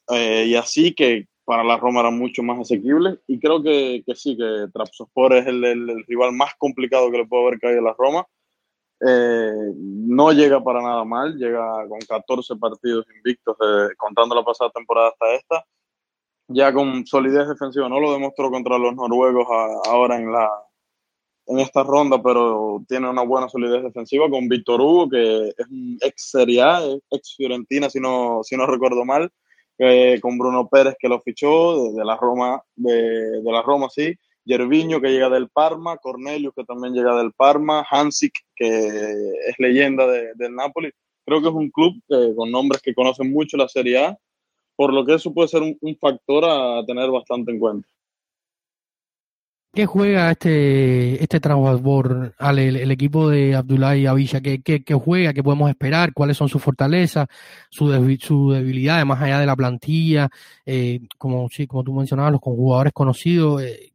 eh, 0.09 0.45
y 0.47 0.55
así 0.55 0.93
que 0.93 1.27
para 1.45 1.63
la 1.63 1.77
Roma 1.77 2.01
eran 2.01 2.17
mucho 2.17 2.43
más 2.43 2.59
asequibles 2.59 3.19
y 3.25 3.39
creo 3.39 3.63
que, 3.63 4.03
que 4.05 4.15
sí, 4.15 4.35
que 4.35 4.67
Trabzonspor 4.73 5.33
es 5.33 5.47
el, 5.47 5.63
el, 5.63 5.89
el, 5.89 6.05
rival 6.05 6.33
más 6.33 6.53
complicado 6.57 7.09
que 7.09 7.19
le 7.19 7.25
puede 7.25 7.47
haber 7.47 7.59
caído 7.59 7.79
a 7.79 7.83
la 7.83 7.95
Roma. 7.97 8.25
Eh, 9.05 9.73
no 9.75 10.31
llega 10.31 10.63
para 10.63 10.81
nada 10.81 11.03
mal, 11.05 11.35
llega 11.37 11.87
con 11.87 11.99
14 11.99 12.55
partidos 12.57 13.05
invictos, 13.15 13.55
eh, 13.61 13.95
contando 13.97 14.35
la 14.35 14.43
pasada 14.43 14.71
temporada 14.71 15.09
hasta 15.09 15.35
esta 15.35 15.65
ya 16.47 16.73
con 16.73 17.05
solidez 17.05 17.47
defensiva. 17.47 17.89
No 17.89 17.99
lo 17.99 18.13
demostró 18.13 18.51
contra 18.51 18.77
los 18.77 18.95
noruegos 18.95 19.47
ahora 19.85 20.17
en 20.17 20.31
la 20.31 20.49
en 21.45 21.59
esta 21.59 21.83
ronda, 21.83 22.21
pero 22.21 22.83
tiene 22.87 23.09
una 23.09 23.23
buena 23.23 23.49
solidez 23.49 23.83
defensiva 23.83 24.29
con 24.29 24.47
Víctor 24.47 24.79
Hugo, 24.79 25.09
que 25.09 25.49
es 25.49 25.67
un 25.69 25.97
ex 26.01 26.29
Serie 26.31 26.61
A, 26.61 26.81
ex 27.11 27.35
Fiorentina, 27.35 27.89
si 27.89 27.99
no, 27.99 28.41
si 28.43 28.55
no 28.55 28.65
recuerdo 28.65 29.03
mal, 29.03 29.29
eh, 29.77 30.19
con 30.21 30.37
Bruno 30.37 30.69
Pérez 30.69 30.95
que 30.97 31.09
lo 31.09 31.19
fichó 31.21 31.83
de, 31.83 31.93
de 31.93 32.05
la 32.05 32.15
Roma, 32.15 32.63
de, 32.75 33.41
de, 33.41 33.51
la 33.51 33.61
Roma, 33.61 33.89
sí, 33.89 34.15
Yerviño 34.45 35.01
que 35.01 35.09
llega 35.09 35.29
del 35.29 35.49
Parma, 35.49 35.97
Cornelius 35.97 36.53
que 36.55 36.63
también 36.63 36.93
llega 36.93 37.15
del 37.17 37.33
Parma, 37.33 37.85
Hansik 37.89 38.33
que 38.55 38.67
es 38.67 39.55
leyenda 39.57 40.07
de, 40.07 40.33
del 40.35 40.55
Napoli. 40.55 40.91
Creo 41.25 41.41
que 41.41 41.47
es 41.47 41.53
un 41.53 41.69
club 41.71 41.93
que, 42.07 42.35
con 42.35 42.51
nombres 42.51 42.81
que 42.81 42.93
conocen 42.93 43.31
mucho 43.31 43.57
la 43.57 43.67
Serie 43.67 43.97
A 43.97 44.17
por 44.83 44.93
lo 44.93 45.05
que 45.05 45.13
eso 45.13 45.33
puede 45.33 45.47
ser 45.47 45.61
un, 45.61 45.95
factor 45.95 46.43
a 46.43 46.85
tener 46.85 47.09
bastante 47.09 47.53
en 47.53 47.57
cuenta. 47.57 47.87
¿Qué 49.73 49.85
juega 49.85 50.29
este, 50.29 51.23
este 51.23 51.39
Ale, 52.37 52.67
el, 52.67 52.91
equipo 52.91 53.29
de 53.29 53.55
Abdullah 53.55 53.91
Avilla? 54.11 54.41
¿Qué, 54.41 54.61
¿Qué, 54.61 54.83
qué, 54.83 54.93
juega? 54.93 55.31
¿Qué 55.31 55.41
podemos 55.41 55.69
esperar? 55.69 56.11
¿Cuáles 56.11 56.35
son 56.35 56.49
sus 56.49 56.61
fortalezas, 56.61 57.29
su, 57.69 57.89
debil, 57.89 58.19
su 58.19 58.51
debilidades 58.51 59.05
más 59.05 59.21
allá 59.21 59.39
de 59.39 59.45
la 59.45 59.55
plantilla? 59.55 60.27
Eh, 60.65 60.99
como, 61.17 61.47
sí, 61.47 61.65
como 61.65 61.85
tú 61.85 61.93
mencionabas, 61.93 62.33
los 62.33 62.41
jugadores 62.41 62.91
conocidos. 62.91 63.63
Eh, 63.63 63.93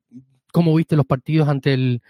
¿Cómo 0.51 0.75
viste 0.75 0.97
los 0.97 1.05
partidos 1.05 1.49
ante 1.49 1.75
el, 1.75 2.01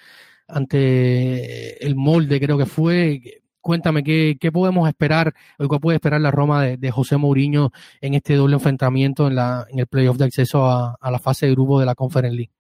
ante 0.47 1.85
el 1.85 1.97
molde, 1.97 2.39
creo 2.39 2.57
que 2.57 2.67
fue? 2.67 3.43
Cuéntame 3.61 4.03
qué, 4.03 4.37
qué 4.41 4.53
podemos 4.53 4.89
esperar, 4.89 5.35
o 5.59 5.69
qué 5.69 5.79
puede 5.79 5.97
esperar 5.97 6.21
la 6.21 6.31
Roma 6.31 6.65
de, 6.65 6.91
José 6.91 7.17
Mourinho 7.17 7.71
en 8.01 8.15
este 8.15 8.35
doble 8.35 8.55
enfrentamiento 8.55 9.27
en, 9.27 9.37
la, 9.37 9.67
en 9.69 9.79
el 9.79 9.87
playoff 9.87 10.17
de 10.17 10.25
acceso 10.25 10.65
a, 10.65 10.97
a 11.01 11.11
la 11.11 11.19
fase 11.19 11.47
de 11.47 11.53
grupo 11.53 11.79
de 11.81 11.87
la 11.87 11.95
Conference 11.95 12.37
League. 12.37 12.53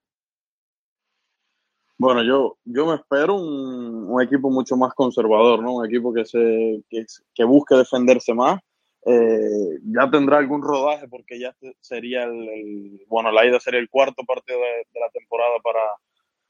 Bueno, 2.00 2.22
yo, 2.22 2.58
yo 2.64 2.86
me 2.86 2.94
espero 2.94 3.34
un, 3.34 4.22
equipo 4.22 4.50
mucho 4.50 4.76
más 4.76 4.94
conservador, 4.94 5.62
¿no? 5.62 5.74
Un 5.76 5.86
equipo 5.86 6.12
que, 6.12 6.24
se, 6.24 6.82
que, 6.88 7.04
que 7.34 7.44
busque 7.44 7.74
defenderse 7.74 8.34
más. 8.34 8.60
Eh, 9.04 9.78
ya 9.84 10.08
tendrá 10.10 10.38
algún 10.38 10.62
rodaje 10.62 11.08
porque 11.08 11.40
ya 11.40 11.54
sería 11.80 12.24
el, 12.24 12.48
el, 12.48 13.00
bueno, 13.08 13.32
la 13.32 13.46
ida 13.46 13.58
sería 13.58 13.80
el 13.80 13.88
cuarto 13.88 14.22
partido 14.24 14.58
de, 14.58 14.86
de 14.92 15.00
la 15.00 15.08
temporada 15.10 15.54
para, 15.62 15.80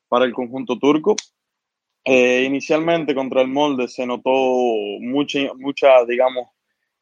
para 0.08 0.24
el 0.26 0.34
conjunto 0.34 0.78
turco. 0.78 1.16
Eh, 2.10 2.44
inicialmente 2.44 3.14
contra 3.14 3.42
el 3.42 3.48
molde 3.48 3.86
se 3.86 4.06
notó 4.06 4.30
mucha, 5.00 5.40
mucha 5.58 6.06
digamos, 6.06 6.48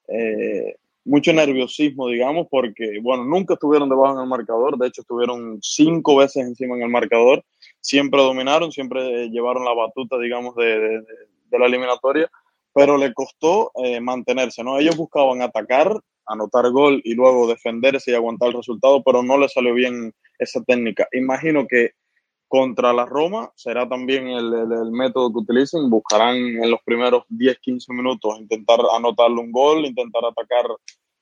eh, 0.08 0.74
mucho 1.04 1.32
nerviosismo, 1.32 2.08
digamos, 2.08 2.48
porque, 2.50 2.98
bueno, 3.00 3.24
nunca 3.24 3.54
estuvieron 3.54 3.88
debajo 3.88 4.16
en 4.16 4.22
el 4.22 4.28
marcador, 4.28 4.76
de 4.76 4.88
hecho 4.88 5.02
estuvieron 5.02 5.60
cinco 5.62 6.16
veces 6.16 6.44
encima 6.44 6.74
en 6.74 6.82
el 6.82 6.88
marcador, 6.88 7.44
siempre 7.80 8.20
dominaron, 8.20 8.72
siempre 8.72 9.28
llevaron 9.28 9.64
la 9.64 9.74
batuta, 9.74 10.18
digamos, 10.18 10.56
de, 10.56 10.76
de, 10.76 10.98
de 10.98 11.58
la 11.58 11.66
eliminatoria, 11.66 12.28
pero 12.74 12.98
le 12.98 13.14
costó 13.14 13.70
eh, 13.84 14.00
mantenerse, 14.00 14.64
¿no? 14.64 14.80
Ellos 14.80 14.96
buscaban 14.96 15.40
atacar, 15.40 16.00
anotar 16.26 16.68
gol 16.72 17.00
y 17.04 17.14
luego 17.14 17.46
defenderse 17.46 18.10
y 18.10 18.14
aguantar 18.14 18.48
el 18.48 18.56
resultado, 18.56 19.04
pero 19.04 19.22
no 19.22 19.38
le 19.38 19.48
salió 19.48 19.72
bien 19.72 20.12
esa 20.40 20.64
técnica. 20.64 21.06
Imagino 21.12 21.68
que 21.68 21.92
contra 22.48 22.92
la 22.92 23.04
Roma 23.04 23.50
será 23.56 23.88
también 23.88 24.28
el, 24.28 24.52
el, 24.54 24.90
método 24.92 25.32
que 25.32 25.38
utilicen. 25.38 25.90
Buscarán 25.90 26.36
en 26.36 26.70
los 26.70 26.80
primeros 26.84 27.24
10-15 27.28 27.92
minutos 27.92 28.38
intentar 28.38 28.80
anotarle 28.94 29.40
un 29.40 29.52
gol, 29.52 29.84
intentar 29.84 30.24
atacar 30.24 30.66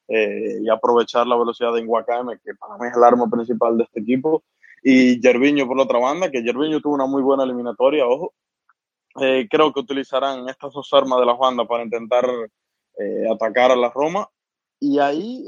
eh, 0.09 0.59
y 0.63 0.69
aprovechar 0.69 1.27
la 1.27 1.37
velocidad 1.37 1.73
de 1.73 1.81
Inguacame, 1.81 2.39
que 2.45 2.55
para 2.55 2.77
mí 2.77 2.89
es 2.89 2.97
el 2.97 3.05
arma 3.05 3.29
principal 3.29 3.77
de 3.79 3.85
este 3.85 4.01
equipo. 4.01 4.45
Y 4.83 5.19
Gerviño 5.21 5.67
por 5.67 5.79
la 5.79 5.85
otra 5.85 5.99
banda, 5.99 6.31
que 6.31 6.43
Gerviño 6.43 6.81
tuvo 6.81 6.95
una 6.95 7.07
muy 7.07 7.23
buena 7.23 7.45
eliminatoria, 7.45 8.07
ojo. 8.07 8.35
Eh, 9.21 9.47
creo 9.49 9.73
que 9.73 9.81
utilizarán 9.81 10.49
estas 10.49 10.73
dos 10.73 10.93
armas 10.93 11.21
de 11.21 11.27
la 11.27 11.35
banda 11.35 11.65
para 11.65 11.85
intentar 11.85 12.29
eh, 12.99 13.25
atacar 13.33 13.71
a 13.71 13.77
la 13.77 13.91
Roma 13.91 14.29
y 14.81 14.99
ahí 14.99 15.47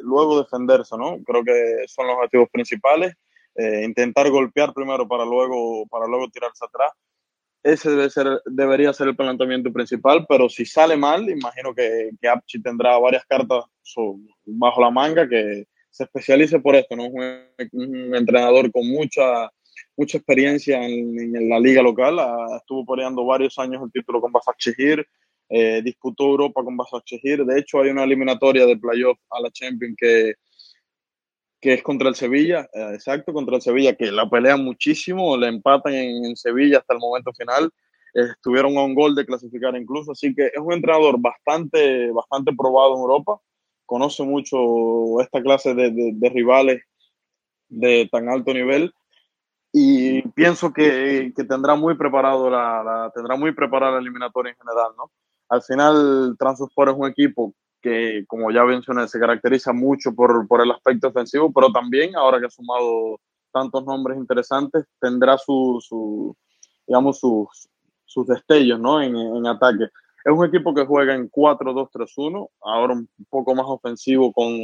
luego 0.00 0.42
defenderse, 0.42 0.96
¿no? 0.96 1.22
Creo 1.24 1.44
que 1.44 1.86
son 1.86 2.08
los 2.08 2.16
objetivos 2.16 2.48
principales 2.50 3.14
eh, 3.54 3.84
intentar 3.84 4.30
golpear 4.30 4.72
primero 4.72 5.06
para 5.06 5.24
luego, 5.24 5.86
para 5.86 6.06
luego 6.06 6.28
tirarse 6.28 6.64
atrás. 6.64 6.92
Ese 7.62 7.90
debe 7.90 8.10
ser, 8.10 8.40
debería 8.46 8.92
ser 8.92 9.08
el 9.08 9.16
planteamiento 9.16 9.72
principal, 9.72 10.26
pero 10.28 10.48
si 10.48 10.64
sale 10.66 10.96
mal, 10.96 11.28
imagino 11.28 11.72
que, 11.74 12.10
que 12.20 12.28
Apchi 12.28 12.60
tendrá 12.60 12.98
varias 12.98 13.24
cartas 13.26 13.64
bajo 14.44 14.80
la 14.80 14.90
manga 14.90 15.28
que 15.28 15.66
se 15.92 16.04
especialice 16.04 16.58
por 16.58 16.74
esto, 16.74 16.96
¿no? 16.96 17.04
Es 17.58 17.68
un, 17.72 18.14
entrenador 18.16 18.72
con 18.72 18.88
mucha, 18.88 19.50
mucha 19.96 20.18
experiencia 20.18 20.84
en, 20.84 21.48
la 21.48 21.60
liga 21.60 21.82
local, 21.82 22.18
ah, 22.18 22.56
estuvo 22.56 22.84
peleando 22.84 23.24
varios 23.24 23.58
años 23.58 23.82
el 23.84 23.92
título 23.92 24.20
con 24.20 24.32
Basak 24.32 24.56
Chehir, 24.56 25.06
eh, 25.50 25.82
disputó 25.84 26.24
Europa 26.24 26.64
con 26.64 26.76
Basak 26.76 27.04
Chehir, 27.04 27.44
de 27.44 27.60
hecho 27.60 27.80
hay 27.80 27.90
una 27.90 28.04
eliminatoria 28.04 28.64
de 28.64 28.78
playoff 28.78 29.18
a 29.30 29.40
la 29.40 29.50
Champions 29.50 29.94
que 29.98 30.34
que 31.62 31.74
es 31.74 31.82
contra 31.84 32.08
el 32.08 32.16
Sevilla, 32.16 32.68
eh, 32.74 32.90
exacto, 32.94 33.32
contra 33.32 33.54
el 33.54 33.62
Sevilla, 33.62 33.94
que 33.94 34.10
la 34.10 34.28
pelean 34.28 34.64
muchísimo, 34.64 35.36
le 35.36 35.46
empatan 35.46 35.94
en, 35.94 36.36
Sevilla 36.36 36.78
hasta 36.78 36.94
el 36.94 36.98
momento 36.98 37.32
final, 37.32 37.70
estuvieron 38.12 38.76
a 38.76 38.82
un 38.82 38.96
gol 38.96 39.14
de 39.14 39.24
clasificar 39.24 39.76
incluso, 39.76 40.10
así 40.10 40.34
que 40.34 40.46
es 40.46 40.58
un 40.58 40.72
entrenador 40.72 41.20
bastante, 41.20 42.10
bastante 42.10 42.52
probado 42.52 42.96
en 42.96 43.02
Europa, 43.02 43.40
conoce 43.86 44.24
mucho 44.24 45.20
esta 45.20 45.40
clase 45.40 45.72
de, 45.72 46.30
rivales 46.34 46.82
de 47.68 48.08
tan 48.10 48.28
alto 48.28 48.52
nivel. 48.52 48.92
Y 49.72 50.22
pienso 50.30 50.72
que, 50.72 51.32
tendrá 51.48 51.76
muy 51.76 51.96
preparado 51.96 52.50
la, 52.50 53.10
tendrá 53.14 53.36
muy 53.36 53.52
preparada 53.52 53.92
la 53.92 54.00
eliminatoria 54.00 54.50
en 54.50 54.58
general, 54.58 54.92
¿no? 54.98 55.10
Al 55.48 55.62
final, 55.62 56.36
Transport 56.38 56.90
es 56.90 56.98
un 56.98 57.08
equipo 57.08 57.54
que, 57.82 58.24
como 58.26 58.50
ya 58.50 58.64
mencioné, 58.64 59.08
se 59.08 59.18
caracteriza 59.18 59.72
mucho 59.72 60.14
por, 60.14 60.46
por, 60.46 60.62
el 60.62 60.70
aspecto 60.70 61.08
ofensivo, 61.08 61.52
pero 61.52 61.72
también, 61.72 62.16
ahora 62.16 62.38
que 62.38 62.46
ha 62.46 62.50
sumado 62.50 63.18
tantos 63.52 63.84
nombres 63.84 64.16
interesantes, 64.16 64.86
tendrá 65.00 65.36
su, 65.36 65.78
su 65.86 66.36
digamos, 66.86 67.18
sus, 67.18 67.68
sus 68.04 68.26
destellos 68.26 68.80
¿no? 68.80 69.00
en, 69.00 69.16
en, 69.16 69.46
ataque. 69.46 69.84
Es 70.24 70.32
un 70.32 70.46
equipo 70.46 70.74
que 70.74 70.86
juega 70.86 71.14
en 71.14 71.30
4-2-3-1, 71.30 72.48
ahora 72.62 72.94
un 72.94 73.08
poco 73.28 73.54
más 73.54 73.66
ofensivo 73.66 74.32
con, 74.32 74.54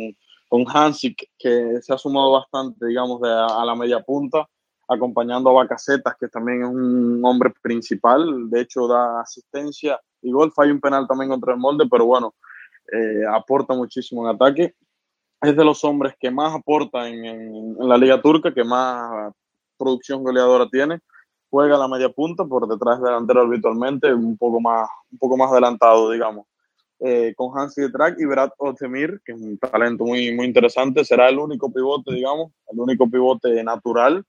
con 0.48 0.64
Hansik, 0.68 1.30
que 1.38 1.80
se 1.82 1.92
ha 1.92 1.98
sumado 1.98 2.32
bastante, 2.32 2.86
digamos, 2.86 3.20
de, 3.20 3.30
a, 3.30 3.64
la 3.64 3.74
media 3.74 4.00
punta, 4.00 4.48
acompañando 4.88 5.50
a 5.50 5.54
Bacacetas, 5.54 6.16
que 6.18 6.28
también 6.28 6.62
es 6.62 6.68
un 6.68 7.20
hombre 7.24 7.52
principal, 7.60 8.48
de 8.48 8.60
hecho 8.60 8.86
da 8.86 9.20
asistencia 9.20 10.00
y 10.22 10.30
gol, 10.30 10.52
falla 10.52 10.72
un 10.72 10.80
penal 10.80 11.06
también 11.06 11.30
contra 11.30 11.52
el 11.52 11.58
molde, 11.58 11.86
pero 11.90 12.06
bueno, 12.06 12.34
eh, 12.92 13.24
aporta 13.30 13.74
muchísimo 13.74 14.22
en 14.28 14.34
ataque. 14.34 14.74
Es 15.40 15.56
de 15.56 15.64
los 15.64 15.84
hombres 15.84 16.14
que 16.18 16.30
más 16.30 16.54
aporta 16.54 17.08
en, 17.08 17.76
la 17.78 17.96
liga 17.96 18.20
turca, 18.20 18.52
que 18.52 18.64
más 18.64 19.32
producción 19.76 20.22
goleadora 20.22 20.68
tiene. 20.68 21.00
Juega 21.50 21.78
la 21.78 21.88
media 21.88 22.08
punta 22.08 22.44
por 22.44 22.66
detrás 22.66 23.00
delantero 23.00 23.42
habitualmente, 23.42 24.12
un 24.12 24.36
poco 24.36 24.60
más, 24.60 24.88
un 25.10 25.18
poco 25.18 25.36
más 25.36 25.50
adelantado, 25.52 26.10
digamos. 26.10 26.46
Eh, 27.00 27.32
con 27.36 27.56
Hansi 27.56 27.82
de 27.82 27.90
Track 27.90 28.18
y 28.18 28.24
Berat 28.24 28.52
Otemir, 28.58 29.20
que 29.24 29.32
es 29.32 29.40
un 29.40 29.56
talento 29.58 30.04
muy, 30.04 30.34
muy 30.34 30.46
interesante, 30.46 31.04
será 31.04 31.28
el 31.28 31.38
único 31.38 31.72
pivote, 31.72 32.12
digamos, 32.12 32.50
el 32.72 32.80
único 32.80 33.08
pivote 33.08 33.62
natural 33.62 34.24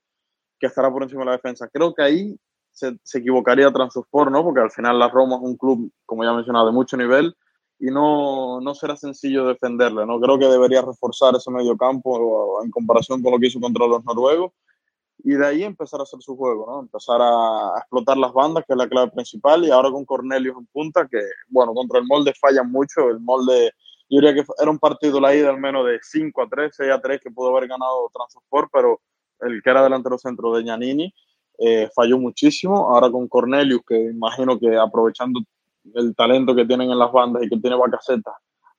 que 0.60 0.68
estará 0.68 0.92
por 0.92 1.02
encima 1.02 1.22
de 1.22 1.26
la 1.26 1.32
defensa. 1.32 1.68
Creo 1.68 1.96
que 1.96 2.04
ahí 2.04 2.40
se, 2.72 2.96
se 3.02 3.18
equivocaría 3.18 3.72
Transport, 3.72 4.32
¿no? 4.32 4.44
Porque 4.44 4.62
al 4.62 4.70
final 4.70 5.00
la 5.00 5.10
Roma 5.10 5.38
es 5.38 5.42
un 5.42 5.58
club, 5.58 5.92
como 6.06 6.24
ya 6.24 6.30
he 6.30 6.36
mencionado, 6.36 6.68
de 6.68 6.74
mucho 6.74 6.96
nivel 6.96 7.36
y 7.80 7.86
no, 7.88 8.60
no 8.60 8.76
será 8.76 8.96
sencillo 8.96 9.46
defenderle. 9.46 10.06
¿no? 10.06 10.20
Creo 10.20 10.38
que 10.38 10.46
debería 10.46 10.82
reforzar 10.82 11.36
ese 11.36 11.50
medio 11.50 11.78
campo 11.78 12.62
en 12.64 12.70
comparación 12.72 13.22
con 13.24 13.32
lo 13.32 13.40
que 13.40 13.48
hizo 13.48 13.60
contra 13.60 13.88
los 13.88 14.04
noruegos 14.04 14.52
y 15.24 15.32
de 15.32 15.46
ahí 15.46 15.64
empezar 15.64 16.00
a 16.00 16.04
hacer 16.04 16.22
su 16.22 16.36
juego, 16.36 16.66
¿no? 16.70 16.80
empezar 16.82 17.20
a, 17.22 17.74
explotar 17.78 18.18
las 18.18 18.34
bandas, 18.34 18.64
que 18.66 18.74
es 18.74 18.78
la 18.78 18.88
clave 18.88 19.12
principal, 19.12 19.66
y 19.66 19.72
ahora 19.72 19.92
con 19.92 20.06
Cornelius 20.06 20.58
en 20.58 20.66
punta, 20.68 21.08
que 21.10 21.20
bueno, 21.50 21.74
contra 21.74 22.00
el 22.00 22.06
molde 22.06 22.34
falla 22.40 22.64
mucho, 22.64 23.10
el 23.10 23.20
molde, 23.20 23.72
yo 24.10 24.22
diría 24.22 24.34
que 24.34 24.46
era 24.62 24.72
un 24.72 24.80
partido 24.80 25.20
la 25.20 25.36
ida 25.36 25.50
al 25.50 25.60
menos 25.60 25.86
de 25.86 26.00
5 26.02 26.42
a 26.42 26.48
3, 26.48 26.72
6 26.74 26.92
a 26.92 27.02
3 27.02 27.20
que 27.22 27.32
pudo 27.32 27.50
haber 27.50 27.68
ganado 27.68 28.10
Transport, 28.14 28.70
pero 28.72 29.02
el 29.42 29.62
que 29.62 29.70
era 29.70 29.84
delantero 29.84 30.18
centro 30.18 30.56
de 30.56 30.64
Giannini 30.64 31.14
eh, 31.58 31.90
falló 31.94 32.18
muchísimo, 32.18 32.90
ahora 32.90 33.12
con 33.12 33.28
Cornelius, 33.28 33.82
que 33.86 34.00
imagino 34.00 34.58
que 34.58 34.78
aprovechando 34.78 35.42
el 35.96 36.16
talento 36.16 36.56
que 36.56 36.66
tienen 36.66 36.92
en 36.92 37.00
las 37.00 37.12
bandas 37.12 37.44
y 37.44 37.50
que 37.50 37.58
tiene 37.58 37.76
Bacaseta 37.76 38.32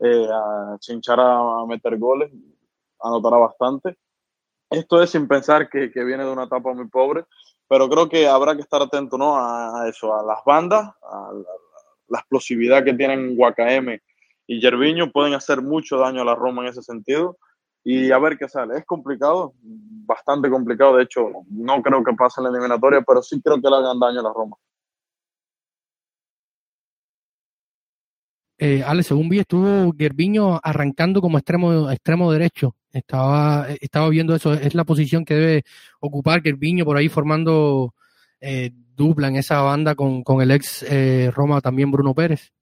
eh, 0.02 0.26
a 0.32 0.76
chinchar 0.78 1.20
a, 1.20 1.66
meter 1.66 1.98
goles, 1.98 2.30
anotará 3.00 3.36
bastante. 3.36 3.98
Esto 4.70 5.02
es 5.02 5.10
sin 5.10 5.28
pensar 5.28 5.68
que, 5.68 5.88
viene 5.88 6.24
de 6.24 6.30
una 6.30 6.44
etapa 6.44 6.72
muy 6.72 6.88
pobre, 6.88 7.24
pero 7.68 7.88
creo 7.88 8.08
que 8.08 8.26
habrá 8.26 8.54
que 8.54 8.62
estar 8.62 8.80
atento 8.80 9.18
¿no? 9.18 9.36
a, 9.36 9.86
eso, 9.88 10.14
a 10.14 10.22
las 10.22 10.38
bandas, 10.44 10.90
a 11.02 11.32
la, 12.08 12.18
explosividad 12.18 12.82
que 12.82 12.94
tienen 12.94 13.36
Guacaeme 13.36 14.00
y 14.46 14.60
Yerviño, 14.60 15.12
pueden 15.12 15.34
hacer 15.34 15.60
mucho 15.60 15.98
daño 15.98 16.22
a 16.22 16.24
la 16.24 16.34
Roma 16.34 16.62
en 16.62 16.68
ese 16.68 16.82
sentido 16.82 17.36
y 17.84 18.10
a 18.10 18.18
ver 18.18 18.38
qué 18.38 18.48
sale. 18.48 18.78
Es 18.78 18.86
complicado, 18.86 19.52
bastante 19.62 20.48
complicado, 20.48 20.96
de 20.96 21.04
hecho 21.04 21.30
no 21.50 21.82
creo 21.82 22.02
que 22.02 22.14
pase 22.14 22.40
en 22.40 22.44
la 22.44 22.50
eliminatoria, 22.50 23.02
pero 23.02 23.22
sí 23.22 23.40
creo 23.42 23.60
que 23.60 23.68
le 23.68 23.76
hagan 23.76 24.00
daño 24.00 24.20
a 24.20 24.24
la 24.24 24.32
Roma. 24.32 24.56
Eh, 28.60 28.82
Ale, 28.86 29.02
según 29.02 29.30
vi, 29.30 29.38
estuvo 29.38 29.94
Gerviño 29.96 30.60
arrancando 30.62 31.22
como 31.22 31.38
extremo, 31.38 31.90
extremo 31.90 32.30
derecho. 32.30 32.76
Estaba, 32.92 33.68
estaba 33.80 34.08
viendo 34.10 34.34
eso, 34.34 34.52
es 34.52 34.74
la 34.74 34.84
posición 34.84 35.24
que 35.24 35.34
debe 35.34 35.62
ocupar 35.98 36.42
Gerviño 36.42 36.84
por 36.84 36.98
ahí 36.98 37.08
formando 37.08 37.94
eh, 38.38 38.70
dupla 38.94 39.28
en 39.28 39.36
esa 39.36 39.62
banda 39.62 39.94
con, 39.94 40.22
con 40.22 40.42
el 40.42 40.50
ex 40.50 40.82
eh, 40.82 41.30
Roma 41.34 41.62
también 41.62 41.90
Bruno 41.90 42.14
Pérez. 42.14 42.52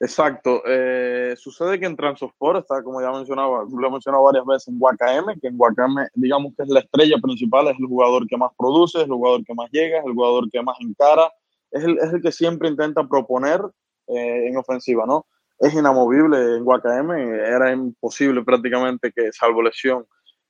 Exacto. 0.00 0.62
Eh, 0.66 1.34
sucede 1.36 1.78
que 1.78 1.84
en 1.84 1.96
Transosport 1.96 2.60
está, 2.60 2.82
como 2.82 3.02
ya 3.02 3.12
mencionaba, 3.12 3.64
lo 3.70 3.86
he 3.86 3.90
mencionado 3.90 4.24
varias 4.24 4.46
veces, 4.46 4.68
en 4.68 4.78
Guacam, 4.78 5.26
que 5.40 5.48
en 5.48 5.58
Guacam, 5.58 5.96
digamos 6.14 6.54
que 6.56 6.62
es 6.62 6.68
la 6.70 6.80
estrella 6.80 7.16
principal, 7.22 7.68
es 7.68 7.76
el 7.78 7.86
jugador 7.86 8.26
que 8.26 8.38
más 8.38 8.52
produce, 8.56 8.98
es 8.98 9.04
el 9.04 9.12
jugador 9.12 9.44
que 9.44 9.54
más 9.54 9.70
llega, 9.70 9.98
es 9.98 10.06
el 10.06 10.12
jugador 10.12 10.50
que 10.50 10.62
más 10.62 10.76
encara, 10.80 11.30
es 11.74 11.84
el, 11.84 11.98
es 11.98 12.12
el 12.12 12.22
que 12.22 12.32
siempre 12.32 12.68
intenta 12.68 13.06
proponer 13.06 13.60
eh, 14.06 14.48
en 14.48 14.56
ofensiva, 14.56 15.04
¿no? 15.06 15.26
Es 15.58 15.74
inamovible 15.74 16.56
en 16.56 16.64
Guacam, 16.64 17.12
era 17.12 17.72
imposible 17.72 18.44
prácticamente 18.44 19.12
que, 19.14 19.32
salvo 19.32 19.62
lesión, 19.62 20.06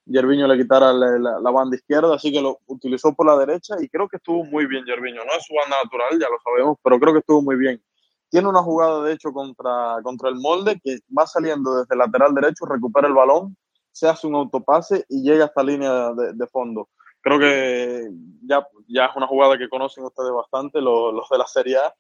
Yerviño 0.07 0.47
le 0.47 0.59
quitara 0.59 0.93
la, 0.93 1.39
la, 1.41 1.51
banda 1.51 1.77
izquierda, 1.77 2.15
así 2.15 2.31
que 2.31 2.41
lo 2.43 2.59
utilizó 2.67 3.15
por 3.15 3.27
la 3.27 3.39
derecha 3.39 3.75
y 3.81 3.89
creo 3.89 4.07
que 4.07 4.19
estuvo 4.19 4.45
muy 4.45 4.67
bien 4.67 4.85
Yerviño. 4.85 5.25
No 5.25 5.33
es 5.33 5.47
su 5.47 5.55
banda 5.55 5.77
natural, 5.83 6.21
ya 6.21 6.29
lo 6.29 6.37
sabemos, 6.45 6.77
pero 6.83 7.01
creo 7.01 7.15
que 7.15 7.21
estuvo 7.21 7.41
muy 7.41 7.57
bien. 7.57 7.83
Tiene 8.29 8.49
una 8.49 8.63
jugada, 8.63 9.03
de 9.03 9.13
hecho, 9.15 9.33
contra, 9.33 9.97
contra 10.03 10.29
el 10.29 10.35
molde 10.37 10.79
que 10.83 10.99
va 11.17 11.27
saliendo 11.27 11.75
desde 11.77 11.95
el 11.95 12.01
lateral 12.01 12.35
derecho, 12.35 12.67
recupera 12.67 13.09
el 13.09 13.15
balón, 13.15 13.57
se 13.93 14.09
hace 14.09 14.27
un 14.27 14.35
autopase 14.35 15.07
y 15.09 15.23
llega 15.23 15.47
hasta 15.47 15.63
línea 15.63 16.13
de, 16.13 16.35
de 16.35 16.47
fondo 16.49 16.89
creo 17.25 17.39
que 17.39 18.11
ya, 18.43 18.67
ya 18.87 19.07
es 19.07 19.17
una 19.17 19.27
jugada 19.27 19.57
que 19.57 19.71
conocen 19.71 20.05
ustedes 20.05 20.31
bastante, 20.31 20.81
los, 20.81 21.13
los 21.15 21.29
de 21.31 21.39
la 21.39 21.47
Serie 21.47 21.79
A. 21.79 21.95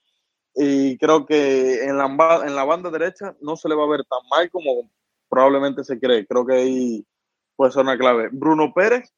Y 0.55 0.99
creo 0.99 1.25
que 1.27 1.83
en 1.85 1.97
la, 1.97 2.05
en 2.47 2.55
la 2.55 2.65
banda 2.65 2.91
derecha 2.91 3.35
no 3.41 3.57
se 3.57 3.69
le 3.69 3.75
va 3.75 3.85
a 3.85 3.89
ver 3.89 4.05
tan 4.05 4.21
mal 4.31 4.51
como 4.51 4.91
probablemente 5.29 5.83
se 5.83 5.99
cree. 5.99 6.27
Creo 6.27 6.47
que 6.47 6.55
ahí 6.55 7.07
puede 7.57 7.73
ser 7.73 7.83
una 7.83 7.97
clave. 7.97 8.29
Bruno 8.33 8.73
Pérez, 8.75 9.13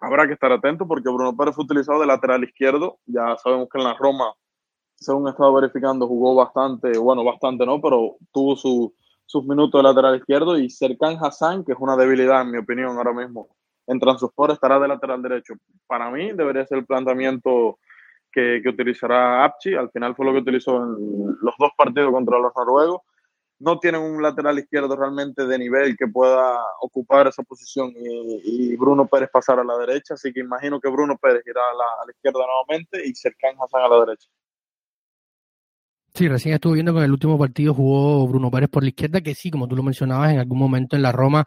habrá 0.00 0.26
que 0.26 0.34
estar 0.34 0.52
atento 0.52 0.86
porque 0.86 1.08
Bruno 1.08 1.34
Pérez 1.34 1.54
fue 1.54 1.64
utilizado 1.64 2.00
de 2.00 2.06
lateral 2.06 2.44
izquierdo. 2.44 2.98
Ya 3.06 3.34
sabemos 3.42 3.68
que 3.72 3.78
en 3.78 3.84
la 3.84 3.94
Roma, 3.94 4.34
según 4.96 5.26
he 5.26 5.30
estado 5.30 5.54
verificando, 5.54 6.06
jugó 6.06 6.34
bastante, 6.34 6.96
bueno, 6.98 7.24
bastante 7.24 7.64
no, 7.64 7.80
pero 7.80 8.16
tuvo 8.32 8.54
su, 8.54 8.94
sus 9.24 9.44
minutos 9.46 9.78
de 9.78 9.88
lateral 9.88 10.16
izquierdo. 10.16 10.58
Y 10.58 10.68
Serkan 10.68 11.16
Hassan, 11.20 11.64
que 11.64 11.72
es 11.72 11.78
una 11.80 11.96
debilidad, 11.96 12.42
en 12.42 12.50
mi 12.50 12.58
opinión, 12.58 12.98
ahora 12.98 13.14
mismo 13.14 13.48
en 13.86 13.98
Transport 13.98 14.52
estará 14.52 14.78
de 14.78 14.88
lateral 14.88 15.22
derecho. 15.22 15.54
Para 15.86 16.10
mí 16.10 16.32
debería 16.32 16.66
ser 16.66 16.78
el 16.78 16.86
planteamiento 16.86 17.78
que, 18.30 18.60
que, 18.62 18.68
utilizará 18.68 19.44
Apchi. 19.44 19.74
Al 19.74 19.90
final 19.90 20.14
fue 20.14 20.26
lo 20.26 20.32
que 20.32 20.38
utilizó 20.38 20.76
en 20.76 21.36
los 21.40 21.54
dos 21.58 21.70
partidos 21.76 22.12
contra 22.12 22.38
los 22.38 22.52
noruegos. 22.56 23.02
No 23.58 23.78
tienen 23.78 24.02
un 24.02 24.20
lateral 24.20 24.58
izquierdo 24.58 24.96
realmente 24.96 25.46
de 25.46 25.58
nivel 25.58 25.96
que 25.96 26.08
pueda 26.08 26.58
ocupar 26.80 27.28
esa 27.28 27.44
posición 27.44 27.92
y, 27.94 28.74
Bruno 28.76 29.06
Pérez 29.06 29.30
pasar 29.30 29.60
a 29.60 29.64
la 29.64 29.78
derecha. 29.78 30.14
Así 30.14 30.32
que 30.32 30.40
imagino 30.40 30.80
que 30.80 30.88
Bruno 30.88 31.16
Pérez 31.16 31.44
irá 31.46 31.60
a 31.60 32.04
la, 32.06 32.12
izquierda 32.12 32.40
nuevamente 32.44 33.06
y 33.06 33.14
Serkan 33.14 33.54
Hassan 33.60 33.82
a 33.82 33.88
la 33.88 34.04
derecha. 34.04 34.28
Sí, 36.14 36.28
recién 36.28 36.54
estuve 36.54 36.74
viendo 36.74 36.92
que 36.92 36.98
en 36.98 37.04
el 37.06 37.12
último 37.12 37.38
partido 37.38 37.72
jugó 37.72 38.26
Bruno 38.28 38.50
Pérez 38.50 38.68
por 38.68 38.82
la 38.82 38.90
izquierda, 38.90 39.22
que 39.22 39.34
sí, 39.34 39.50
como 39.50 39.66
tú 39.66 39.74
lo 39.74 39.82
mencionabas, 39.82 40.30
en 40.32 40.40
algún 40.40 40.58
momento 40.58 40.94
en 40.94 41.00
la 41.00 41.10
Roma, 41.10 41.46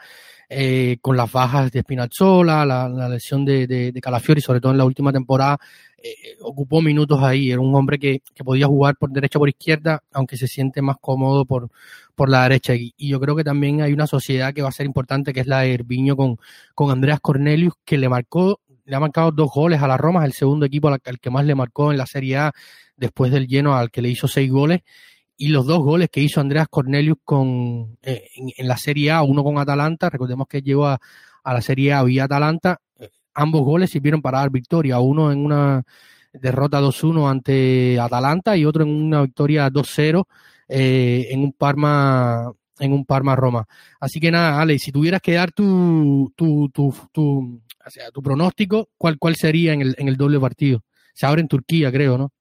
eh, 0.49 0.97
con 1.01 1.15
las 1.15 1.31
bajas 1.31 1.71
de 1.71 1.81
Spinazzola, 1.81 2.65
la, 2.65 3.09
lesión 3.09 3.45
de, 3.45 3.67
de, 3.67 3.91
de, 3.91 4.01
Calafiori, 4.01 4.41
sobre 4.41 4.59
todo 4.61 4.71
en 4.71 4.79
la 4.79 4.85
última 4.85 5.13
temporada, 5.13 5.59
eh, 6.01 6.35
ocupó 6.41 6.81
minutos 6.81 7.21
ahí. 7.21 7.51
Era 7.51 7.61
un 7.61 7.75
hombre 7.75 7.99
que, 7.99 8.21
que, 8.33 8.43
podía 8.43 8.67
jugar 8.67 8.95
por 8.95 9.11
derecha 9.11 9.37
o 9.37 9.41
por 9.41 9.49
izquierda, 9.49 10.01
aunque 10.11 10.37
se 10.37 10.47
siente 10.47 10.81
más 10.81 10.97
cómodo 10.99 11.45
por, 11.45 11.69
por 12.15 12.29
la 12.29 12.43
derecha. 12.43 12.73
Y, 12.75 12.93
yo 12.97 13.19
creo 13.19 13.35
que 13.35 13.43
también 13.43 13.81
hay 13.81 13.93
una 13.93 14.07
sociedad 14.07 14.53
que 14.53 14.61
va 14.61 14.69
a 14.69 14.71
ser 14.71 14.85
importante, 14.85 15.33
que 15.33 15.41
es 15.41 15.47
la 15.47 15.61
de 15.61 15.73
Herviño 15.73 16.15
con, 16.15 16.37
con 16.73 16.91
Andreas 16.91 17.19
Cornelius, 17.19 17.73
que 17.85 17.97
le 17.97 18.09
marcó 18.09 18.59
le 18.85 18.95
ha 18.95 18.99
marcado 18.99 19.31
dos 19.31 19.51
goles 19.51 19.81
a 19.81 19.87
la 19.87 19.97
Roma, 19.97 20.25
el 20.25 20.33
segundo 20.33 20.65
equipo 20.65 20.87
al, 20.89 21.01
que 21.01 21.29
más 21.29 21.45
le 21.45 21.55
marcó 21.55 21.91
en 21.91 21.97
la 21.97 22.05
Serie 22.05 22.37
A 22.37 22.53
después 22.95 23.31
del 23.31 23.47
lleno 23.47 23.75
al 23.75 23.91
que 23.91 24.01
le 24.01 24.09
hizo 24.09 24.27
seis 24.27 24.51
goles. 24.51 24.81
Y 25.37 25.49
los 25.49 25.65
dos 25.65 25.79
goles 25.79 26.09
que 26.09 26.21
hizo 26.21 26.39
Andreas 26.39 26.67
Cornelius 26.69 27.17
con, 27.23 27.97
eh, 28.01 28.29
en, 28.35 28.51
en, 28.57 28.67
la 28.67 28.77
Serie 28.77 29.11
A, 29.11 29.21
uno 29.23 29.43
con 29.43 29.57
Atalanta, 29.57 30.09
recordemos 30.09 30.47
que 30.47 30.61
llegó 30.61 30.87
a, 30.87 30.99
a 31.43 31.53
la 31.53 31.61
Serie 31.61 31.93
A 31.93 32.03
vía 32.03 32.25
Atalanta, 32.25 32.79
eh, 32.97 33.09
ambos 33.33 33.63
goles 33.63 33.89
sirvieron 33.89 34.21
para 34.21 34.39
dar 34.39 34.49
victoria, 34.49 34.99
uno 34.99 35.31
en 35.31 35.43
una 35.43 35.83
derrota 36.33 36.81
2-1 36.81 37.29
ante 37.29 37.99
Atalanta 37.99 38.57
y 38.57 38.65
otro 38.65 38.83
en 38.83 38.89
una 38.89 39.21
victoria 39.23 39.69
2-0 39.69 40.25
eh, 40.67 41.27
en 41.29 41.43
un 41.43 41.53
Parma 41.53 42.51
en 42.79 42.93
un 42.93 43.05
Parma 43.05 43.35
Roma. 43.35 43.65
Así 43.99 44.19
que 44.19 44.31
nada, 44.31 44.61
Ale, 44.61 44.79
si 44.79 44.91
tuvieras 44.91 45.21
que 45.21 45.33
dar 45.33 45.51
tu, 45.51 46.31
tu, 46.35 46.69
tu, 46.69 46.93
tu 47.13 48.21
pronóstico, 48.21 48.89
¿cuál, 48.97 49.17
cuál 49.19 49.35
sería 49.35 49.73
en 49.73 49.81
el, 49.81 49.95
en 49.97 50.07
el 50.07 50.17
doble 50.17 50.39
partido? 50.39 50.81
Se 51.13 51.25
abre 51.25 51.41
en 51.41 51.47
Turquía, 51.47 51.91
creo, 51.91 52.17
¿no? 52.17 52.31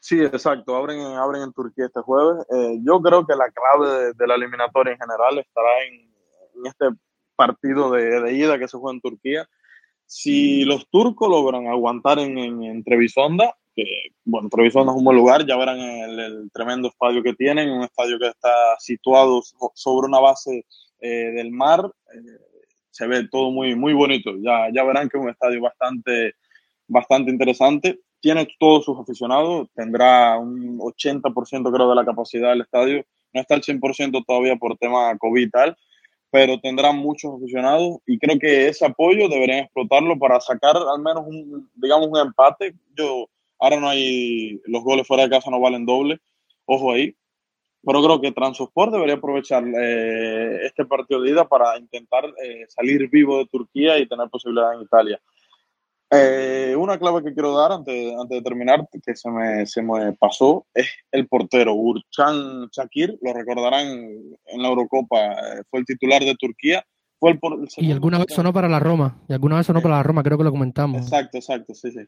Sí, 0.00 0.18
exacto. 0.20 0.74
Abren, 0.74 0.98
abren 1.00 1.42
en 1.42 1.52
Turquía 1.52 1.86
este 1.86 2.00
jueves. 2.00 2.46
Eh, 2.50 2.78
yo 2.82 3.00
creo 3.02 3.26
que 3.26 3.36
la 3.36 3.50
clave 3.50 4.12
de, 4.14 4.26
la 4.26 4.34
eliminatoria 4.34 4.94
en 4.94 4.98
general 4.98 5.38
estará 5.38 5.84
en, 5.84 6.10
este 6.64 6.86
partido 7.36 7.90
de, 7.92 8.20
de, 8.20 8.32
ida 8.32 8.58
que 8.58 8.66
se 8.66 8.78
juega 8.78 8.94
en 8.94 9.00
Turquía. 9.00 9.48
Si 10.06 10.64
los 10.64 10.88
turcos 10.88 11.28
logran 11.28 11.68
aguantar 11.68 12.18
en, 12.18 12.38
en, 12.38 12.82
que 13.84 14.12
bueno, 14.24 14.48
Trevisonda 14.48 14.92
es 14.92 14.98
un 14.98 15.04
buen 15.04 15.16
lugar, 15.16 15.46
ya 15.46 15.56
verán 15.56 15.80
el, 15.80 16.18
el, 16.20 16.50
tremendo 16.52 16.88
estadio 16.88 17.22
que 17.22 17.34
tienen, 17.34 17.70
un 17.70 17.82
estadio 17.82 18.18
que 18.18 18.28
está 18.28 18.50
situado 18.78 19.42
sobre 19.74 20.06
una 20.06 20.20
base 20.20 20.64
eh, 21.00 21.32
del 21.32 21.50
mar. 21.50 21.90
Eh, 22.14 22.50
se 22.90 23.06
ve 23.06 23.26
todo 23.30 23.50
muy, 23.50 23.74
muy 23.74 23.92
bonito. 23.92 24.32
Ya, 24.38 24.68
ya 24.72 24.84
verán 24.84 25.08
que 25.08 25.16
es 25.16 25.22
un 25.22 25.30
estadio 25.30 25.60
bastante, 25.60 26.34
bastante 26.86 27.30
interesante. 27.30 28.00
Tiene 28.20 28.46
todos 28.58 28.84
sus 28.84 28.98
aficionados, 28.98 29.68
tendrá 29.74 30.38
un 30.38 30.78
80% 30.78 31.72
creo 31.72 31.88
de 31.88 31.94
la 31.94 32.04
capacidad 32.04 32.50
del 32.50 32.62
estadio. 32.62 33.04
No 33.32 33.40
está 33.40 33.54
al 33.54 33.62
100% 33.62 34.24
todavía 34.26 34.56
por 34.56 34.76
tema 34.76 35.16
COVID 35.16 35.42
y 35.42 35.50
tal, 35.50 35.76
pero 36.30 36.60
tendrá 36.60 36.92
muchos 36.92 37.34
aficionados 37.34 37.98
y 38.06 38.18
creo 38.18 38.38
que 38.38 38.68
ese 38.68 38.84
apoyo 38.84 39.28
deberían 39.28 39.64
explotarlo 39.64 40.18
para 40.18 40.40
sacar 40.40 40.76
al 40.76 41.00
menos 41.00 41.24
un, 41.26 41.70
digamos, 41.74 42.08
un 42.08 42.18
empate. 42.18 42.74
Yo, 42.94 43.28
ahora 43.60 43.78
no 43.78 43.88
hay, 43.88 44.60
los 44.64 44.82
goles 44.82 45.06
fuera 45.06 45.24
de 45.24 45.30
casa 45.30 45.50
no 45.50 45.60
valen 45.60 45.86
doble, 45.86 46.18
ojo 46.64 46.92
ahí, 46.92 47.14
pero 47.84 48.02
creo 48.02 48.20
que 48.20 48.32
Transport 48.32 48.92
debería 48.92 49.14
aprovechar 49.14 49.64
eh, 49.66 50.66
este 50.66 50.84
partido 50.84 51.22
de 51.22 51.30
ida 51.30 51.48
para 51.48 51.78
intentar 51.78 52.24
eh, 52.44 52.64
salir 52.68 53.08
vivo 53.08 53.38
de 53.38 53.46
Turquía 53.46 53.98
y 53.98 54.06
tener 54.06 54.28
posibilidad 54.28 54.74
en 54.74 54.82
Italia. 54.82 55.20
Eh, 56.12 56.74
una 56.76 56.98
clave 56.98 57.22
que 57.22 57.32
quiero 57.32 57.56
dar 57.56 57.70
antes, 57.70 58.12
antes 58.20 58.38
de 58.38 58.42
terminar, 58.42 58.86
que 58.90 59.14
se 59.14 59.30
me, 59.30 59.64
se 59.64 59.80
me 59.80 60.12
pasó, 60.14 60.66
es 60.74 60.88
el 61.12 61.28
portero 61.28 61.74
Urchan 61.74 62.68
Shakir, 62.70 63.16
lo 63.22 63.32
recordarán 63.32 63.86
en 63.86 64.62
la 64.62 64.68
Eurocopa, 64.68 65.36
fue 65.70 65.80
el 65.80 65.86
titular 65.86 66.22
de 66.22 66.34
Turquía. 66.34 66.84
Fue 67.20 67.32
el, 67.32 67.38
por, 67.38 67.52
el 67.52 67.68
y 67.76 67.92
alguna 67.92 68.16
vez 68.16 68.28
sonó 68.30 68.50
para 68.50 68.66
la 68.66 68.80
Roma, 68.80 69.20
y 69.28 69.34
alguna 69.34 69.58
vez 69.58 69.66
sonó 69.66 69.82
para 69.82 69.96
la 69.96 70.02
Roma, 70.02 70.22
creo 70.22 70.38
que 70.38 70.44
lo 70.44 70.50
comentamos. 70.50 71.02
Exacto, 71.02 71.36
exacto, 71.36 71.74
sí, 71.74 71.90
sí. 71.90 72.00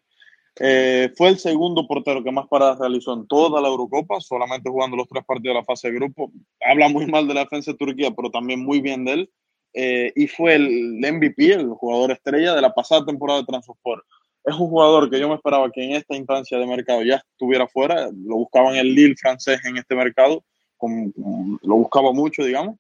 Eh, 0.61 1.11
fue 1.17 1.29
el 1.29 1.39
segundo 1.39 1.87
portero 1.87 2.23
que 2.23 2.31
más 2.31 2.47
paradas 2.47 2.79
realizó 2.79 3.15
en 3.15 3.27
toda 3.27 3.61
la 3.61 3.69
Eurocopa, 3.69 4.21
solamente 4.21 4.69
jugando 4.69 4.97
los 4.97 5.09
tres 5.09 5.25
partidos 5.25 5.55
de 5.55 5.61
la 5.61 5.65
fase 5.65 5.89
de 5.89 5.95
grupo. 5.95 6.31
Habla 6.61 6.89
muy 6.89 7.07
mal 7.07 7.27
de 7.27 7.35
la 7.35 7.41
defensa 7.41 7.73
de 7.73 7.79
Turquía, 7.79 8.11
pero 8.11 8.31
también 8.31 8.65
muy 8.65 8.81
bien 8.81 9.05
de 9.05 9.13
él. 9.13 9.31
Eh, 9.75 10.13
y 10.15 10.27
fue 10.27 10.55
el 10.55 11.01
MVP, 11.01 11.53
el 11.55 11.71
jugador 11.71 12.13
estrella 12.13 12.55
de 12.55 12.61
la 12.61 12.75
pasada 12.75 13.07
temporada 13.07 13.41
de 13.41 13.47
Transport. 13.47 14.05
Es 14.45 14.55
un 14.55 14.69
jugador 14.69 15.09
que 15.09 15.19
yo 15.19 15.29
me 15.29 15.37
esperaba 15.37 15.71
que 15.71 15.83
en 15.83 15.93
esta 15.93 16.17
instancia 16.17 16.59
de 16.59 16.67
mercado 16.67 17.03
ya 17.03 17.17
estuviera 17.17 17.67
fuera. 17.69 18.11
Lo 18.13 18.37
buscaban 18.37 18.77
el 18.77 18.95
Lille 18.95 19.17
francés 19.17 19.65
en 19.65 19.79
este 19.79 19.95
mercado, 19.95 20.45
lo 20.81 21.77
buscaba 21.77 22.13
mucho, 22.13 22.45
digamos. 22.45 22.77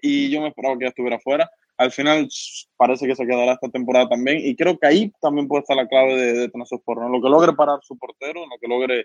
Y 0.00 0.30
yo 0.30 0.40
me 0.40 0.48
esperaba 0.48 0.78
que 0.78 0.84
ya 0.84 0.88
estuviera 0.88 1.18
fuera 1.18 1.50
al 1.78 1.92
final 1.92 2.28
parece 2.76 3.06
que 3.06 3.14
se 3.14 3.26
quedará 3.26 3.52
esta 3.52 3.68
temporada 3.68 4.08
también. 4.08 4.38
Y 4.42 4.56
creo 4.56 4.78
que 4.78 4.86
ahí 4.86 5.12
también 5.20 5.48
puede 5.48 5.60
estar 5.60 5.76
la 5.76 5.88
clave 5.88 6.14
de, 6.16 6.32
de 6.32 6.50
lo 6.54 7.22
que 7.22 7.28
logre 7.28 7.52
parar 7.52 7.78
su 7.82 7.98
portero, 7.98 8.46
lo 8.46 8.58
que 8.60 8.68
logre 8.68 9.00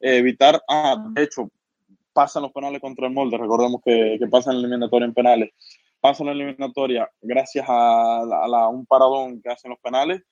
eh, 0.00 0.16
evitar, 0.18 0.62
ah, 0.68 0.96
de 1.14 1.22
hecho, 1.22 1.50
pasan 2.12 2.42
los 2.42 2.52
penales 2.52 2.80
contra 2.80 3.06
el 3.06 3.12
molde, 3.12 3.38
recordemos 3.38 3.80
que, 3.84 4.16
que 4.18 4.26
pasan 4.26 4.54
la 4.54 4.60
eliminatoria 4.60 5.06
en 5.06 5.14
penales, 5.14 5.50
pasan 6.00 6.26
la 6.26 6.32
eliminatoria 6.32 7.08
gracias 7.20 7.64
a, 7.68 8.68
un 8.70 8.86
paradón 8.86 9.40
que 9.42 9.50
hacen 9.50 9.70
los 9.70 9.78
penales, 9.80 10.22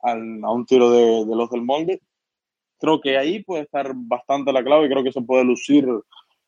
al, 0.00 0.44
a 0.44 0.52
un 0.52 0.64
tiro 0.64 0.90
de, 0.90 1.24
de 1.26 1.36
los 1.36 1.50
del 1.50 1.62
molde, 1.62 2.00
creo 2.78 3.00
que 3.00 3.16
ahí 3.18 3.42
puede 3.42 3.62
estar 3.62 3.92
bastante 3.94 4.52
la 4.52 4.62
clave 4.62 4.86
y 4.86 4.90
creo 4.90 5.02
que 5.02 5.12
se 5.12 5.22
puede 5.22 5.44
lucir 5.44 5.86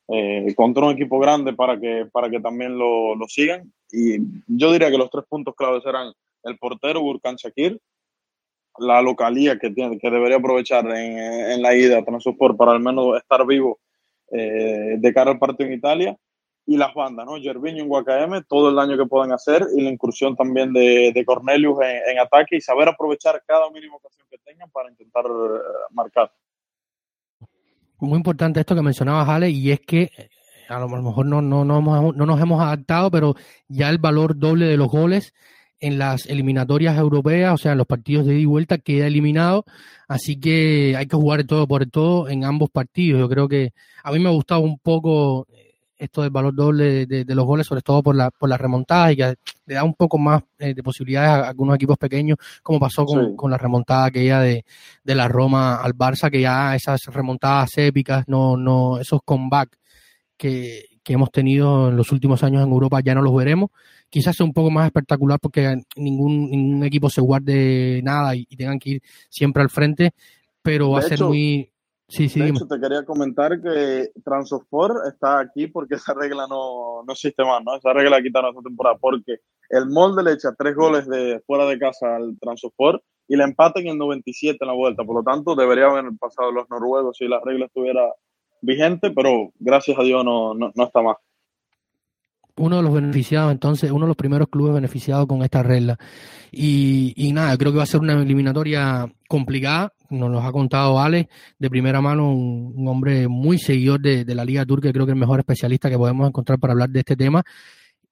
eh, 0.09 0.55
contra 0.57 0.87
un 0.87 0.93
equipo 0.93 1.19
grande 1.19 1.53
para 1.53 1.79
que, 1.79 2.07
para 2.11 2.29
que 2.29 2.41
también 2.41 2.77
lo, 2.79 3.15
lo, 3.15 3.29
sigan. 3.29 3.73
Y 3.93 4.19
yo 4.47 4.73
diría 4.73 4.91
que 4.91 4.99
los 4.99 5.11
tres 5.11 5.25
puntos 5.29 5.55
claves 5.55 5.83
serán 5.83 6.13
el 6.45 6.59
portero 6.59 7.01
Burkan 7.01 7.37
Shakir, 7.37 7.81
la 8.79 9.03
localía 9.03 9.59
que, 9.59 9.71
tiene, 9.71 9.99
que 9.99 10.11
debería 10.11 10.39
aprovechar 10.39 10.87
en, 10.87 11.19
en 11.19 11.63
la 11.63 11.75
ida 11.75 11.99
a 11.99 12.05
Transport 12.05 12.57
para 12.57 12.73
al 12.73 12.81
menos 12.81 13.17
estar 13.17 13.47
vivo 13.47 13.79
eh, 14.33 14.97
de 14.99 15.15
cara 15.15 15.33
al 15.33 15.39
partido 15.39 15.69
en 15.69 15.77
Italia, 15.77 16.17
y 16.67 16.77
las 16.77 16.95
bandas, 16.95 17.27
¿no? 17.27 17.41
Gervinho 17.41 17.83
en 17.83 17.89
Guacam, 17.89 18.45
todo 18.47 18.69
el 18.69 18.77
daño 18.77 18.97
que 18.97 19.09
puedan 19.09 19.33
hacer, 19.33 19.67
y 19.75 19.81
la 19.81 19.91
incursión 19.91 20.37
también 20.37 20.73
de, 20.73 21.11
de 21.13 21.25
Cornelius 21.25 21.79
en, 21.83 22.13
en, 22.13 22.19
ataque 22.21 22.57
y 22.57 22.61
saber 22.61 22.89
aprovechar 22.89 23.43
cada 23.45 23.69
mínima 23.71 23.97
ocasión 23.97 24.25
que 24.31 24.39
tengan 24.39 24.71
para 24.71 24.89
intentar 24.89 25.27
uh, 25.27 25.59
marcar 25.91 26.31
muy 28.01 28.17
importante 28.17 28.61
esto 28.61 28.75
que 28.75 28.83
mencionabas, 28.83 29.29
Ale, 29.29 29.51
y 29.51 29.71
es 29.71 29.81
que 29.81 30.11
a 30.69 30.79
lo 30.79 30.89
mejor 30.89 31.27
no, 31.27 31.43
no, 31.43 31.65
no, 31.65 31.79
hemos, 31.79 32.17
no 32.17 32.27
nos 32.27 32.41
hemos 32.41 32.63
adaptado, 32.63 33.11
pero 33.11 33.35
ya 33.69 33.91
el 33.91 33.99
valor 33.99 34.39
doble 34.39 34.67
de 34.67 34.77
los 34.77 34.89
goles 34.89 35.35
en 35.81 35.99
las 35.99 36.27
eliminatorias 36.27 36.97
europeas, 36.97 37.55
o 37.55 37.57
sea, 37.57 37.73
en 37.73 37.79
los 37.79 37.87
partidos 37.87 38.27
de 38.27 38.35
ida 38.35 38.43
y 38.43 38.45
vuelta, 38.45 38.79
queda 38.79 39.07
eliminado. 39.07 39.65
Así 40.09 40.39
que 40.39 40.95
hay 40.97 41.07
que 41.07 41.17
jugar 41.17 41.45
todo 41.45 41.67
por 41.67 41.87
todo 41.87 42.29
en 42.29 42.45
ambos 42.45 42.71
partidos. 42.71 43.21
Yo 43.21 43.29
creo 43.29 43.49
que 43.49 43.73
a 44.05 44.13
mí 44.13 44.19
me 44.19 44.29
ha 44.29 44.33
gustado 44.33 44.61
un 44.61 44.79
poco 44.79 45.47
esto 46.01 46.23
del 46.23 46.31
valor 46.31 46.55
doble 46.55 46.85
de, 46.85 47.07
de, 47.07 47.25
de, 47.25 47.35
los 47.35 47.45
goles, 47.45 47.67
sobre 47.67 47.83
todo 47.83 48.03
por 48.03 48.17
la, 48.17 48.31
por 48.31 48.49
la 48.49 48.57
remontada 48.57 49.13
y 49.13 49.17
que 49.17 49.35
le 49.67 49.75
da 49.75 49.85
un 49.85 49.95
poco 49.95 50.19
más 50.19 50.43
eh, 50.59 50.75
de 50.75 50.83
posibilidades 50.83 51.31
a, 51.31 51.49
algunos 51.49 51.77
equipos 51.77 51.99
pequeños, 51.99 52.39
como 52.63 52.81
pasó 52.81 53.05
con, 53.05 53.31
sí. 53.31 53.37
con 53.37 53.51
la 53.51 53.59
remontada 53.59 54.07
aquella 54.07 54.41
de, 54.41 54.65
de 55.05 55.15
la 55.15 55.29
Roma 55.29 55.77
al 55.77 55.95
Barça, 55.95 56.31
que 56.31 56.41
ya 56.41 56.75
esas 56.75 57.05
remontadas 57.07 57.77
épicas, 57.77 58.25
no, 58.27 58.57
no, 58.57 58.99
esos 58.99 59.21
comeback 59.25 59.77
que, 60.37 60.87
que 61.03 61.13
hemos 61.13 61.31
tenido 61.31 61.91
en 61.91 61.97
los 61.97 62.11
últimos 62.13 62.43
años 62.43 62.65
en 62.65 62.71
Europa 62.71 63.01
ya 63.01 63.15
no 63.15 63.23
los 63.23 63.35
veremos. 63.35 63.71
Quizás 64.09 64.37
sea 64.37 64.47
un 64.47 64.55
poco 64.55 64.71
más 64.71 64.87
espectacular 64.87 65.39
porque 65.39 65.83
ningún, 65.97 66.51
ningún 66.51 66.85
equipo 66.85 67.11
se 67.11 67.21
guarde 67.21 68.01
nada 68.03 68.35
y, 68.35 68.47
y 68.49 68.57
tengan 68.57 68.79
que 68.79 68.91
ir 68.91 69.03
siempre 69.29 69.63
al 69.63 69.71
frente, 69.71 70.13
pero 70.63 70.91
va 70.91 71.01
de 71.01 71.07
a 71.07 71.09
ser 71.09 71.17
hecho, 71.17 71.29
muy 71.29 71.71
Sí, 72.11 72.29
sí, 72.29 72.41
de 72.41 72.49
hecho, 72.49 72.67
te 72.67 72.81
quería 72.81 73.05
comentar 73.05 73.63
que 73.63 74.11
Transosport 74.25 75.07
está 75.07 75.39
aquí 75.39 75.69
porque 75.69 75.95
esa 76.13 76.13
regla 76.13 76.47
no, 76.49 77.05
no 77.05 77.13
existe 77.13 77.45
más, 77.45 77.63
¿no? 77.65 77.77
Esa 77.77 77.93
regla 77.93 78.17
la 78.17 78.23
quitaron 78.23 78.51
esta 78.51 78.63
temporada 78.63 78.99
porque 79.01 79.37
el 79.69 79.89
molde 79.89 80.25
le 80.25 80.33
echa 80.33 80.53
tres 80.59 80.75
goles 80.75 81.07
de 81.09 81.41
fuera 81.47 81.67
de 81.67 81.79
casa 81.79 82.17
al 82.17 82.37
Transosport 82.41 83.03
y 83.29 83.37
le 83.37 83.45
empatan 83.45 83.85
en 83.85 83.93
el 83.93 83.99
97 83.99 84.59
en 84.61 84.67
la 84.67 84.75
vuelta. 84.75 85.05
Por 85.05 85.17
lo 85.17 85.23
tanto, 85.23 85.55
debería 85.55 85.87
haber 85.87 86.05
pasado 86.19 86.51
los 86.51 86.69
noruegos 86.69 87.17
si 87.17 87.29
la 87.29 87.41
regla 87.45 87.67
estuviera 87.67 88.13
vigente, 88.61 89.13
pero 89.13 89.53
gracias 89.61 89.97
a 89.97 90.03
Dios 90.03 90.25
no, 90.25 90.53
no, 90.55 90.73
no 90.75 90.85
está 90.85 91.03
más 91.03 91.17
uno 92.61 92.77
de 92.77 92.83
los 92.83 92.93
beneficiados, 92.93 93.53
entonces, 93.53 93.91
uno 93.91 94.05
de 94.05 94.09
los 94.09 94.17
primeros 94.17 94.49
clubes 94.49 94.75
beneficiados 94.75 95.27
con 95.27 95.43
esta 95.43 95.63
regla. 95.63 95.99
Y, 96.53 97.15
y 97.17 97.33
nada, 97.33 97.57
creo 97.57 97.73
que 97.73 97.79
va 97.79 97.85
a 97.85 97.87
ser 97.87 98.01
una 98.01 98.21
eliminatoria 98.21 99.11
complicada, 99.29 99.95
nos 100.11 100.31
lo 100.31 100.41
ha 100.41 100.53
contado 100.53 101.01
Ale, 101.01 101.29
de 101.59 101.71
primera 101.71 102.03
mano, 102.03 102.33
un, 102.33 102.87
hombre 102.87 103.29
muy 103.29 103.59
seguidor 103.59 104.01
de, 104.01 104.25
de, 104.25 104.35
la 104.35 104.45
Liga 104.45 104.67
Turca, 104.67 104.93
creo 104.93 105.07
que 105.07 105.13
el 105.13 105.19
mejor 105.19 105.41
especialista 105.41 105.89
que 105.89 105.97
podemos 105.97 106.29
encontrar 106.29 106.59
para 106.59 106.73
hablar 106.73 106.91
de 106.91 107.01
este 107.01 107.17
tema. 107.17 107.43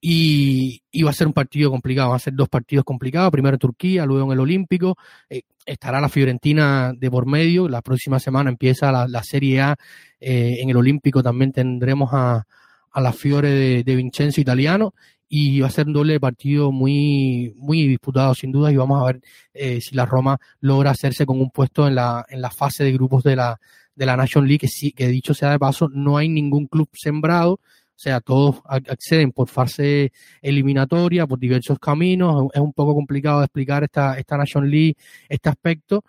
y, 0.01 0.83
va 1.03 1.11
a 1.11 1.13
ser 1.13 1.27
un 1.27 1.33
partido 1.35 1.71
complicado, 1.71 2.11
va 2.11 2.17
a 2.17 2.21
ser 2.21 2.35
dos 2.35 2.49
partidos 2.49 2.85
complicados, 2.85 3.31
primero 3.31 3.57
en 3.57 3.59
Turquía, 3.59 4.07
luego 4.07 4.27
en 4.27 4.33
el 4.33 4.41
Olímpico, 4.41 4.97
eh, 5.29 5.43
estará 5.67 6.01
la 6.01 6.09
Fiorentina 6.09 6.93
de 6.97 7.11
por 7.11 7.27
medio, 7.27 7.69
la 7.69 7.83
próxima 7.83 8.19
semana 8.19 8.49
empieza 8.49 8.93
la, 8.93 9.23
Serie 9.23 9.61
A, 9.61 9.77
eh, 10.21 10.59
en 10.61 10.71
el 10.71 10.77
Olímpico 10.77 11.23
también 11.23 11.53
tendremos 11.53 12.11
a, 12.13 12.47
a 12.93 13.01
la 13.01 13.13
Fiore 13.13 13.51
de, 13.51 13.85
de, 13.85 13.97
Vincenzo 13.97 14.41
italiano 14.41 14.95
y 15.29 15.61
va 15.61 15.67
a 15.67 15.71
ser 15.71 15.87
un 15.87 15.93
doble 15.93 16.19
partido 16.19 16.73
muy, 16.73 17.53
muy 17.57 17.87
disputado 17.87 18.35
sin 18.35 18.51
duda 18.51 18.73
y 18.73 18.77
vamos 18.77 19.03
a 19.03 19.07
ver 19.07 19.21
eh, 19.53 19.81
si 19.81 19.95
la 19.95 20.07
Roma 20.07 20.39
logra 20.61 20.91
hacerse 20.91 21.27
con 21.27 21.41
un 21.41 21.51
puesto 21.51 21.87
en 21.87 21.95
la, 21.95 22.25
en 22.29 22.41
la 22.41 22.51
fase 22.51 22.85
de 22.85 22.93
grupos 22.93 23.23
de 23.23 23.37
la, 23.37 23.61
de 23.95 24.07
la 24.07 24.17
Nation 24.17 24.47
League, 24.47 24.61
que 24.61 24.69
sí, 24.69 24.93
que 24.93 25.09
dicho 25.09 25.35
sea 25.35 25.51
de 25.51 25.59
paso, 25.59 25.89
no 25.93 26.17
hay 26.17 26.29
ningún 26.29 26.67
club 26.67 26.89
sembrado, 26.95 27.61
o 27.99 28.01
sea, 28.01 28.21
todos 28.21 28.63
acceden 28.65 29.33
por 29.33 29.49
fase 29.49 30.13
eliminatoria, 30.41 31.27
por 31.27 31.41
diversos 31.41 31.81
caminos. 31.81 32.47
Es 32.55 32.61
un 32.61 32.73
poco 32.73 32.95
complicado 32.95 33.41
de 33.41 33.47
explicar 33.47 33.83
esta, 33.83 34.17
esta 34.17 34.37
Nation 34.37 34.71
League, 34.71 34.95
este 35.29 35.49
aspecto, 35.49 36.05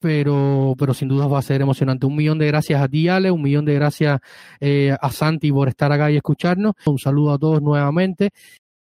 pero, 0.00 0.74
pero 0.78 0.94
sin 0.94 1.08
duda 1.08 1.26
va 1.26 1.38
a 1.38 1.42
ser 1.42 1.60
emocionante. 1.60 2.06
Un 2.06 2.16
millón 2.16 2.38
de 2.38 2.46
gracias 2.46 2.80
a 2.80 2.88
ti, 2.88 3.08
Ale, 3.08 3.30
un 3.30 3.42
millón 3.42 3.64
de 3.64 3.74
gracias 3.74 4.20
eh, 4.60 4.96
a 5.00 5.10
Santi 5.10 5.50
por 5.52 5.68
estar 5.68 5.92
acá 5.92 6.10
y 6.10 6.16
escucharnos. 6.16 6.74
Un 6.86 6.98
saludo 6.98 7.32
a 7.32 7.38
todos 7.38 7.62
nuevamente 7.62 8.30